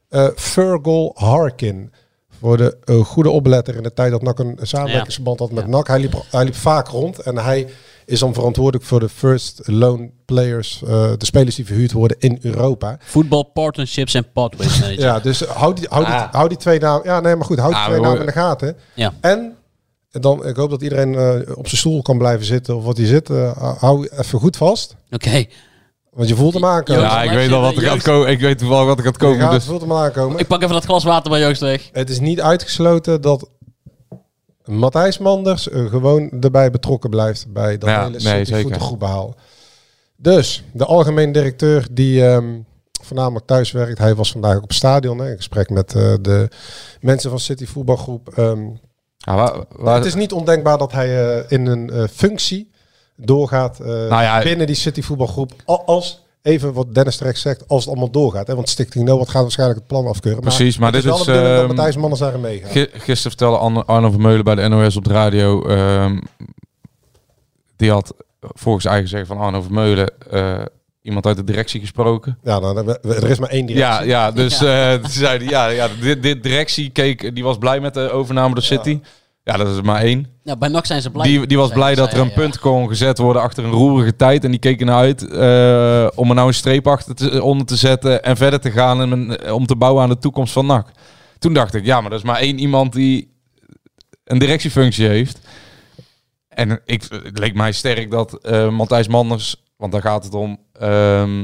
Eh 0.10 0.28
Fergal 0.36 1.12
Harkin. 1.16 1.92
Voor 2.40 2.58
de 2.58 2.78
eh, 2.84 3.00
goede 3.00 3.30
opletter 3.30 3.76
in 3.76 3.84
de 3.84 3.94
tijd 3.94 4.12
dat 4.12 4.22
NAC 4.22 4.40
een 4.40 4.58
samenwerkingsverband 4.62 5.40
had 5.40 5.52
met 5.52 5.64
Ja. 5.64 5.70
NAC. 5.70 5.88
Hij 5.88 6.00
liep, 6.00 6.14
hij 6.32 6.44
liep 6.44 6.56
vaak 6.56 6.88
rond 6.88 7.20
en 7.20 7.38
hij 7.38 7.68
is 8.06 8.20
dan 8.20 8.34
verantwoordelijk 8.34 8.86
voor 8.86 9.00
de 9.00 9.10
first 9.10 9.62
loan 9.66 10.12
players, 10.26 10.80
de 10.88 11.16
spelers 11.26 11.56
die 11.56 11.66
verhuurd 11.66 11.92
worden 11.92 12.18
in 12.20 12.40
Europa. 12.42 12.98
Football 13.02 13.44
Partnerships 13.54 14.14
en 14.14 14.32
Pathways. 14.34 14.80
Ja, 14.98 15.20
dus 15.20 15.40
hou 15.42 15.74
die, 15.76 15.86
hou 15.90 16.06
die, 16.06 16.14
Ah. 16.14 16.34
hou 16.34 16.48
die 16.50 16.58
twee 16.58 16.80
namen. 16.80 17.06
Ja, 17.06 17.20
nee, 17.20 17.36
maar 17.36 17.46
goed, 17.46 17.58
hou 17.60 17.70
die 17.72 17.80
Ah, 17.80 17.86
twee 17.88 17.98
we 18.00 18.04
namen 18.06 18.20
in 18.20 18.26
de 18.26 18.32
gaten. 18.32 18.78
Ja. 18.94 19.14
En 19.22 19.56
dan, 20.12 20.46
ik 20.46 20.56
hoop 20.56 20.70
dat 20.70 20.82
iedereen 20.82 21.16
eh, 21.16 21.58
op 21.58 21.68
zijn 21.68 21.78
stoel 21.80 22.02
kan 22.02 22.18
blijven 22.18 22.46
zitten 22.46 22.76
of 22.76 22.84
wat 22.84 22.98
hij 22.98 23.06
zit. 23.06 23.30
Eh, 23.30 23.78
hou 23.80 24.08
even 24.08 24.40
goed 24.40 24.58
vast, 24.58 24.96
Oké. 25.12 25.46
want 26.12 26.30
je 26.30 26.36
voelt 26.36 26.54
hem 26.54 26.66
aankomen. 26.66 27.02
Ja, 27.04 27.24
ik 27.24 27.32
weet 27.32 27.52
al 27.52 27.62
wat 27.62 27.70
er 27.76 27.80
zitten. 27.80 27.92
gaat 28.00 28.04
komen. 28.04 28.30
Ik 28.30 28.40
weet 28.40 28.58
toevallig 28.58 28.86
wat 28.88 28.98
er 28.98 29.04
gaat 29.04 29.18
komen. 29.18 29.50
Dus 29.50 29.66
voelt 29.66 29.82
hem 29.82 29.94
aankomen. 29.94 30.40
Ik 30.40 30.48
pak 30.48 30.62
even 30.62 30.74
dat 30.74 30.86
glas 30.86 31.04
water 31.04 31.30
bij 31.32 31.40
Joost 31.40 31.62
weg. 31.62 31.90
Het 31.92 32.10
is 32.10 32.20
niet 32.20 32.42
uitgesloten 32.42 33.22
dat 33.22 33.50
Matthijs 34.66 35.18
Manders 35.18 35.70
eh, 35.70 35.86
gewoon 35.86 36.30
erbij 36.42 36.72
betrokken 36.72 37.10
blijft 37.10 37.54
bij 37.54 37.78
dat 37.78 37.90
Ja, 37.90 37.98
hele 38.04 38.10
nee, 38.12 38.20
City 38.20 38.44
zeker. 38.44 38.62
voetbalgroepbehaal. 38.62 39.36
Dus, 40.18 40.64
de 40.74 40.86
algemeen 40.86 41.32
directeur 41.32 41.88
die 41.92 42.26
ehm, 42.26 42.46
voornamelijk 43.04 43.46
thuis 43.46 43.72
werkt. 43.72 43.98
Hij 43.98 44.16
was 44.16 44.32
vandaag 44.32 44.56
op 44.58 44.62
het 44.68 44.74
stadion 44.74 45.18
hè, 45.20 45.30
in 45.30 45.36
gesprek 45.38 45.70
met 45.70 45.96
eh, 45.96 46.14
de 46.22 46.50
mensen 47.02 47.30
van 47.30 47.40
City 47.40 47.66
Voetbalgroep. 47.66 48.30
Ehm, 48.36 48.60
waar- 49.36 49.64
waar- 49.76 49.96
het 49.96 50.06
is 50.06 50.16
niet 50.16 50.32
ondenkbaar 50.32 50.78
dat 50.78 50.92
hij 50.92 51.38
eh, 51.40 51.52
in 51.52 51.66
een 51.66 51.90
eh, 51.90 52.04
functie 52.14 52.72
doorgaat 53.16 53.80
eh, 53.80 53.86
Nou 53.88 54.22
ja, 54.24 54.42
binnen 54.44 54.68
die 54.68 54.76
City 54.76 55.02
Voetbalgroep. 55.02 55.52
Al- 55.66 55.84
Als, 55.86 56.24
even 56.42 56.74
wat 56.74 56.94
Dennis 56.96 57.18
terecht 57.18 57.40
zegt, 57.40 57.68
als 57.68 57.80
het 57.80 57.90
allemaal 57.90 58.12
doorgaat. 58.12 58.48
Hè, 58.48 58.56
want 58.56 58.70
Stichting 58.70 59.06
Noord 59.06 59.30
gaat 59.30 59.42
waarschijnlijk 59.42 59.80
het 59.80 59.88
plan 59.88 60.08
afkeuren. 60.08 60.42
Precies, 60.42 60.78
maar 60.78 60.94
het 60.94 61.04
dit 61.04 61.12
is 61.14 61.26
wel 61.26 61.36
is, 61.36 61.42
ehm, 61.58 61.68
Matthijs 61.68 61.96
Manders 61.96 62.22
daarin 62.22 62.42
meegaat. 62.42 62.72
Gi- 62.72 62.90
Gisteren 62.92 63.38
vertelde 63.38 63.84
Arno, 63.86 64.10
Vermeulen 64.12 64.44
bij 64.44 64.56
de 64.56 64.68
NOS 64.68 64.96
op 64.98 65.04
de 65.04 65.14
radio. 65.14 65.68
ehm, 65.68 66.20
die 67.76 67.92
had 67.92 68.14
volgens 68.40 68.86
eigen 68.86 69.10
zeggen 69.10 69.28
van 69.28 69.38
Arno 69.38 69.62
Vermeulen 69.62 70.12
eh, 70.32 70.62
iemand 71.08 71.26
uit 71.26 71.38
de 71.38 71.44
directie 71.44 71.80
gesproken. 71.80 72.38
Ja, 72.44 72.60
nou, 72.60 72.98
er 73.02 73.30
is 73.30 73.40
maar 73.40 73.50
één 73.50 73.66
directie. 73.66 74.08
Ja, 74.08 74.26
ja 74.26 74.32
dus 74.32 74.62
eh 74.62 74.94
toen 74.94 75.10
zei 75.10 75.38
hij, 75.38 75.48
ja, 75.48 75.68
ja, 75.68 75.88
dit, 76.02 76.24
dit 76.24 76.44
directie 76.44 76.90
keek, 76.90 77.36
die 77.36 77.44
was 77.44 77.58
blij 77.58 77.80
met 77.80 77.94
de 77.94 78.12
overname 78.12 78.54
door 78.54 78.64
City. 78.64 79.00
Ja, 79.44 79.58
dat 79.58 79.68
is 79.68 79.78
er 79.78 79.86
maar 79.86 80.02
één. 80.02 80.28
Ja, 80.44 80.56
bij 80.56 80.70
NAC 80.70 80.86
zijn 80.86 81.02
ze 81.02 81.10
blij. 81.12 81.28
Die, 81.28 81.48
die 81.48 81.58
was 81.58 81.70
blij 81.70 81.96
dat 81.96 82.12
er 82.12 82.18
ja, 82.18 82.22
een 82.22 82.28
ja. 82.28 82.34
punt 82.34 82.60
kon 82.60 82.88
gezet 82.88 83.18
worden 83.18 83.42
achter 83.42 83.64
een 83.64 83.72
roerige 83.72 84.16
tijd. 84.16 84.44
En 84.44 84.52
die 84.52 84.60
keken 84.60 84.86
naar 84.86 84.98
uit 84.98 85.28
eh, 85.28 86.08
om 86.16 86.30
er 86.30 86.36
nou 86.36 86.48
een 86.48 86.54
streep 86.54 86.88
achter 86.88 87.16
te, 87.16 87.44
onder 87.44 87.66
te 87.66 87.76
zetten 87.76 88.24
en 88.24 88.38
verder 88.38 88.60
te 88.60 88.72
gaan. 88.72 89.02
En 89.02 89.52
om 89.54 89.66
te 89.66 89.76
bouwen 89.76 90.04
aan 90.04 90.10
de 90.10 90.18
toekomst 90.18 90.54
van 90.54 90.66
NAC. 90.66 90.88
Toen 91.40 91.54
dacht 91.54 91.74
ik, 91.74 91.86
ja, 91.86 92.02
maar 92.02 92.12
er 92.12 92.18
is 92.18 92.24
maar 92.24 92.40
één 92.40 92.60
iemand 92.60 92.94
die 92.94 93.34
een 94.24 94.40
directiefunctie 94.40 95.08
heeft. 95.08 95.40
En 96.50 96.82
ik, 96.86 97.04
het 97.10 97.40
leek 97.40 97.54
mij 97.54 97.72
sterk 97.72 98.12
dat 98.12 98.34
eh 98.34 98.70
Matthijs 98.70 99.08
Manders, 99.08 99.64
want 99.78 99.92
daar 99.92 100.02
gaat 100.02 100.24
het 100.24 100.34
om. 100.34 100.58
ehm, 100.74 101.40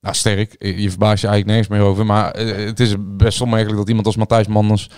nou, 0.00 0.14
sterk, 0.18 0.56
je 0.58 0.90
verbaast 0.90 1.22
je 1.22 1.28
eigenlijk 1.28 1.46
nergens 1.46 1.68
meer 1.68 1.80
over. 1.88 2.06
Maar 2.06 2.30
eh, 2.30 2.66
het 2.66 2.80
is 2.80 2.94
best 2.98 3.40
onmerkelijk 3.40 3.78
dat 3.78 3.88
iemand 3.88 4.06
als 4.06 4.16
Matthijs 4.16 4.46
Manders 4.46 4.90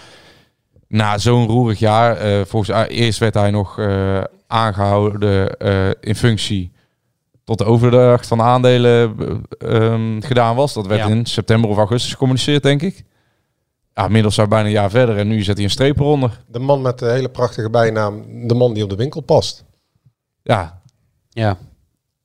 na 0.88 1.19
zo'n 1.19 1.47
roerig 1.47 1.79
jaar, 1.79 2.17
eh, 2.17 2.45
volgens 2.45 2.88
eerst 2.88 3.19
werd 3.19 3.35
hij 3.35 3.51
nog 3.51 3.79
eh, 3.79 4.21
aangehouden 4.47 5.57
eh, 5.59 5.91
in 6.01 6.14
functie 6.14 6.73
tot 7.45 7.59
de 7.59 7.64
overdracht 7.64 8.27
van 8.27 8.38
de 8.38 8.45
aandelen 8.45 9.17
eh, 9.59 9.75
ehm, 9.93 10.21
gedaan 10.21 10.57
was. 10.57 10.73
Dat 10.75 10.87
werd 10.87 11.01
Ja. 11.01 11.07
in 11.09 11.27
september 11.27 11.71
of 11.71 11.77
augustus 11.77 12.11
gecommuniceerd, 12.12 12.62
denk 12.62 12.83
ik. 12.83 13.05
Ja, 13.95 14.05
inmiddels 14.07 14.35
zijn 14.35 14.47
we 14.49 14.53
bijna 14.55 14.69
een 14.69 14.75
jaar 14.75 14.91
verder 14.91 15.17
en 15.19 15.29
nu 15.29 15.43
zet 15.43 15.55
hij 15.57 15.64
een 15.64 15.71
streep 15.71 15.99
eronder. 15.99 16.45
De 16.47 16.59
man 16.59 16.83
met 16.83 16.99
de 16.99 17.11
hele 17.11 17.29
prachtige 17.29 17.71
bijnaam, 17.71 18.25
de 18.49 18.55
man 18.55 18.75
die 18.75 18.83
op 18.83 18.91
de 18.91 18.97
winkel 18.97 19.21
past. 19.21 19.64
Ja, 20.43 20.83
Ja. 21.29 21.57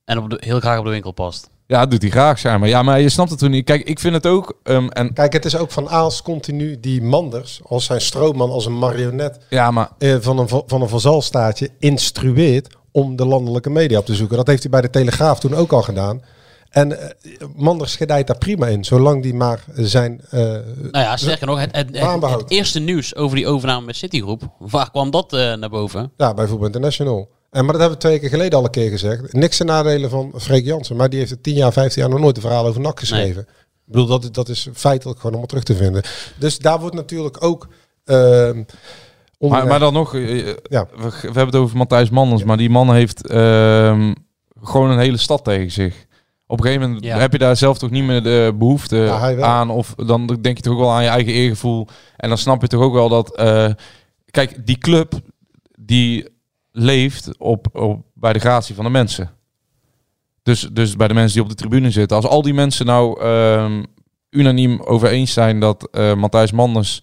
En 0.06 0.18
op 0.18 0.30
de, 0.30 0.38
heel 0.40 0.60
graag 0.60 0.78
op 0.80 0.86
de 0.86 0.90
winkel 0.92 1.12
past. 1.12 1.50
ja 1.68 1.80
dat 1.80 1.92
doet 1.92 2.02
hij 2.02 2.12
graag, 2.12 2.40
zeg 2.40 2.58
maar. 2.60 2.68
Ja, 2.70 2.84
maar 2.84 3.02
je 3.02 3.10
snapt 3.10 3.30
het 3.30 3.40
toen 3.40 3.52
niet. 3.52 3.66
Kijk, 3.66 3.84
ik 3.88 4.00
vind 4.00 4.14
het 4.14 4.26
ook... 4.28 4.60
ehm, 4.64 4.88
en, 4.88 5.14
Kijk, 5.14 5.34
het 5.34 5.46
is 5.46 5.58
ook 5.58 5.72
van 5.72 5.90
Aals 5.90 6.22
continu 6.22 6.80
die 6.80 7.02
Manders, 7.02 7.62
als 7.68 7.86
zijn 7.86 8.02
stroomman, 8.02 8.50
als 8.52 8.66
een 8.66 8.78
marionet 8.80 9.38
ja, 9.50 9.72
maar 9.72 9.90
eh, 9.98 10.16
van 10.20 10.40
een, 10.40 10.48
va- 10.48 10.62
van 10.66 10.82
een 10.82 10.90
vazalstaatje, 10.90 11.70
instrueert 11.80 12.68
om 12.92 13.16
de 13.16 13.26
landelijke 13.26 13.70
media 13.70 13.98
op 14.00 14.06
te 14.06 14.16
zoeken. 14.16 14.38
Dat 14.38 14.48
heeft 14.48 14.62
hij 14.62 14.72
bij 14.72 14.82
de 14.82 14.90
Telegraaf 14.90 15.40
toen 15.40 15.54
ook 15.56 15.72
al 15.72 15.82
gedaan. 15.82 16.22
En 16.70 17.00
eh, 17.00 17.10
Manders 17.56 17.96
gedijt 17.96 18.28
daar 18.28 18.38
prima 18.38 18.68
in, 18.68 18.84
zolang 18.84 19.24
die 19.24 19.34
maar 19.34 19.64
zijn... 19.76 20.22
eh, 20.30 20.40
Nou 20.40 20.60
ja, 20.92 21.18
sterker 21.18 21.48
nog, 21.48 21.60
het, 21.60 21.76
het, 21.76 21.98
het, 22.22 22.50
eerste 22.52 22.80
nieuws 22.80 23.16
over 23.16 23.36
die 23.36 23.48
overname 23.48 23.86
met 23.86 23.96
Citigroup, 23.96 24.42
waar 24.60 24.92
kwam 24.92 25.12
dat 25.12 25.34
eh, 25.34 25.54
naar 25.54 25.70
boven? 25.70 26.12
Ja, 26.18 26.34
bij 26.34 26.48
Voetbal 26.48 26.66
International. 26.68 27.30
En, 27.54 27.64
maar 27.64 27.72
dat 27.74 27.82
hebben 27.82 28.00
we 28.00 28.06
twee 28.06 28.20
keer 28.20 28.30
geleden 28.30 28.58
al 28.60 28.66
een 28.66 28.72
keer 28.72 28.90
gezegd. 28.90 29.34
Niks 29.34 29.58
ten 29.58 29.66
nadelen 29.66 30.10
van 30.10 30.32
Freek 30.38 30.66
Jansen. 30.66 30.96
Maar 30.96 31.10
die 31.10 31.20
heeft 31.20 31.32
het 31.32 31.44
10 31.44 31.54
jaar, 31.56 31.74
15 31.74 32.02
jaar 32.02 32.12
nog 32.12 32.20
nooit 32.20 32.36
een 32.36 32.42
verhaal 32.42 32.66
over 32.66 32.82
NAC 32.82 33.00
geschreven. 33.00 33.42
Ik 33.86 33.92
bedoel, 33.92 34.06
dat, 34.08 34.24
is- 34.24 34.32
dat 34.32 34.50
is 34.50 34.68
feitelijk 34.74 35.18
gewoon 35.18 35.32
allemaal 35.32 35.48
terug 35.50 35.64
te 35.64 35.76
vinden. 35.76 36.04
Dus 36.40 36.58
daar 36.58 36.80
wordt 36.80 36.96
natuurlijk 36.96 37.44
ook... 37.44 37.68
ehm 38.06 38.64
onder- 39.38 39.58
Maar, 39.58 39.68
maar 39.68 39.80
dan 39.80 39.94
nog, 39.94 40.16
eh, 40.16 40.46
Ja. 40.46 40.88
we, 40.96 41.10
we 41.10 41.18
hebben 41.22 41.46
het 41.46 41.56
over 41.56 41.78
Matthijs 41.78 42.10
Manders, 42.10 42.44
maar 42.44 42.58
die 42.58 42.70
man 42.70 42.94
heeft 42.94 43.28
ehm, 43.28 44.14
gewoon 44.62 44.90
een 44.90 45.00
hele 45.00 45.18
stad 45.18 45.44
tegen 45.44 45.72
zich. 45.72 46.06
Op 46.48 46.58
een 46.60 46.66
gegeven 46.66 46.88
moment 46.88 47.06
Ja. 47.06 47.18
heb 47.18 47.32
je 47.32 47.38
daar 47.38 47.58
zelf 47.58 47.78
toch 47.78 47.90
niet 47.90 48.04
meer 48.04 48.24
de 48.24 48.54
behoefte 48.58 49.10
aan, 49.42 49.70
of 49.70 49.94
dan 49.96 50.26
denk 50.42 50.58
je 50.58 50.64
toch 50.64 50.74
ook 50.74 50.80
wel 50.80 50.92
aan 50.92 51.04
je 51.04 51.10
eigen 51.10 51.34
eergevoel. 51.34 51.88
En 52.18 52.30
dan 52.30 52.38
snap 52.38 52.62
je 52.62 52.68
toch 52.68 52.82
ook 52.82 52.94
wel 52.94 53.10
dat, 53.10 53.36
eh, 53.36 53.70
kijk, 54.32 54.66
die 54.66 54.78
club 54.78 55.14
die 55.80 56.28
leeft 56.74 57.38
op, 57.38 57.68
op, 57.74 58.02
bij 58.14 58.34
de 58.34 58.40
gratie 58.40 58.76
van 58.76 58.84
de 58.84 58.90
mensen. 58.90 59.32
Dus, 60.44 60.70
dus 60.72 60.96
bij 60.96 61.08
de 61.08 61.14
mensen 61.14 61.34
die 61.34 61.44
op 61.44 61.50
de 61.50 61.56
tribune 61.56 61.92
zitten. 61.92 62.18
Als 62.18 62.26
al 62.26 62.42
die 62.42 62.54
mensen 62.54 62.86
nou 62.86 63.22
ehm, 63.22 63.84
unaniem 64.30 64.82
over 64.82 65.08
eens 65.10 65.34
zijn 65.34 65.60
dat 65.60 65.88
eh 65.92 66.14
Matthijs 66.14 66.52
Manders 66.52 67.02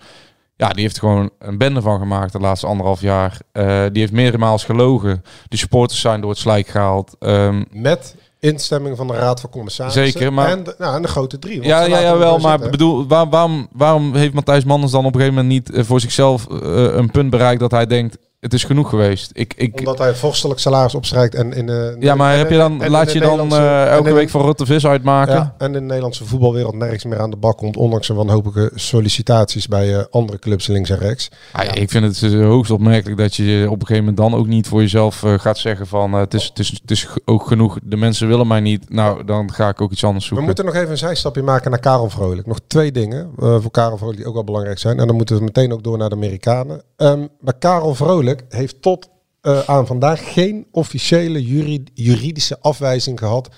ja, 0.60 0.68
die 0.68 0.82
heeft 0.82 0.98
gewoon 0.98 1.30
een 1.38 1.58
bende 1.58 1.82
van 1.82 1.98
gemaakt 1.98 2.32
de 2.32 2.38
laatste 2.38 2.66
anderhalf 2.66 3.00
jaar. 3.00 3.38
Eh, 3.52 3.82
die 3.92 4.00
heeft 4.00 4.12
meermaals 4.12 4.64
gelogen. 4.64 5.24
De 5.48 5.56
supporters 5.56 6.00
zijn 6.00 6.20
door 6.20 6.30
het 6.30 6.38
slijk 6.38 6.66
gehaald. 6.68 7.16
Ehm, 7.18 7.64
Met 7.70 8.14
instemming 8.40 8.96
van 8.96 9.06
de 9.06 9.12
Raad 9.14 9.40
van 9.40 9.50
Commissarissen. 9.50 10.04
Zeker, 10.06 10.32
maar- 10.32 10.48
En 10.50 10.64
de, 10.64 10.74
nou, 10.78 10.96
en 10.96 11.02
de 11.02 11.08
grote 11.08 11.38
drie. 11.38 11.62
ja, 11.62 11.84
ja, 11.84 11.98
ja, 11.98 12.18
wel. 12.18 12.38
Maar 12.38 12.52
zitten. 12.52 12.70
bedoel, 12.70 13.06
waar, 13.06 13.28
waarom, 13.28 13.68
waarom 13.72 14.14
heeft 14.14 14.32
Matthijs 14.34 14.64
Manders 14.64 14.92
dan 14.92 15.04
op 15.04 15.14
een 15.14 15.20
gegeven 15.20 15.42
moment 15.42 15.52
niet 15.52 15.76
eh, 15.76 15.84
voor 15.84 16.00
zichzelf 16.00 16.46
een 16.48 17.10
punt 17.10 17.30
bereikt 17.30 17.60
dat 17.60 17.70
hij 17.70 17.86
denkt... 17.86 18.18
het 18.40 18.52
is 18.54 18.64
genoeg 18.64 18.88
geweest. 18.88 19.30
Ik, 19.32 19.54
ik, 19.56 19.78
Omdat 19.78 19.98
hij 19.98 20.14
vorstelijk 20.14 20.60
salaris 20.60 20.94
opstrijkt 20.94 21.34
en 21.34 21.52
in 21.52 21.66
de... 21.66 21.96
ja, 21.98 22.14
maar 22.14 22.36
heb 22.36 22.50
je 22.50 22.56
dan, 22.56 22.82
en 22.82 22.90
laat 22.90 23.12
je 23.12 23.20
dan 23.20 23.52
eh, 23.54 23.86
elke 23.86 24.12
week 24.12 24.28
voor 24.30 24.40
Rotte 24.40 24.66
Vis 24.66 24.86
uitmaken? 24.86 25.34
Ja, 25.34 25.54
en 25.58 25.66
in 25.66 25.72
de 25.72 25.80
Nederlandse 25.80 26.24
voetbalwereld 26.24 26.74
nergens 26.74 27.04
meer 27.04 27.18
aan 27.20 27.30
de 27.30 27.36
bak 27.36 27.56
komt, 27.56 27.76
ondanks 27.76 28.08
een 28.08 28.16
wanhopige 28.16 28.70
sollicitaties 28.74 29.68
bij 29.68 29.96
eh, 29.96 30.04
andere 30.10 30.38
clubs 30.38 30.66
links 30.66 30.90
en 30.90 30.98
rechts. 30.98 31.28
Ah, 31.52 31.64
Ik 31.74 31.90
vind 31.90 32.04
het 32.20 32.32
eh, 32.32 32.40
hoogst 32.42 32.70
opmerkelijk 32.70 33.18
dat 33.20 33.34
je 33.34 33.64
op 33.66 33.80
een 33.80 33.86
gegeven 33.86 34.04
moment 34.04 34.16
dan 34.16 34.34
ook 34.40 34.46
niet 34.46 34.68
voor 34.68 34.80
jezelf 34.80 35.22
gaat 35.36 35.58
zeggen 35.58 35.86
van 35.86 36.12
het, 36.12 36.34
is, 36.34 36.44
het, 36.44 36.58
is, 36.58 36.68
het 36.68 36.90
is 36.90 37.08
ook 37.24 37.46
genoeg, 37.46 37.78
de 37.82 37.96
mensen 37.96 38.28
willen 38.28 38.46
mij 38.46 38.60
niet. 38.60 38.90
Nou, 38.90 39.24
dan 39.24 39.52
ga 39.52 39.68
ik 39.68 39.80
ook 39.80 39.92
iets 39.92 40.04
anders 40.04 40.22
We 40.24 40.28
zoeken. 40.28 40.46
moeten 40.46 40.64
nog 40.64 40.74
even 40.74 40.90
een 40.90 40.98
zijstapje 40.98 41.42
maken 41.42 41.70
naar 41.70 41.80
Karel 41.80 42.10
Vrolijk. 42.10 42.46
Nog 42.46 42.58
twee 42.66 42.92
dingen 42.92 43.30
voor 43.36 43.70
Karel 43.70 43.96
Vrolijk 43.96 44.18
die 44.18 44.26
ook 44.26 44.34
wel 44.34 44.44
belangrijk 44.44 44.78
zijn. 44.78 44.98
En 44.98 45.06
dan 45.06 45.16
moeten 45.16 45.36
we 45.36 45.42
meteen 45.42 45.72
ook 45.72 45.82
door 45.82 45.98
naar 45.98 46.08
de 46.08 46.14
Amerikanen. 46.14 46.82
Ehm, 46.96 47.26
maar 47.40 47.54
Karel 47.58 47.94
Vrolijk 47.94 48.28
heeft 48.48 48.82
tot 48.82 49.08
eh, 49.40 49.60
aan 49.60 49.86
vandaag 49.86 50.32
geen 50.32 50.66
officiële 50.70 51.42
juri- 51.42 51.84
juridische 51.94 52.60
afwijzing 52.60 53.18
gehad 53.18 53.48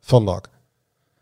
van 0.00 0.24
NAC. 0.24 0.48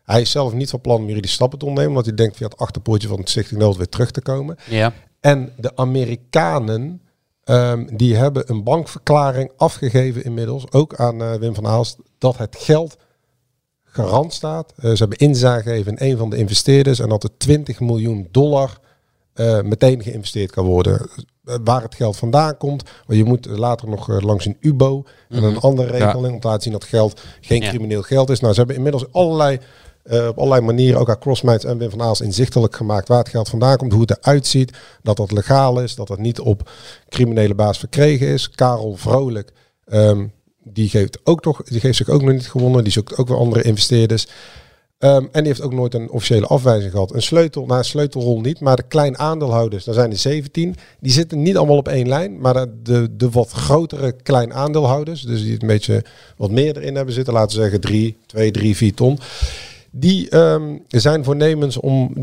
Hij 0.03 0.21
is 0.21 0.31
zelf 0.31 0.53
niet 0.53 0.69
van 0.69 0.81
plan 0.81 0.95
om 1.01 1.07
juridische 1.07 1.35
stappen 1.35 1.59
te 1.59 1.65
ondernemen, 1.65 1.97
omdat 1.97 2.15
hij 2.15 2.23
denkt 2.25 2.37
via 2.37 2.47
het 2.47 2.57
achterpoortje 2.57 3.07
van 3.07 3.19
het 3.19 3.29
Stichting 3.29 3.59
Nood 3.59 3.77
weer 3.77 3.89
terug 3.89 4.11
te 4.11 4.21
komen. 4.21 4.57
Ja. 4.69 4.93
En 5.19 5.53
de 5.57 5.75
Amerikanen, 5.75 7.01
ehm, 7.43 7.85
die 7.95 8.15
hebben 8.15 8.49
een 8.49 8.63
bankverklaring 8.63 9.51
afgegeven 9.57 10.23
inmiddels, 10.23 10.71
ook 10.71 10.95
aan 10.95 11.21
eh, 11.21 11.33
Wim 11.33 11.55
van 11.55 11.67
Aalst, 11.67 11.97
dat 12.17 12.37
het 12.37 12.55
geld 12.59 12.97
garant 13.83 14.33
staat. 14.33 14.73
Eh, 14.75 14.91
ze 14.91 14.97
hebben 14.97 15.17
inzage 15.17 15.61
gegeven 15.61 15.97
in 15.97 16.11
een 16.11 16.17
van 16.17 16.29
de 16.29 16.37
investeerders 16.37 16.99
en 16.99 17.09
dat 17.09 17.23
er 17.23 17.37
20 17.37 17.79
miljoen 17.79 18.27
dollar 18.31 18.79
eh, 19.33 19.61
meteen 19.61 20.03
geïnvesteerd 20.03 20.51
kan 20.51 20.65
worden. 20.65 21.09
Eh, 21.45 21.55
waar 21.63 21.81
het 21.81 21.95
geld 21.95 22.17
vandaan 22.17 22.57
komt, 22.57 22.83
want 23.05 23.19
je 23.19 23.25
moet 23.25 23.45
later 23.45 23.89
nog 23.89 24.09
eh, 24.09 24.19
langs 24.19 24.45
een 24.45 24.57
UBO 24.59 25.03
en 25.29 25.43
een 25.43 25.59
andere 25.59 25.97
Ja. 25.97 26.05
regeling 26.05 26.33
om 26.33 26.39
te 26.39 26.47
laten 26.47 26.63
zien 26.63 26.71
dat 26.71 26.83
geld 26.83 27.21
geen 27.41 27.61
Ja. 27.61 27.69
crimineel 27.69 28.01
geld 28.01 28.29
is. 28.29 28.39
Nou, 28.39 28.53
ze 28.53 28.59
hebben 28.59 28.77
inmiddels 28.77 29.05
allerlei 29.11 29.59
op 30.03 30.37
allerlei 30.37 30.61
manieren 30.61 30.99
ook 30.99 31.09
aan 31.09 31.19
Crossminds 31.19 31.65
en 31.65 31.77
Wim 31.77 31.89
van 31.89 32.01
Aals 32.01 32.21
inzichtelijk 32.21 32.75
gemaakt 32.75 33.07
waar 33.07 33.17
het 33.19 33.29
geld 33.29 33.49
vandaan 33.49 33.77
komt, 33.77 33.91
hoe 33.91 34.01
het 34.01 34.17
eruit 34.17 34.47
ziet, 34.47 34.77
dat 35.03 35.17
dat 35.17 35.31
legaal 35.31 35.81
is, 35.81 35.95
dat 35.95 36.07
dat 36.07 36.19
niet 36.19 36.39
op 36.39 36.69
criminele 37.09 37.55
basis 37.55 37.77
verkregen 37.77 38.27
is. 38.27 38.49
Karel 38.49 38.95
Vrolijk, 38.95 39.51
ehm, 39.85 40.27
die, 40.63 40.89
geeft 40.89 41.19
ook 41.23 41.41
toch, 41.41 41.63
die 41.63 41.79
geeft 41.79 41.97
zich 41.97 42.09
ook 42.09 42.21
nog 42.21 42.31
niet 42.31 42.49
gewonnen, 42.49 42.83
die 42.83 42.93
zoekt 42.93 43.17
ook 43.17 43.27
weer 43.27 43.37
andere 43.37 43.63
investeerders. 43.63 44.27
Ehm, 45.01 45.25
en 45.31 45.43
die 45.43 45.47
heeft 45.47 45.61
ook 45.61 45.73
nooit 45.73 45.93
een 45.93 46.09
officiële 46.09 46.45
afwijzing 46.45 46.91
gehad. 46.91 47.13
Een 47.13 47.21
sleutel, 47.21 47.65
nou 47.65 47.77
een 47.77 47.85
sleutelrol 47.85 48.41
niet, 48.41 48.59
maar 48.59 48.75
de 48.75 48.83
klein 48.87 49.17
aandeelhouders, 49.17 49.83
daar 49.83 49.93
zijn 49.93 50.11
er 50.11 50.17
17. 50.17 50.75
Die 50.99 51.11
zitten 51.11 51.41
niet 51.41 51.57
allemaal 51.57 51.77
op 51.77 51.87
één 51.87 52.07
lijn, 52.07 52.39
maar 52.39 52.65
de, 52.83 53.15
de, 53.15 53.29
wat 53.29 53.51
grotere 53.51 54.15
klein 54.23 54.53
aandeelhouders, 54.53 55.21
dus 55.21 55.41
die 55.41 55.51
het 55.51 55.61
een 55.61 55.67
beetje 55.67 56.03
wat 56.37 56.51
meer 56.51 56.77
erin 56.77 56.95
hebben 56.95 57.13
zitten, 57.13 57.33
laten 57.33 57.55
we 57.55 57.61
zeggen 57.61 57.81
3, 57.81 58.17
2, 58.25 58.51
3, 58.51 58.75
4 58.75 58.93
ton. 58.93 59.19
Die 59.91 60.29
ehm, 60.29 60.77
zijn 60.87 61.23
voornemens 61.23 61.77
om 61.77 62.13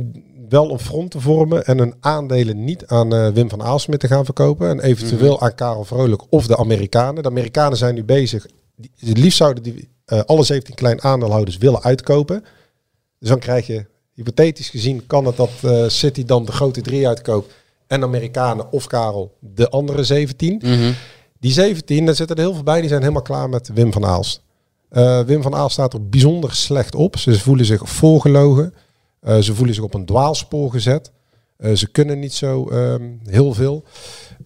wel 0.48 0.70
een 0.70 0.78
front 0.78 1.10
te 1.10 1.20
vormen 1.20 1.64
en 1.64 1.78
hun 1.78 1.94
aandelen 2.00 2.64
niet 2.64 2.86
aan 2.86 3.14
eh, 3.14 3.28
Wim 3.28 3.48
van 3.48 3.62
Aalsmit 3.62 4.00
te 4.00 4.08
gaan 4.08 4.24
verkopen. 4.24 4.68
En 4.68 4.80
eventueel 4.80 5.40
aan 5.40 5.54
Karel 5.54 5.84
Vrolijk 5.84 6.22
of 6.28 6.46
de 6.46 6.56
Amerikanen. 6.56 7.22
De 7.22 7.28
Amerikanen 7.28 7.78
zijn 7.78 7.94
nu 7.94 8.04
bezig. 8.04 8.46
Die, 8.76 8.90
het 8.98 9.18
liefst 9.18 9.38
zouden 9.38 9.62
die 9.62 9.88
eh, 10.04 10.20
alle 10.20 10.42
17 10.42 10.74
klein 10.74 11.02
aandeelhouders 11.02 11.56
willen 11.56 11.82
uitkopen. 11.82 12.44
Dus 13.18 13.28
dan 13.28 13.38
krijg 13.38 13.66
je, 13.66 13.86
hypothetisch 14.18 14.68
gezien, 14.68 15.06
kan 15.06 15.24
het 15.24 15.36
dat 15.36 15.50
eh, 15.62 15.88
City 15.88 16.24
dan 16.24 16.44
de 16.44 16.52
grote 16.52 16.80
drie 16.80 17.08
uitkoopt. 17.08 17.54
En 17.86 18.02
Amerikanen 18.02 18.72
of 18.72 18.86
Karel 18.86 19.36
de 19.40 19.68
andere 19.68 20.04
17. 20.04 20.60
Mhm. 20.64 20.92
Die 21.40 21.52
17, 21.52 22.04
daar 22.04 22.14
zitten 22.14 22.36
er 22.36 22.42
heel 22.42 22.54
veel 22.54 22.62
bij, 22.62 22.80
die 22.80 22.88
zijn 22.88 23.00
helemaal 23.00 23.22
klaar 23.22 23.48
met 23.48 23.70
Wim 23.74 23.92
van 23.92 24.04
Aalst. 24.04 24.42
Eh, 24.88 25.20
Wim 25.20 25.42
van 25.42 25.54
Aalst 25.54 25.72
staat 25.72 25.92
er 25.92 26.08
bijzonder 26.08 26.54
slecht 26.54 26.94
op. 26.94 27.16
Ze 27.16 27.38
voelen 27.38 27.64
zich 27.64 27.88
voorgelogen. 27.88 28.74
Eh, 29.20 29.38
ze 29.38 29.54
voelen 29.54 29.74
zich 29.74 29.84
op 29.84 29.94
een 29.94 30.06
dwaalspoor 30.06 30.70
gezet. 30.70 31.10
Ze 31.74 31.88
kunnen 31.90 32.18
niet 32.18 32.32
zo 32.32 32.68
ehm, 32.68 33.02
heel 33.24 33.54
veel. 33.54 33.84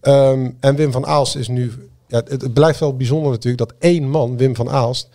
Ehm, 0.01 0.51
en 0.61 0.77
Wim 0.77 0.93
van 0.93 1.07
Aalst 1.07 1.37
is 1.37 1.49
nu... 1.49 1.73
Ja, 2.07 2.23
het, 2.25 2.43
het 2.43 2.55
blijft 2.55 2.81
wel 2.81 2.97
bijzonder 2.97 3.31
natuurlijk 3.31 3.68
dat 3.68 3.75
één 3.79 4.09
man, 4.09 4.37
Wim 4.37 4.57
van 4.57 4.70
Aalst... 4.70 5.09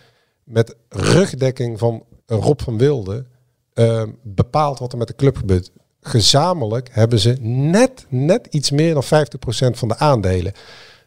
met 0.44 0.76
rugdekking 0.88 1.78
van 1.78 2.04
Rob 2.26 2.60
van 2.60 2.78
Wilde... 2.78 3.24
ehm, 3.78 4.08
bepaalt 4.22 4.78
wat 4.78 4.92
er 4.92 4.98
met 4.98 5.08
de 5.08 5.14
club 5.14 5.36
gebeurt. 5.36 5.70
Gezamenlijk 6.00 6.88
hebben 6.92 7.18
ze 7.18 7.36
net, 7.40 8.06
net 8.08 8.46
iets 8.50 8.70
meer 8.70 8.94
dan 8.94 9.04
50% 9.04 9.06
van 9.78 9.88
de 9.88 9.96
aandelen. 9.96 10.52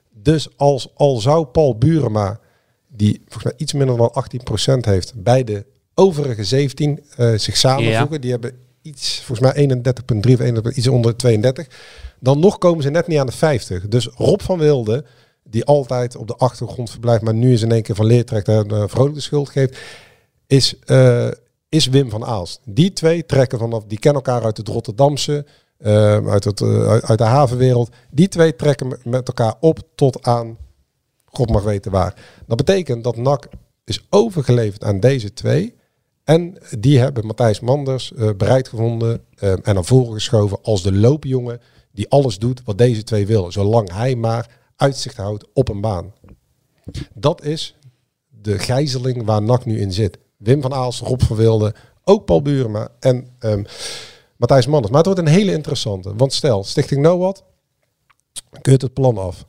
Dus 0.10 0.58
als 0.58 0.92
al 0.96 1.18
zou 1.18 1.46
Paul 1.46 1.78
Burema, 1.78 2.40
die 2.88 3.22
volgens 3.24 3.44
mij 3.44 3.54
iets 3.58 3.74
minder 3.74 3.98
dan 3.98 4.14
18% 4.78 4.80
heeft, 4.80 5.14
bij 5.24 5.44
de 5.44 5.66
overige 5.94 6.44
17 6.44 7.00
eh, 7.16 7.34
zich 7.36 7.58
samenvoegen, 7.58 8.22
die 8.22 8.32
hebben 8.32 8.54
iets, 8.82 9.22
volgens 9.22 9.54
mij 9.54 9.68
31,3 9.70 10.34
of 10.34 10.40
31, 10.40 10.76
iets 10.76 10.88
onder 10.88 11.16
32, 11.16 11.68
dan 12.20 12.40
nog 12.40 12.58
komen 12.58 12.84
ze 12.84 12.90
net 12.90 13.08
niet 13.08 13.20
aan 13.20 13.26
de 13.26 13.32
50. 13.32 13.88
Dus 13.88 14.08
Rob 14.08 14.42
van 14.42 14.58
Wilde, 14.58 15.06
die 15.44 15.66
altijd 15.66 16.16
op 16.16 16.28
de 16.28 16.36
achtergrond 16.36 16.90
verblijft, 16.90 17.24
maar 17.24 17.34
nu 17.34 17.54
is 17.54 17.62
in 17.62 17.72
één 17.72 17.82
keer 17.82 17.96
van 17.96 18.06
leer 18.06 18.26
trekt 18.26 18.48
en 18.48 18.74
uh, 18.74 18.84
vrolijk 18.88 19.16
de 19.16 19.22
schuld 19.22 19.50
geeft, 19.50 19.78
is, 20.48 20.80
eh, 20.86 21.28
is 21.72 21.88
Wim 21.88 22.10
van 22.10 22.26
Aalst. 22.26 22.62
Die 22.66 22.94
twee 22.94 23.26
trekken 23.26 23.60
vanaf, 23.60 23.84
die 23.86 24.00
kennen 24.00 24.24
elkaar 24.24 24.44
uit 24.44 24.58
het 24.58 24.68
Rotterdamse, 24.68 25.46
uh, 25.80 26.28
uit, 26.30 26.44
het, 26.44 26.60
uh, 26.60 26.88
uit, 26.88 27.18
de 27.18 27.24
havenwereld. 27.24 27.90
Die 28.10 28.28
twee 28.28 28.56
trekken 28.56 29.00
met 29.04 29.28
elkaar 29.28 29.56
op 29.60 29.80
tot 29.96 30.24
aan 30.24 30.58
God 31.26 31.50
mag 31.50 31.64
weten 31.64 31.92
waar. 31.92 32.16
Dat 32.48 32.58
betekent 32.58 33.04
dat 33.04 33.18
NAC 33.18 33.48
is 33.84 34.06
overgeleverd 34.10 34.84
aan 34.84 35.00
deze 35.00 35.34
twee. 35.34 35.76
En 36.24 36.58
die 36.80 37.00
hebben 37.00 37.26
Matthijs 37.26 37.60
Manders 37.60 38.12
uh, 38.16 38.30
bereid 38.38 38.68
gevonden 38.68 39.24
uh, 39.40 39.52
en 39.52 39.74
naar 39.74 39.86
voren 39.86 40.14
geschoven 40.14 40.62
als 40.62 40.84
de 40.84 40.94
loopjongen 40.94 41.62
die 41.92 42.10
alles 42.10 42.40
doet 42.40 42.62
wat 42.66 42.78
deze 42.78 43.04
twee 43.04 43.28
willen. 43.28 43.52
Zolang 43.52 43.94
hij 43.94 44.16
maar 44.16 44.60
uitzicht 44.76 45.18
houdt 45.18 45.48
op 45.54 45.70
een 45.70 45.82
baan. 45.82 46.14
Dat 47.14 47.44
is 47.44 47.76
de 48.28 48.60
gijzeling 48.60 49.26
waar 49.26 49.42
NAC 49.42 49.66
nu 49.66 49.80
in 49.80 49.94
zit. 49.94 50.18
Wim 50.42 50.62
van 50.62 50.74
Aals, 50.74 51.00
Rob 51.00 51.22
van 51.22 51.36
Wilde, 51.36 51.76
ook 52.04 52.26
Paul 52.26 52.42
Burema 52.42 52.90
en 53.00 53.28
um, 53.40 53.66
Matthijs 54.36 54.66
Manders. 54.66 54.92
Maar 54.94 55.04
het 55.04 55.14
wordt 55.14 55.28
een 55.28 55.36
hele 55.36 55.52
interessante. 55.52 56.16
Want 56.16 56.34
stel, 56.34 56.64
Stichting 56.64 57.02
NOWAT, 57.02 57.44
keurt 58.62 58.82
het 58.82 58.94
plan 58.94 59.18
af. 59.18 59.46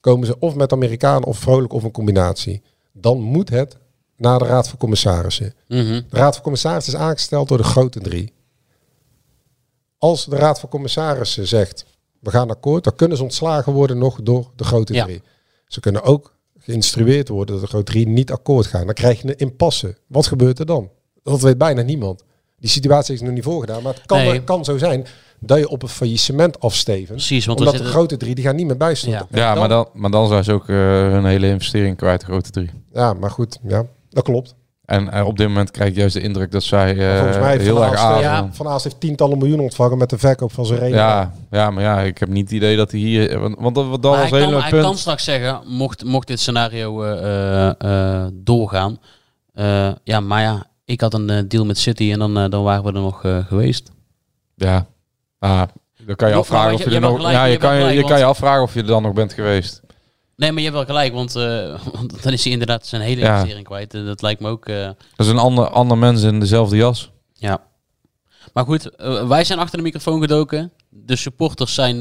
Komen 0.00 0.26
ze 0.26 0.38
of 0.38 0.54
met 0.54 0.72
Amerikanen 0.72 1.28
of 1.28 1.38
vrolijk 1.38 1.72
of 1.72 1.82
een 1.82 1.90
combinatie. 1.90 2.62
Dan 2.92 3.20
moet 3.20 3.48
het 3.48 3.78
naar 4.16 4.38
de 4.38 4.44
Raad 4.44 4.68
van 4.68 4.78
Commissarissen. 4.78 5.54
Mm 5.68 5.86
-hmm. 5.86 6.04
De 6.08 6.16
Raad 6.16 6.34
van 6.34 6.42
Commissarissen 6.42 6.92
is 6.92 6.98
aangesteld 6.98 7.48
door 7.48 7.58
de 7.58 7.64
grote 7.64 8.00
drie. 8.00 8.32
Als 9.98 10.24
de 10.24 10.36
Raad 10.36 10.60
van 10.60 10.68
Commissarissen 10.68 11.46
zegt, 11.46 11.86
we 12.20 12.30
gaan 12.30 12.50
akkoord, 12.50 12.84
dan 12.84 12.96
kunnen 12.96 13.16
ze 13.16 13.22
ontslagen 13.22 13.72
worden 13.72 13.98
nog 13.98 14.22
door 14.22 14.50
de 14.56 14.64
grote 14.64 14.92
Ja. 14.92 15.04
drie. 15.04 15.22
Ze 15.66 15.80
kunnen 15.80 16.02
ook 16.02 16.35
geïnstrueerd 16.66 17.28
worden 17.28 17.54
dat 17.54 17.64
de 17.64 17.70
grote 17.70 17.92
drie 17.92 18.08
niet 18.08 18.32
akkoord 18.32 18.66
gaan. 18.66 18.84
Dan 18.84 18.94
krijg 18.94 19.22
je 19.22 19.28
een 19.28 19.36
impasse. 19.36 19.96
Wat 20.06 20.26
gebeurt 20.26 20.58
er 20.58 20.66
dan? 20.66 20.90
Dat 21.22 21.40
weet 21.40 21.58
bijna 21.58 21.82
niemand. 21.82 22.24
Die 22.60 22.70
situatie 22.70 23.14
is 23.14 23.20
nog 23.20 23.32
niet 23.32 23.44
voorgedaan, 23.44 23.82
maar 23.82 23.94
het 23.94 24.06
kan, 24.06 24.18
Nee. 24.18 24.44
kan 24.44 24.64
zo 24.64 24.78
zijn 24.78 25.06
dat 25.40 25.58
je 25.58 25.68
op 25.68 25.82
een 25.82 25.88
faillissement 25.88 26.60
afsteven. 26.60 27.14
Precies, 27.14 27.46
want 27.46 27.58
omdat 27.58 27.76
de 27.76 27.84
grote 27.84 28.16
drie 28.16 28.34
die 28.34 28.44
gaan 28.44 28.56
niet 28.56 28.66
meer 28.66 28.76
bijstaan. 28.76 29.10
Ja. 29.10 29.26
Ja, 29.30 29.54
maar 29.54 29.68
dan, 29.68 29.88
maar 29.92 30.10
dan 30.10 30.28
zijn 30.28 30.44
ze 30.44 30.52
ook 30.52 30.68
eh, 30.68 30.76
hun 30.76 31.24
hele 31.24 31.48
investering 31.48 31.96
kwijt, 31.96 32.20
de 32.20 32.26
grote 32.26 32.50
drie. 32.50 32.70
Ja, 32.92 33.12
maar 33.12 33.30
goed, 33.30 33.58
ja, 33.66 33.86
dat 34.10 34.24
klopt. 34.24 34.54
En 34.86 35.12
eh, 35.12 35.26
op 35.26 35.36
dit 35.38 35.48
moment 35.48 35.70
krijg 35.70 35.90
ik 35.90 35.96
juist 35.96 36.14
de 36.14 36.20
indruk 36.20 36.50
dat 36.50 36.62
zij 36.62 36.96
eh, 36.98 37.16
Volgens 37.18 37.38
mij 37.38 37.50
heeft 37.50 37.64
heel 37.64 37.84
erg 37.84 37.94
aan. 38.00 38.20
Ja. 38.20 38.48
Van 38.52 38.70
heeft 38.70 39.00
tientallen 39.00 39.38
miljoen 39.38 39.60
ontvangen 39.60 39.98
met 39.98 40.10
de 40.10 40.18
verkoop 40.18 40.52
van 40.52 40.66
zijn 40.66 40.78
reden. 40.78 40.98
Ja, 40.98 41.32
ja, 41.50 41.70
maar 41.70 41.82
ja, 41.82 42.00
ik 42.00 42.18
heb 42.18 42.28
niet 42.28 42.44
het 42.44 42.52
idee 42.52 42.76
dat 42.76 42.90
hij 42.90 43.00
hier... 43.00 43.38
Want, 43.40 43.56
want 43.58 43.74
dat, 43.74 44.02
dat 44.02 44.16
Maar 44.16 44.28
kan, 44.28 44.38
hele 44.38 44.60
hij 44.60 44.70
punt. 44.70 44.82
kan 44.82 44.96
straks 44.96 45.24
zeggen, 45.24 45.60
mocht, 45.66 46.04
mocht 46.04 46.26
dit 46.26 46.40
scenario 46.40 47.02
eh, 47.02 47.68
eh, 47.68 47.74
eh, 48.24 48.26
doorgaan. 48.32 48.98
eh, 49.54 49.88
ja, 50.04 50.20
maar 50.20 50.42
ja, 50.42 50.66
ik 50.84 51.00
had 51.00 51.14
een 51.14 51.48
deal 51.48 51.64
met 51.64 51.78
City 51.78 52.12
en 52.12 52.18
dan, 52.18 52.50
dan 52.50 52.62
waren 52.62 52.82
we 52.82 52.88
er 52.92 53.00
nog 53.00 53.24
eh, 53.24 53.38
geweest. 53.46 53.90
Ja, 54.54 54.86
ah, 55.38 55.62
dan 56.06 56.16
kan 56.16 56.28
je 56.28 56.34
afvragen 56.34 56.74
of 56.74 56.84
je- 56.84 56.90
er 56.94 57.00
nog... 57.00 57.20
ja, 57.20 57.32
kan, 57.32 57.50
je, 57.50 57.58
gelijk, 57.58 57.94
je 57.94 58.00
kan 58.00 58.18
je 58.18 58.24
want- 58.24 58.24
afvragen 58.24 58.62
of 58.62 58.74
je 58.74 58.80
er 58.80 58.86
dan 58.86 59.02
nog 59.02 59.12
bent 59.12 59.32
geweest. 59.32 59.82
Nee, 60.36 60.52
maar 60.52 60.62
je 60.62 60.70
hebt 60.70 60.86
wel 60.86 60.96
gelijk, 60.96 61.12
want, 61.12 61.36
eh, 61.36 61.78
want 61.94 62.22
dan 62.22 62.32
is 62.32 62.42
hij 62.44 62.52
inderdaad 62.52 62.86
zijn 62.86 63.02
hele 63.02 63.20
investering 63.20 63.66
kwijt. 63.66 63.94
Eh, 63.94 64.04
dat 64.04 64.22
lijkt 64.22 64.40
me 64.40 64.48
ook... 64.48 64.66
eh, 64.66 64.84
Dat 64.84 65.26
is 65.26 65.28
een 65.28 65.38
ander, 65.38 65.68
ander 65.68 65.98
mens 65.98 66.22
in 66.22 66.40
dezelfde 66.40 66.76
jas. 66.76 67.10
Ja. 67.32 67.62
Maar 68.52 68.64
goed, 68.64 68.90
wij 69.28 69.44
zijn 69.44 69.58
achter 69.58 69.76
de 69.78 69.84
microfoon 69.84 70.20
gedoken. 70.20 70.72
De 70.88 71.16
supporters 71.16 71.74
zijn 71.74 71.98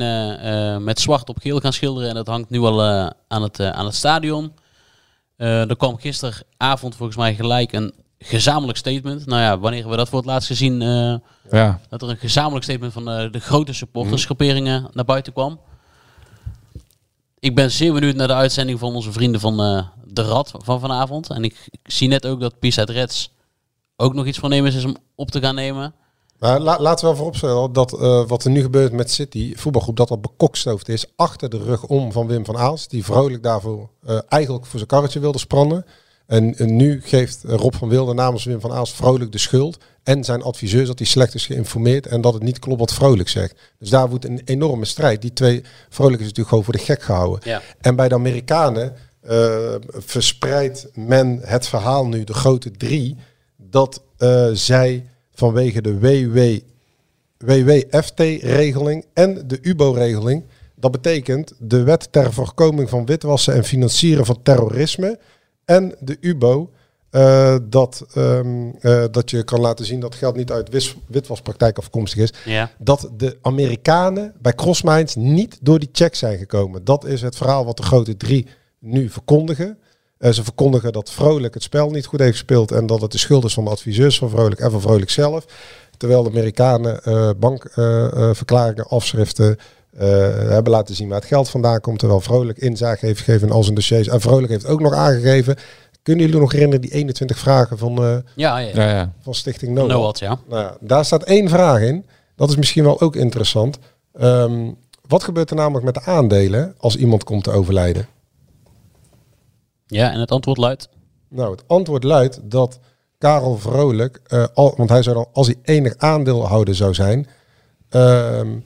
met 0.83 0.99
zwart 0.99 1.29
op 1.29 1.37
geel 1.39 1.59
gaan 1.59 1.73
schilderen. 1.73 2.09
En 2.09 2.15
dat 2.15 2.27
hangt 2.27 2.49
nu 2.49 2.59
al 2.59 2.83
aan, 3.27 3.41
het, 3.41 3.59
aan 3.59 3.85
het 3.85 3.95
stadion. 3.95 4.53
Er 5.37 5.77
kwam 5.77 5.97
gisteravond 5.97 6.95
volgens 6.95 7.17
mij 7.17 7.35
gelijk 7.35 7.71
een 7.73 7.93
gezamenlijk 8.19 8.77
statement. 8.77 9.25
Nou 9.25 9.41
ja, 9.41 9.59
wanneer 9.59 9.89
we 9.89 9.95
dat 9.95 10.09
voor 10.09 10.17
het 10.17 10.27
laatst 10.27 10.47
gezien... 10.47 10.79
Ja, 11.51 11.79
dat 11.89 12.01
er 12.01 12.09
een 12.09 12.17
gezamenlijk 12.17 12.63
statement 12.63 12.93
van 12.93 13.05
de 13.05 13.39
grote 13.39 13.73
supportersgroeperingen 13.73 14.87
naar 14.93 15.05
buiten 15.05 15.33
kwam. 15.33 15.59
Ik 17.45 17.55
ben 17.55 17.71
zeer 17.71 17.93
benieuwd 17.93 18.15
naar 18.15 18.27
de 18.27 18.33
uitzending 18.33 18.79
van 18.79 18.95
onze 18.95 19.11
vrienden 19.11 19.41
van 19.41 19.61
eh, 19.61 19.87
De 20.05 20.21
Rad 20.21 20.51
van 20.57 20.79
vanavond. 20.79 21.29
En 21.29 21.43
ik, 21.43 21.67
zie 21.83 22.07
net 22.07 22.25
ook 22.27 22.39
dat 22.39 22.59
Pisa 22.59 22.83
Reds 22.83 23.31
ook 23.95 24.13
nog 24.13 24.25
iets 24.25 24.37
voornemens 24.37 24.75
is 24.75 24.85
om 24.85 24.95
op 25.15 25.31
te 25.31 25.39
gaan 25.39 25.55
nemen. 25.55 25.93
Maar 26.39 26.59
la- 26.59 26.79
laten 26.79 26.99
we 26.99 27.07
wel 27.07 27.15
vooropstellen 27.15 27.73
dat 27.73 27.93
eh, 27.93 28.27
wat 28.27 28.43
er 28.43 28.51
nu 28.51 28.61
gebeurt 28.61 28.91
met 28.91 29.11
City, 29.11 29.55
voetbalgroep, 29.55 29.97
dat 29.97 30.07
dat 30.07 30.21
bekokstoofd 30.21 30.89
is 30.89 31.05
achter 31.15 31.49
de 31.49 31.57
rug 31.57 31.83
om 31.83 32.11
van 32.11 32.27
Wim 32.27 32.45
van 32.45 32.57
Aals. 32.57 32.87
Die 32.87 33.05
vrolijk 33.05 33.43
daarvoor 33.43 33.89
eh, 34.05 34.19
eigenlijk 34.27 34.65
voor 34.65 34.77
zijn 34.79 34.89
karretje 34.89 35.19
wilde 35.19 35.39
spannen. 35.39 35.85
En, 36.25 36.55
en 36.57 36.75
nu 36.75 37.01
geeft 37.03 37.43
Rob 37.43 37.73
van 37.73 37.89
Wilde 37.89 38.13
namens 38.13 38.43
Wim 38.43 38.59
van 38.59 38.71
Aals 38.71 38.93
vrolijk 38.93 39.31
de 39.31 39.37
schuld. 39.37 39.77
En 40.05 40.23
zijn 40.23 40.41
adviseurs 40.41 40.87
dat 40.87 40.99
hij 40.99 41.07
slecht 41.07 41.33
is 41.33 41.45
geïnformeerd 41.45 42.07
en 42.07 42.21
dat 42.21 42.33
het 42.33 42.43
niet 42.43 42.59
klopt 42.59 42.79
wat 42.79 42.93
vrolijk 42.93 43.29
zegt. 43.29 43.55
Dus 43.79 43.89
daar 43.89 44.09
wordt 44.09 44.25
een 44.25 44.41
enorme 44.45 44.85
strijd. 44.85 45.21
Die 45.21 45.33
twee, 45.33 45.63
vrolijk 45.89 46.19
is 46.19 46.27
natuurlijk 46.27 46.49
gewoon 46.49 46.63
voor 46.63 46.73
de 46.73 46.79
gek 46.79 47.01
gehouden. 47.01 47.39
Ja. 47.43 47.61
En 47.81 47.95
bij 47.95 48.07
de 48.07 48.15
Amerikanen 48.15 48.95
eh, 49.21 49.75
verspreidt 49.87 50.87
men 50.93 51.39
het 51.43 51.67
verhaal 51.67 52.07
nu, 52.07 52.23
de 52.23 52.33
grote 52.33 52.71
drie, 52.71 53.17
dat 53.57 54.01
eh, 54.17 54.49
zij 54.53 55.09
vanwege 55.33 55.81
de 55.81 55.99
WW, 55.99 56.59
WWFT-regeling 57.37 59.05
en 59.13 59.47
de 59.47 59.59
UBO-regeling, 59.61 60.43
dat 60.75 60.91
betekent 60.91 61.53
de 61.59 61.83
wet 61.83 62.11
ter 62.11 62.33
voorkoming 62.33 62.89
van 62.89 63.05
witwassen 63.05 63.53
en 63.53 63.63
financieren 63.63 64.25
van 64.25 64.39
terrorisme 64.43 65.19
en 65.65 65.95
de 65.99 66.17
UBO, 66.21 66.69
eh, 67.15 67.55
dat, 67.63 68.05
ehm, 68.13 68.69
eh, 68.79 69.03
dat 69.11 69.29
je 69.29 69.43
kan 69.43 69.59
laten 69.59 69.85
zien 69.85 69.99
dat 69.99 70.15
geld 70.15 70.35
niet 70.35 70.51
uit 70.51 70.69
wis- 70.69 70.95
witwaspraktijk 71.07 71.77
afkomstig 71.77 72.21
is 72.23 72.33
Ja. 72.45 72.71
dat 72.77 73.09
de 73.17 73.37
Amerikanen 73.41 74.33
bij 74.41 74.53
Crossminds 74.53 75.15
niet 75.15 75.57
door 75.61 75.79
die 75.79 75.89
check 75.91 76.15
zijn 76.15 76.37
gekomen. 76.37 76.83
Dat 76.83 77.05
is 77.05 77.21
het 77.21 77.35
verhaal 77.35 77.65
wat 77.65 77.77
de 77.77 77.83
grote 77.83 78.17
drie 78.17 78.47
nu 78.79 79.09
verkondigen. 79.09 79.77
Eh, 80.17 80.31
ze 80.31 80.43
verkondigen 80.43 80.91
dat 80.93 81.11
Vrolijk 81.11 81.53
het 81.53 81.63
spel 81.63 81.89
niet 81.89 82.05
goed 82.05 82.19
heeft 82.19 82.31
gespeeld 82.31 82.71
en 82.71 82.85
dat 82.85 83.01
het 83.01 83.11
de 83.11 83.17
schuld 83.17 83.43
is 83.45 83.53
van 83.53 83.63
de 83.63 83.69
adviseurs 83.69 84.17
van 84.17 84.29
Vrolijk 84.29 84.59
en 84.59 84.71
van 84.71 84.81
Vrolijk 84.81 85.09
zelf. 85.09 85.45
Terwijl 85.97 86.23
de 86.23 86.29
Amerikanen 86.29 86.99
bankverklaringen, 87.39 88.87
afschriften 88.87 89.57
hebben 89.97 90.71
laten 90.71 90.95
zien 90.95 91.07
waar 91.09 91.19
het 91.19 91.27
geld 91.27 91.49
vandaan 91.49 91.81
komt. 91.81 91.99
Terwijl 91.99 92.21
Vrolijk 92.21 92.57
inzage 92.57 93.05
heeft 93.05 93.19
gegeven 93.21 93.47
in 93.47 93.53
al 93.53 93.63
zijn 93.63 93.75
dossiers. 93.75 94.07
En 94.07 94.21
Vrolijk 94.21 94.51
heeft 94.51 94.67
ook 94.67 94.79
nog 94.81 94.93
aangegeven. 94.93 95.55
Kunnen 96.05 96.25
jullie 96.25 96.39
nog 96.41 96.51
herinneren 96.51 96.81
die 96.81 96.91
21 96.91 97.37
vragen 97.37 97.77
van, 97.77 97.97
eh, 97.97 98.17
Ja, 98.35 98.57
ja. 98.57 98.75
Ja, 98.75 98.89
ja. 98.95 99.13
van 99.21 99.33
Stichting 99.33 99.73
NOAD? 99.73 99.87
Noad, 99.87 100.19
ja. 100.19 100.39
Nou 100.49 100.77
daar 100.79 101.05
staat 101.05 101.23
één 101.23 101.49
vraag 101.49 101.81
in. 101.81 102.05
Dat 102.35 102.49
is 102.49 102.55
misschien 102.55 102.83
wel 102.83 103.01
ook 103.01 103.15
interessant. 103.15 103.77
Ehm, 104.13 104.71
wat 105.07 105.23
gebeurt 105.23 105.49
er 105.49 105.55
namelijk 105.55 105.85
met 105.85 105.93
de 105.93 106.03
aandelen 106.03 106.75
als 106.77 106.95
iemand 106.95 107.23
komt 107.23 107.43
te 107.43 107.51
overlijden? 107.51 108.07
Ja, 109.85 110.11
en 110.11 110.19
het 110.19 110.31
antwoord 110.31 110.57
luidt... 110.57 110.89
Nou, 111.29 111.51
het 111.51 111.63
antwoord 111.67 112.03
luidt 112.03 112.39
dat 112.43 112.79
Karel 113.17 113.57
Vrolijk, 113.57 114.19
eh, 114.23 114.45
al, 114.53 114.73
want 114.77 114.89
hij 114.89 115.03
zou 115.03 115.15
dan, 115.15 115.27
als 115.33 115.47
hij 115.47 115.55
enig 115.61 115.97
aandeelhouder 115.97 116.75
zou 116.75 116.93
zijn, 116.93 117.27
ehm, 117.89 118.59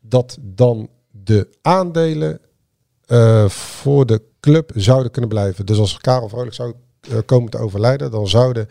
dat 0.00 0.38
dan 0.40 0.88
de 1.10 1.48
aandelen 1.62 2.40
eh, 3.06 3.48
voor 3.48 4.06
de 4.06 4.22
club 4.44 4.70
zouden 4.74 5.10
kunnen 5.10 5.30
blijven. 5.30 5.66
Dus 5.66 5.78
als 5.78 5.98
Karel 5.98 6.28
Vrolijk 6.28 6.54
zou 6.54 6.72
eh, 7.10 7.18
komen 7.26 7.50
te 7.50 7.58
overlijden, 7.58 8.10
dan 8.10 8.28
zouden 8.28 8.68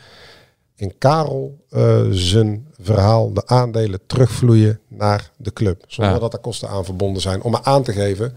in 0.76 0.98
Karel 0.98 1.66
eh, 1.70 2.02
zijn 2.12 2.68
verhaal 2.80 3.34
de 3.34 3.48
aandelen 3.48 4.00
terugvloeien 4.08 4.80
naar 4.88 5.32
de 5.38 5.54
club. 5.54 5.84
Zonder 5.88 6.14
Ja. 6.14 6.20
dat 6.20 6.34
er 6.34 6.40
kosten 6.40 6.70
aan 6.70 6.86
verbonden 6.86 7.22
zijn. 7.22 7.42
Om 7.42 7.52
maar 7.52 7.62
aan 7.64 7.84
te 7.84 7.92
geven 7.94 8.34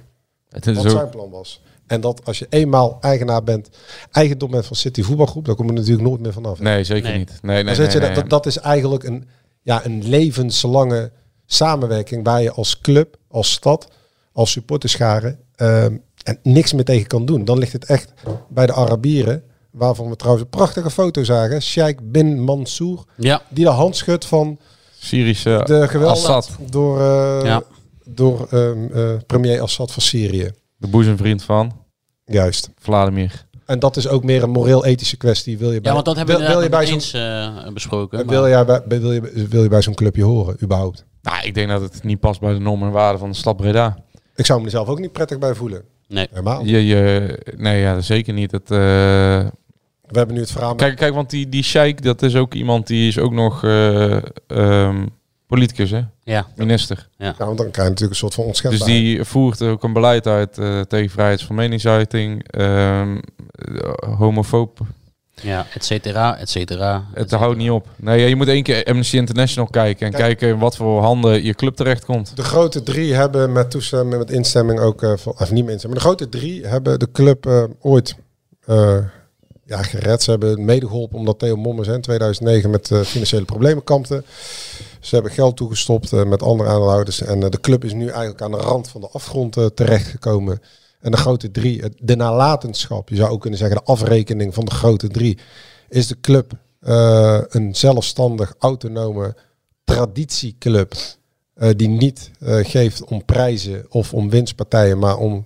Het 0.49 0.67
is 0.67 0.77
wat 0.77 0.85
ook, 0.85 0.91
zijn 0.91 1.09
plan 1.11 1.31
was. 1.31 1.63
En 1.87 2.01
dat 2.01 2.21
als 2.25 2.39
je 2.39 2.47
eenmaal 2.51 2.99
eigenaar 3.01 3.43
bent, 3.45 3.69
eigendom 4.11 4.51
bent 4.51 4.67
van 4.67 4.77
City 4.77 5.03
Voetbalgroep, 5.03 5.45
dan 5.45 5.55
kom 5.57 5.67
je 5.67 5.73
natuurlijk 5.73 6.09
nooit 6.09 6.21
meer 6.21 6.33
vanaf. 6.33 6.59
hè. 6.59 6.65
nee, 6.65 6.85
zeker 6.85 7.09
Nee. 7.11 7.19
niet. 7.19 7.39
Nee, 7.43 7.63
nee, 7.65 7.75
je 7.91 8.25
dat- 8.29 8.47
is 8.47 8.59
eigenlijk 8.59 9.05
een, 9.05 9.29
ja, 9.63 9.85
een 9.85 10.09
levenslange 10.09 11.11
samenwerking 11.47 12.25
waar 12.25 12.43
je 12.43 12.53
als 12.53 12.81
club, 12.81 13.17
als 13.29 13.53
stad, 13.53 13.89
als 14.33 14.51
supporterscharen 14.51 15.39
ehm, 15.55 15.97
en 16.27 16.39
niks 16.43 16.73
meer 16.73 16.85
tegen 16.85 17.07
kan 17.07 17.25
doen. 17.27 17.45
Dan 17.45 17.59
ligt 17.59 17.73
het 17.73 17.85
echt 17.85 18.13
bij 18.49 18.67
de 18.67 18.73
Arabieren, 18.73 19.43
waarvan 19.71 20.09
we 20.09 20.17
trouwens 20.17 20.45
een 20.45 20.51
prachtige 20.59 20.91
foto 20.91 21.25
zagen. 21.25 21.63
Sheikh 21.63 22.01
bin 22.03 22.41
Mansour, 22.45 23.05
Ja, 23.17 23.43
die 23.49 23.65
de 23.65 23.71
hand 23.71 23.97
schudt 23.97 24.25
van 24.27 24.59
Syrische 24.99 25.63
de 25.65 25.89
geweld 25.89 26.11
Assad, 26.11 26.51
door, 26.71 27.01
eh, 27.01 27.41
Ja. 27.45 27.63
door 28.05 28.47
ehm, 28.51 28.87
eh, 28.93 29.11
premier 29.27 29.61
Assad 29.61 29.93
van 29.93 30.03
Syrië. 30.03 30.51
de 30.77 30.87
boezemvriend 30.89 31.43
van 31.43 31.73
Juist. 32.25 32.71
Vladimir. 32.79 33.45
En 33.67 33.79
dat 33.79 33.97
is 33.97 34.09
ook 34.09 34.25
meer 34.25 34.43
een 34.43 34.51
moreel-ethische 34.51 35.17
kwestie. 35.17 35.59
Wil 35.59 35.73
je 35.73 35.81
bij, 35.81 35.89
ja 35.89 35.93
want 35.95 36.05
dat 36.07 36.17
hebben 36.17 36.35
we 36.37 36.41
wil, 36.41 36.51
wil 36.51 36.63
je 36.63 36.69
bij 36.69 36.87
eens 36.87 37.13
eh, 37.13 37.69
besproken. 37.73 38.27
wil, 38.29 38.49
jij 38.49 38.65
bij, 38.65 38.83
bij- 38.87 39.01
wil, 39.01 39.13
je, 39.13 39.47
wil 39.49 39.63
je 39.63 39.69
bij 39.69 39.83
zo'n 39.83 39.95
clubje 39.95 40.23
horen, 40.25 40.57
überhaupt? 40.63 41.05
Nou, 41.23 41.47
ik 41.47 41.55
denk 41.55 41.69
dat 41.69 41.81
het 41.81 42.03
niet 42.03 42.21
past 42.21 42.41
bij 42.41 42.53
de 42.53 42.59
normen 42.59 42.87
en 42.89 42.93
waarden 42.95 43.19
van 43.21 43.31
de 43.31 43.37
stad 43.37 43.57
Breda. 43.57 43.97
Ik 44.35 44.47
zou 44.47 44.59
me 44.59 44.65
er 44.65 44.71
zelf 44.71 44.89
ook 44.89 44.99
niet 45.01 45.13
prettig 45.13 45.39
bij 45.39 45.55
voelen. 45.55 45.83
Nee. 46.09 46.27
Helemaal. 46.31 46.65
Je, 46.65 46.87
je, 46.87 47.39
nee, 47.57 47.81
ja, 47.81 48.01
zeker 48.01 48.33
niet. 48.33 48.51
Het, 48.51 48.71
eh, 48.71 48.79
We 50.07 50.19
hebben 50.19 50.35
nu 50.35 50.41
het 50.41 50.51
verhaal 50.51 50.71
met 50.71 50.79
kijk, 50.79 50.97
kijk, 50.97 51.15
want 51.15 51.31
die, 51.31 51.49
die 51.49 51.63
sheik, 51.63 52.03
dat 52.03 52.23
is 52.23 52.37
ook 52.37 52.55
iemand 52.55 52.87
die 52.87 53.09
is 53.09 53.19
ook 53.19 53.33
nog 53.33 53.65
eh, 53.65 54.17
ehm, 54.47 55.07
politicus, 55.47 55.91
hè? 55.91 56.01
Ja, 56.23 56.47
Minister. 56.57 57.09
Ja, 57.19 57.35
want 57.39 57.59
dan 57.59 57.71
krijg 57.71 57.75
je 57.77 57.83
natuurlijk 57.83 58.11
een 58.11 58.17
soort 58.17 58.35
van 58.35 58.45
Dus 58.47 58.53
onschendbaarheid. 58.53 59.01
die 59.01 59.25
voert 59.25 59.63
ook 59.63 59.83
een 59.83 59.93
beleid 59.93 60.27
uit 60.27 60.59
eh, 60.59 60.81
tegen 60.81 61.11
vrijheid 61.11 61.43
van 61.43 61.55
meningsuiting, 61.57 62.49
ehm, 62.51 63.17
eh, 63.51 64.17
homofoob. 64.19 64.79
Ja, 65.43 65.67
et 65.75 65.85
cetera, 65.85 66.39
et 66.39 66.51
cetera. 66.51 67.07
et 67.15 67.31
Het 67.31 67.31
houdt 67.31 67.57
niet 67.57 67.71
op. 67.71 67.89
Nee, 67.97 68.21
ja, 68.21 68.27
je 68.27 68.37
moet 68.37 68.49
één 68.49 68.63
keer 68.63 68.85
Amnesty 68.85 69.17
International 69.17 69.71
kijken 69.71 70.07
en 70.07 70.13
Kijk. 70.13 70.25
kijken 70.25 70.49
in 70.49 70.59
wat 70.59 70.77
voor 70.77 71.03
handen 71.03 71.45
je 71.45 71.55
club 71.55 71.77
terechtkomt. 71.77 72.37
De 72.37 72.43
grote 72.43 72.83
drie 72.83 73.15
hebben 73.15 73.53
met 73.53 73.71
toestemming, 73.71 74.19
met 74.19 74.31
instemming 74.31 74.81
ook, 74.81 75.03
eh, 75.03 75.13
van, 75.17 75.33
of 75.39 75.51
niet 75.51 75.65
met 75.65 75.73
instemming, 75.73 76.03
de 76.03 76.09
grote 76.09 76.29
drie 76.29 76.67
hebben 76.67 76.99
de 76.99 77.11
club 77.13 77.47
eh, 77.47 77.65
ooit 77.81 78.17
eh, 78.65 78.99
ja, 79.65 79.83
gered. 79.83 80.23
Ze 80.23 80.31
hebben 80.31 80.65
mede 80.65 80.87
geholpen 80.87 81.19
omdat 81.19 81.39
Theo 81.39 81.57
Mommers 81.57 81.89
in 81.89 82.01
2009 82.01 82.71
met 82.71 82.91
financiële 83.05 83.45
problemen 83.45 83.85
kampte. 83.85 84.23
Ze 85.01 85.15
hebben 85.15 85.33
geld 85.33 85.57
toegestopt 85.57 86.13
met 86.13 86.43
andere 86.43 86.71
aandeelhouders. 86.71 87.23
En 87.23 87.41
de 87.41 87.61
club 87.61 87.85
is 87.85 87.93
nu 87.93 88.07
eigenlijk 88.07 88.43
aan 88.43 88.51
de 88.51 88.57
rand 88.57 88.89
van 88.89 89.01
de 89.01 89.09
afgrond 89.13 89.57
terechtgekomen. 89.75 90.61
En 91.07 91.13
de 91.13 91.19
grote 91.19 91.51
drie, 91.51 91.83
de 91.99 92.17
nalatenschap, 92.17 93.09
je 93.09 93.17
zou 93.17 93.31
ook 93.31 93.41
kunnen 93.41 93.59
zeggen 93.59 93.77
de 93.77 93.85
afrekening 93.85 94.55
van 94.55 94.65
de 94.65 94.71
grote 94.71 95.09
drie, 95.09 95.39
is 95.89 96.07
de 96.07 96.21
club 96.21 96.53
eh, 96.81 97.41
een 97.49 97.75
zelfstandig, 97.75 98.55
autonome 98.59 99.37
traditieclub. 99.85 100.95
eh, 101.55 101.71
die 101.77 101.89
niet 101.89 102.31
eh, 102.39 102.59
geeft 102.65 103.05
om 103.05 103.25
prijzen 103.25 103.87
of 103.89 104.15
om 104.15 104.31
winstpartijen, 104.31 104.99
maar 104.99 105.17
om 105.17 105.45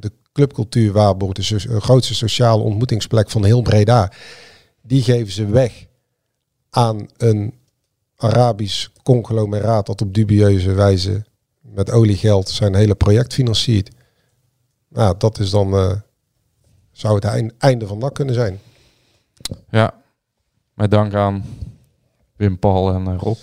de 0.00 0.12
clubcultuur 0.32 0.92
waarborgt, 0.92 1.48
de 1.48 1.80
grootste 1.80 2.14
sociale 2.14 2.62
ontmoetingsplek 2.62 3.30
van 3.30 3.44
heel 3.44 3.62
Breda. 3.62 4.12
Die 4.82 5.02
geven 5.02 5.32
ze 5.32 5.46
weg 5.46 5.86
aan 6.70 7.08
een 7.16 7.54
Arabisch 8.16 8.88
conglomeraat 9.02 9.86
dat 9.86 10.00
op 10.00 10.14
dubieuze 10.14 10.72
wijze 10.72 11.24
met 11.60 11.90
oliegeld 11.90 12.48
zijn 12.48 12.74
hele 12.74 12.94
project 12.94 13.34
financiert. 13.34 13.90
Nou, 14.92 15.14
dat 15.18 15.38
is 15.38 15.50
dan, 15.50 15.72
eh, 15.76 15.92
zou 16.92 17.14
het 17.14 17.24
eind- 17.24 17.52
einde 17.58 17.86
van 17.86 18.00
dat 18.00 18.12
kunnen 18.12 18.34
zijn. 18.34 18.60
Ja, 19.70 19.94
met 20.74 20.90
dank 20.90 21.14
aan 21.14 21.44
Wim 22.36 22.58
Paul 22.58 22.92
en 22.94 23.06
eh, 23.06 23.14
Rob. 23.18 23.36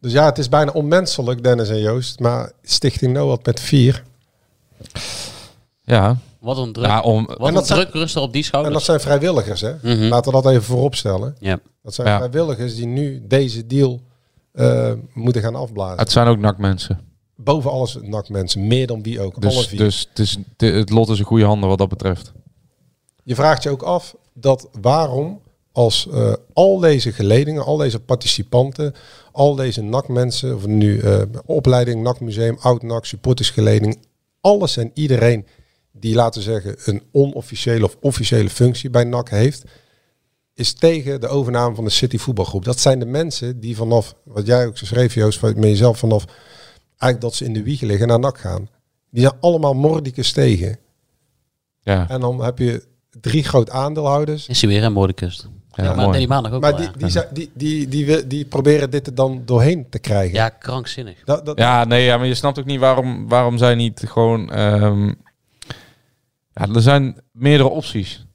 Dus 0.00 0.12
ja, 0.12 0.24
het 0.24 0.38
is 0.38 0.48
bijna 0.48 0.70
onmenselijk, 0.72 1.42
Dennis 1.42 1.68
en 1.68 1.80
Joost. 1.80 2.20
Maar 2.20 2.52
Stichting 2.62 3.12
Noord 3.12 3.46
met 3.46 3.60
vier. 3.60 4.04
Ja, 5.82 6.16
Wat 6.40 6.56
een 6.58 6.72
druk, 6.72 6.86
ja 6.86 7.00
om, 7.00 7.26
wat 7.26 7.38
En 7.38 7.46
een 7.46 7.54
dat 7.54 7.66
zijn- 7.66 7.80
druk 7.80 7.92
rust 7.92 8.16
er 8.16 8.22
op 8.22 8.32
die 8.32 8.42
En 8.42 8.46
schouders. 8.48 8.74
dat 8.74 8.84
zijn 8.84 9.00
vrijwilligers, 9.00 9.60
hè? 9.60 9.74
Mhm. 9.82 10.02
Laten 10.08 10.32
we 10.32 10.42
dat 10.42 10.52
even 10.52 10.62
voorop 10.62 10.94
stellen. 10.94 11.36
Ja. 11.38 11.58
Dat 11.82 11.94
zijn 11.94 12.08
Ja. 12.08 12.16
vrijwilligers 12.16 12.74
die 12.74 12.86
nu 12.86 13.26
deze 13.26 13.66
deal 13.66 14.00
eh, 14.52 14.92
moeten 15.12 15.42
gaan 15.42 15.54
afblazen. 15.54 15.98
het 15.98 16.12
zijn 16.12 16.26
ook 16.26 16.38
nakmensen. 16.38 17.00
Boven 17.40 17.70
alles 17.70 17.96
nakmensen, 18.00 18.66
meer 18.66 18.86
dan 18.86 19.02
wie 19.02 19.20
ook. 19.20 19.34
alle 19.34 19.40
Dus, 19.40 19.66
vier. 19.66 19.78
dus 19.78 20.08
het, 20.08 20.18
is, 20.18 20.38
het 20.56 20.90
lot 20.90 21.08
is 21.08 21.18
in 21.18 21.24
goede 21.24 21.44
handen 21.44 21.68
wat 21.68 21.78
dat 21.78 21.88
betreft. 21.88 22.32
Je 23.22 23.34
vraagt 23.34 23.62
je 23.62 23.70
ook 23.70 23.82
af 23.82 24.16
dat 24.32 24.68
waarom 24.80 25.40
als 25.72 26.08
eh, 26.12 26.32
al 26.52 26.78
deze 26.78 27.12
geledingen, 27.12 27.64
al 27.64 27.76
deze 27.76 28.00
participanten, 28.00 28.94
al 29.32 29.54
deze 29.54 29.82
nakmensen, 29.82 30.54
of 30.54 30.66
nu 30.66 30.98
eh, 30.98 31.22
opleiding, 31.44 32.02
nakmuseum, 32.02 32.56
oud 32.60 32.82
nak, 32.82 33.04
supportersgeleding, 33.04 33.98
alles 34.40 34.76
en 34.76 34.90
iedereen 34.94 35.46
die 35.92 36.14
laten 36.14 36.40
we 36.40 36.46
zeggen 36.46 36.76
een 36.84 37.02
onofficiële 37.12 37.84
of 37.84 37.96
officiële 38.00 38.50
functie 38.50 38.90
bij 38.90 39.04
NAC 39.04 39.30
heeft, 39.30 39.64
is 40.54 40.72
tegen 40.72 41.20
de 41.20 41.28
overname 41.28 41.74
van 41.74 41.84
de 41.84 41.90
City 41.90 42.18
voetbalgroep. 42.18 42.64
Dat 42.64 42.80
zijn 42.80 42.98
de 42.98 43.06
mensen 43.06 43.60
die 43.60 43.76
vanaf, 43.76 44.14
wat 44.24 44.46
jij 44.46 44.66
ook 44.66 44.76
schreef 44.76 45.14
Joost, 45.14 45.42
met 45.42 45.56
jezelf 45.56 45.98
vanaf 45.98 46.24
eigenlijk 46.98 47.20
dat 47.20 47.34
ze 47.34 47.44
in 47.44 47.52
de 47.52 47.62
wieg 47.62 47.80
liggen 47.80 48.08
naar 48.08 48.18
NAC 48.18 48.38
gaan. 48.38 48.68
Die 49.10 49.22
zijn 49.22 49.34
allemaal 49.40 49.74
mordicus 49.74 50.32
tegen. 50.32 50.78
Ja, 51.80 52.08
En 52.08 52.20
dan 52.20 52.44
heb 52.44 52.58
je 52.58 52.84
drie 53.20 53.44
groot 53.44 53.70
aandeelhouders. 53.70 54.48
Is 54.48 54.60
hij 54.60 54.70
weer 54.70 54.82
in 54.82 54.92
Moordekust. 54.92 55.48
ja, 55.70 55.94
maar 55.94 56.08
nee, 56.08 56.18
die 56.18 56.28
maandag 56.28 56.52
ook 56.52 56.60
Maar 56.60 56.76
wel, 56.76 56.92
die, 56.98 57.08
ja. 57.12 57.28
die, 57.32 57.50
die, 57.54 57.88
die, 57.88 58.04
die, 58.04 58.26
die 58.26 58.44
proberen 58.44 58.90
dit 58.90 59.06
er 59.06 59.14
dan 59.14 59.42
doorheen 59.44 59.86
te 59.90 59.98
krijgen. 59.98 60.34
Ja, 60.34 60.48
krankzinnig. 60.48 61.24
Dat, 61.24 61.46
dat, 61.46 61.58
Ja, 61.58 61.84
nee, 61.84 62.04
ja, 62.04 62.16
maar 62.16 62.26
je 62.26 62.34
snapt 62.34 62.58
ook 62.58 62.64
niet 62.64 62.80
waarom, 62.80 63.28
waarom 63.28 63.58
zij 63.58 63.74
niet 63.74 64.02
gewoon... 64.06 64.50
ehm, 64.50 65.06
ja, 66.52 66.68
er 66.74 66.82
zijn 66.82 67.20
meerdere 67.32 67.68
opties. 67.68 68.26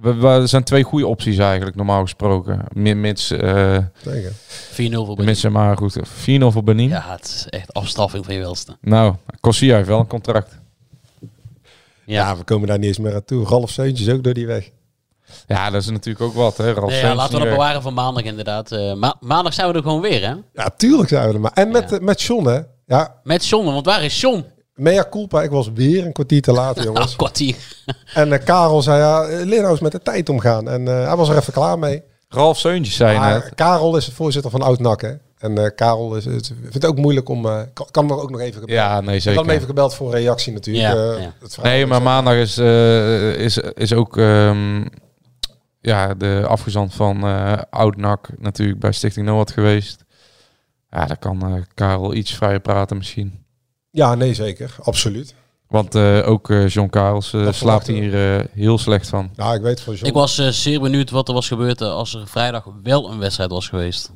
We, 0.00 0.14
we- 0.14 0.26
er 0.28 0.48
zijn 0.48 0.64
twee 0.64 0.82
goede 0.82 1.06
opties 1.06 1.38
eigenlijk, 1.38 1.76
normaal 1.76 2.02
gesproken. 2.02 2.60
Mi- 2.72 2.94
Mits, 2.94 3.30
eh 3.30 3.78
Zeker. 4.04 4.32
4-0 4.32 4.34
voor 4.74 5.06
Benin. 5.06 5.24
mits 5.24 5.48
maar 5.48 5.76
goed. 5.76 5.96
4-0 5.98 6.02
voor 6.52 6.64
Benin. 6.64 6.88
Ja, 6.88 7.04
het 7.08 7.24
is 7.24 7.46
echt 7.48 7.72
afstraffing 7.72 8.24
van 8.24 8.34
je 8.34 8.40
welste. 8.40 8.76
Nou, 8.80 9.14
Corsia 9.40 9.76
heeft 9.76 9.88
wel 9.88 9.98
een 10.00 10.06
contract. 10.06 10.58
Ja, 11.20 11.28
Ja, 12.04 12.36
we 12.36 12.44
komen 12.44 12.68
daar 12.68 12.78
niet 12.78 12.86
eens 12.86 12.98
meer 12.98 13.14
aan 13.14 13.24
toe. 13.24 13.44
Ralf 13.46 13.70
Seuntjes 13.70 14.08
ook 14.08 14.24
door 14.24 14.34
die 14.34 14.46
weg. 14.46 14.70
Ja, 15.46 15.70
dat 15.70 15.82
is 15.82 15.88
natuurlijk 15.90 16.24
ook 16.24 16.34
wat, 16.34 16.56
hè. 16.56 16.72
Ralf 16.72 16.90
Nee, 16.90 17.00
ja, 17.00 17.14
laten 17.14 17.32
we 17.32 17.38
dat 17.38 17.42
weg. 17.48 17.52
bewaren 17.56 17.82
voor 17.82 17.92
maandag 17.92 18.22
inderdaad. 18.24 18.72
Eh, 18.72 18.94
ma- 18.94 19.16
maandag 19.20 19.54
zijn 19.54 19.68
we 19.68 19.74
er 19.74 19.82
gewoon 19.82 20.00
weer, 20.00 20.26
hè? 20.28 20.34
Ja, 20.62 20.70
tuurlijk 20.76 21.08
zijn 21.08 21.28
we 21.28 21.34
er 21.34 21.40
maar. 21.40 21.52
En 21.52 21.70
met, 21.70 21.90
Ja. 21.90 21.96
eh, 21.96 22.02
met 22.02 22.22
John, 22.22 22.46
hè. 22.46 22.60
Ja, 22.86 23.14
Met 23.22 23.46
John, 23.46 23.64
want 23.66 23.86
waar 23.86 24.04
is 24.04 24.20
John? 24.20 24.44
Mea 24.74 25.06
culpa. 25.10 25.42
Ik 25.42 25.50
was 25.50 25.70
weer 25.74 26.06
een 26.06 26.12
kwartier 26.12 26.42
te 26.42 26.52
laat, 26.52 26.82
jongens. 26.84 27.16
kwartier. 27.16 27.56
En 28.14 28.32
eh, 28.32 28.44
Karel 28.44 28.82
zei, 28.82 28.98
ja, 28.98 29.44
leer 29.44 29.60
nou 29.60 29.70
eens 29.70 29.80
met 29.80 29.92
de 29.92 30.02
tijd 30.02 30.28
omgaan. 30.28 30.68
En 30.68 30.88
eh, 30.88 31.06
hij 31.06 31.16
was 31.16 31.28
er 31.28 31.36
even 31.36 31.52
klaar 31.52 31.78
mee. 31.78 32.02
Ralf 32.28 32.58
Seuntjes 32.58 32.96
zei 32.96 33.18
Maar 33.18 33.32
net. 33.32 33.54
Karel 33.54 33.96
is 33.96 34.04
de 34.04 34.12
voorzitter 34.12 34.50
van 34.50 34.62
Oud-NAC, 34.62 35.00
hè. 35.00 35.12
En 35.38 35.58
eh, 35.58 35.70
Karel 35.74 36.16
is, 36.16 36.24
het, 36.24 36.46
vindt 36.60 36.74
het 36.74 36.86
ook 36.86 36.96
moeilijk 36.96 37.28
om... 37.28 37.46
eh, 37.46 37.60
kan, 37.72 37.86
kan 37.90 38.06
me 38.06 38.20
ook 38.20 38.30
nog 38.30 38.40
even 38.40 38.60
gebeld. 38.60 38.78
Ja, 38.78 39.00
nee, 39.00 39.16
ik 39.16 39.24
had 39.24 39.34
hem 39.34 39.34
zeker. 39.44 39.54
even 39.54 39.66
gebeld 39.66 39.94
voor 39.94 40.06
een 40.06 40.20
reactie 40.20 40.52
natuurlijk. 40.52 40.94
Ja, 40.94 41.22
ja. 41.22 41.32
het 41.40 41.54
vraag 41.54 41.64
Nee, 41.64 41.86
maar 41.86 42.02
maandag 42.02 42.34
is, 42.34 42.58
eh, 42.58 43.34
is, 43.34 43.56
is 43.56 43.92
ook 43.92 44.16
ehm, 44.16 44.84
ja, 45.80 46.14
de 46.14 46.44
afgezant 46.48 46.94
van 46.94 47.22
eh 47.26 47.58
Oud-NAC 47.70 48.28
natuurlijk 48.38 48.80
bij 48.80 48.92
Stichting 48.92 49.26
Noord 49.26 49.50
geweest. 49.50 50.04
Ja, 50.90 51.06
daar 51.06 51.18
kan 51.18 51.42
eh, 51.42 51.62
Karel 51.74 52.14
iets 52.14 52.34
vrijer 52.34 52.60
praten 52.60 52.96
misschien. 52.96 53.41
Ja, 53.92 54.14
nee, 54.14 54.34
zeker. 54.34 54.74
Absoluut. 54.82 55.34
Want 55.68 55.94
eh, 55.94 56.28
ook 56.28 56.50
eh, 56.50 56.68
John 56.68 56.88
Karels 56.88 57.32
eh, 57.32 57.44
Dat 57.44 57.54
slaapt 57.54 57.86
hier 57.86 58.36
eh, 58.38 58.44
heel 58.52 58.78
slecht 58.78 59.08
van. 59.08 59.30
Ja, 59.36 59.54
ik 59.54 59.60
weet 59.62 59.80
van 59.80 59.94
John. 59.94 60.06
Ik 60.06 60.12
was 60.12 60.38
eh, 60.38 60.48
zeer 60.48 60.80
benieuwd 60.80 61.10
wat 61.10 61.28
er 61.28 61.34
was 61.34 61.48
gebeurd 61.48 61.80
als 61.80 62.14
er 62.14 62.26
vrijdag 62.28 62.64
wel 62.82 63.10
een 63.10 63.18
wedstrijd 63.18 63.50
was 63.50 63.68
geweest. 63.68 64.12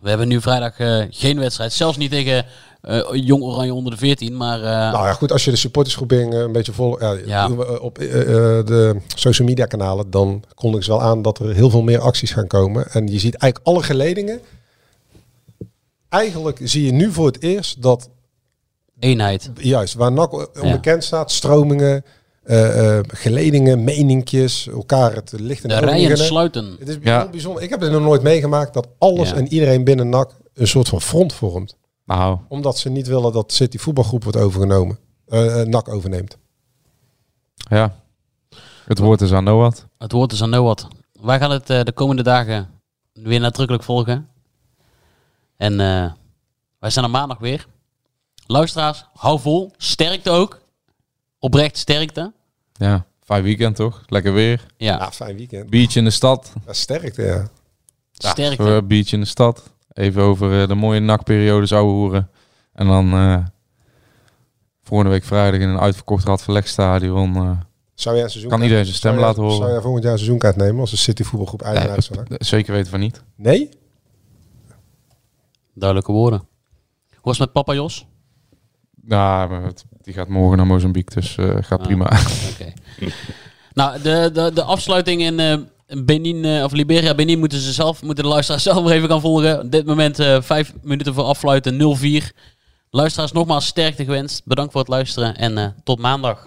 We 0.00 0.08
hebben 0.08 0.28
nu 0.28 0.40
vrijdag 0.40 0.78
eh, 0.78 1.04
geen 1.10 1.38
wedstrijd. 1.38 1.72
Zelfs 1.72 1.96
niet 1.96 2.10
tegen 2.10 2.46
eh, 2.80 3.00
Jong 3.12 3.42
Oranje 3.42 3.74
onder 3.74 3.92
de 3.92 3.98
14. 3.98 4.36
Maar 4.36 4.58
eh, 4.62 4.92
Nou 4.92 5.06
ja, 5.06 5.12
goed, 5.12 5.32
als 5.32 5.44
je 5.44 5.50
de 5.50 5.56
supportersgroeping 5.56 6.34
een 6.34 6.52
beetje 6.52 6.72
vol... 6.72 7.00
Ja, 7.26 7.48
Op 7.80 7.94
de 7.98 9.00
social 9.14 9.48
media 9.48 9.66
kanalen, 9.66 10.10
dan 10.10 10.44
kondigen 10.54 10.84
ze 10.84 10.90
wel 10.90 11.02
aan 11.02 11.22
dat 11.22 11.38
er 11.38 11.54
heel 11.54 11.70
veel 11.70 11.82
meer 11.82 11.98
acties 12.00 12.32
gaan 12.32 12.46
komen. 12.46 12.90
En 12.92 13.06
je 13.06 13.18
ziet 13.18 13.34
eigenlijk 13.36 13.66
alle 13.74 13.82
geledingen. 13.82 14.40
Eigenlijk 16.08 16.60
zie 16.62 16.84
je 16.84 16.92
nu 16.92 17.12
voor 17.12 17.26
het 17.26 17.42
eerst 17.42 17.82
dat 17.82 18.08
eenheid. 19.00 19.50
juist 19.54 19.94
waar 19.94 20.12
NAC 20.12 20.32
onbekend 20.62 21.04
staat, 21.04 21.30
stromingen, 21.32 22.04
eh, 22.42 22.98
eh, 22.98 23.04
geledingen, 23.08 23.84
meninkjes, 23.84 24.68
elkaar 24.68 25.14
het 25.14 25.32
licht 25.36 25.62
in 25.62 25.68
De 25.68 25.78
rijen 25.78 26.16
sluiten. 26.18 26.76
Het 26.78 26.88
is 26.88 26.96
Ja. 27.02 27.28
bijzonder. 27.28 27.62
Ik 27.62 27.70
heb 27.70 27.80
het 27.80 27.90
nog 27.92 28.02
nooit 28.02 28.22
meegemaakt 28.22 28.74
dat 28.74 28.88
alles 28.98 29.28
Ja. 29.30 29.36
en 29.36 29.48
iedereen 29.48 29.84
binnen 29.84 30.08
NAC 30.08 30.30
een 30.54 30.66
soort 30.68 30.88
van 30.88 31.00
front 31.00 31.32
vormt. 31.32 31.76
Nou, 32.04 32.38
Omdat 32.48 32.78
ze 32.78 32.88
niet 32.88 33.06
willen 33.06 33.32
dat 33.32 33.52
City 33.52 33.78
voetbalgroep 33.78 34.22
wordt 34.22 34.38
overgenomen. 34.38 34.98
eh 35.26 35.62
NAC 35.62 35.88
overneemt. 35.88 36.36
ja. 37.54 37.94
Het 38.84 38.98
woord 38.98 39.20
is 39.20 39.32
aan 39.32 39.44
Noah. 39.44 39.72
Het 39.98 40.12
woord 40.12 40.32
is 40.32 40.42
aan 40.42 40.50
Noat. 40.50 40.88
Wij 41.12 41.38
gaan 41.38 41.50
het 41.50 41.70
eh, 41.70 41.82
de 41.82 41.92
komende 41.92 42.22
dagen 42.22 42.68
weer 43.12 43.40
nadrukkelijk 43.40 43.84
volgen. 43.84 44.28
En 45.56 45.80
eh, 45.80 46.12
wij 46.78 46.90
zijn 46.90 47.04
er 47.04 47.10
maandag 47.10 47.38
weer. 47.38 47.66
Luisteraars, 48.54 49.04
hou 49.14 49.40
vol. 49.40 49.72
Sterkte 49.76 50.30
ook. 50.30 50.60
Oprecht 51.38 51.76
sterkte. 51.76 52.32
Ja, 52.72 53.06
vijf 53.24 53.42
weekend 53.42 53.76
toch? 53.76 54.02
Lekker 54.06 54.32
weer. 54.32 54.66
Ja, 54.76 54.96
Ja, 54.98 55.10
fijn 55.12 55.36
weekend. 55.36 55.70
Biertje 55.70 55.98
in 55.98 56.04
de 56.04 56.10
stad. 56.10 56.52
Ja, 56.66 56.72
sterkte, 56.72 57.22
ja. 57.22 57.48
sterkte. 58.12 58.62
Ja, 58.64 58.82
biertje 58.82 59.16
in 59.16 59.22
de 59.22 59.28
stad. 59.28 59.62
Even 59.92 60.22
over 60.22 60.62
eh, 60.62 60.68
de 60.68 60.74
mooie 60.74 61.00
nakperiode 61.00 61.66
zouden 61.66 61.94
hoeren. 61.94 62.30
En 62.72 62.86
dan 62.86 63.12
eh 63.12 63.44
volgende 64.82 65.12
week 65.12 65.24
vrijdag 65.24 65.60
in 65.60 65.68
een 65.68 65.80
uitverkocht 65.80 66.24
Radverlegstadion. 66.24 67.36
eh 67.36 67.50
Zou 67.94 68.14
jij 68.14 68.24
een 68.24 68.30
seizoen 68.30 68.50
kan 68.50 68.62
iedereen 68.62 68.84
zijn 68.84 68.96
stem 68.96 69.10
zou 69.10 69.22
jij- 69.22 69.28
laten 69.30 69.42
horen. 69.42 69.58
Zou 69.58 69.70
jij 69.72 69.80
volgend 69.80 70.02
jaar 70.02 70.12
een 70.12 70.18
seizoenkaart 70.18 70.56
nemen 70.56 70.80
als 70.80 70.90
de 70.90 70.96
City 70.96 71.22
voetbalgroep 71.22 71.62
eigenaar 71.62 72.06
NAC? 72.28 72.42
Zeker 72.42 72.72
weten 72.72 72.90
van 72.90 73.00
niet. 73.00 73.22
Nee? 73.36 73.68
Duidelijke 75.74 76.12
woorden. 76.12 76.42
Hoe 77.16 77.32
is 77.32 77.38
het 77.38 77.46
met 77.46 77.52
papa 77.52 77.74
Jos? 77.74 78.06
Nou, 79.02 79.72
die 80.02 80.14
gaat 80.14 80.28
morgen 80.28 80.56
naar 80.56 80.66
Mozambique, 80.66 81.14
dus 81.20 81.36
eh, 81.36 81.56
gaat 81.60 81.78
Ah. 81.80 81.86
prima. 81.86 82.04
Oké. 82.52 82.72
nou, 83.74 84.02
de, 84.02 84.30
de, 84.32 84.50
de 84.54 84.62
afsluiting 84.62 85.20
in 85.22 85.40
eh, 85.40 85.56
Benin, 86.04 86.44
eh, 86.44 86.64
of 86.64 86.72
Liberia, 86.72 87.14
Benin 87.14 87.38
moeten 87.38 87.58
ze 87.58 87.72
zelf, 87.72 88.02
moeten 88.02 88.24
de 88.24 88.30
luisteraars 88.30 88.62
zelf 88.72 88.82
maar 88.84 88.92
even 88.92 89.08
gaan 89.08 89.20
volgen. 89.20 89.60
Op 89.60 89.70
dit 89.70 89.86
moment 89.86 90.18
eh, 90.18 90.42
vijf 90.42 90.72
minuten 90.82 91.14
voor 91.14 91.24
afsluiten, 91.24 91.78
0-4. 92.22 92.32
Luisteraars, 92.90 93.32
nogmaals 93.32 93.66
sterkte 93.66 94.04
gewenst. 94.04 94.42
Bedankt 94.44 94.72
voor 94.72 94.80
het 94.80 94.90
luisteren 94.90 95.36
en 95.36 95.58
eh, 95.58 95.66
tot 95.84 95.98
maandag. 95.98 96.46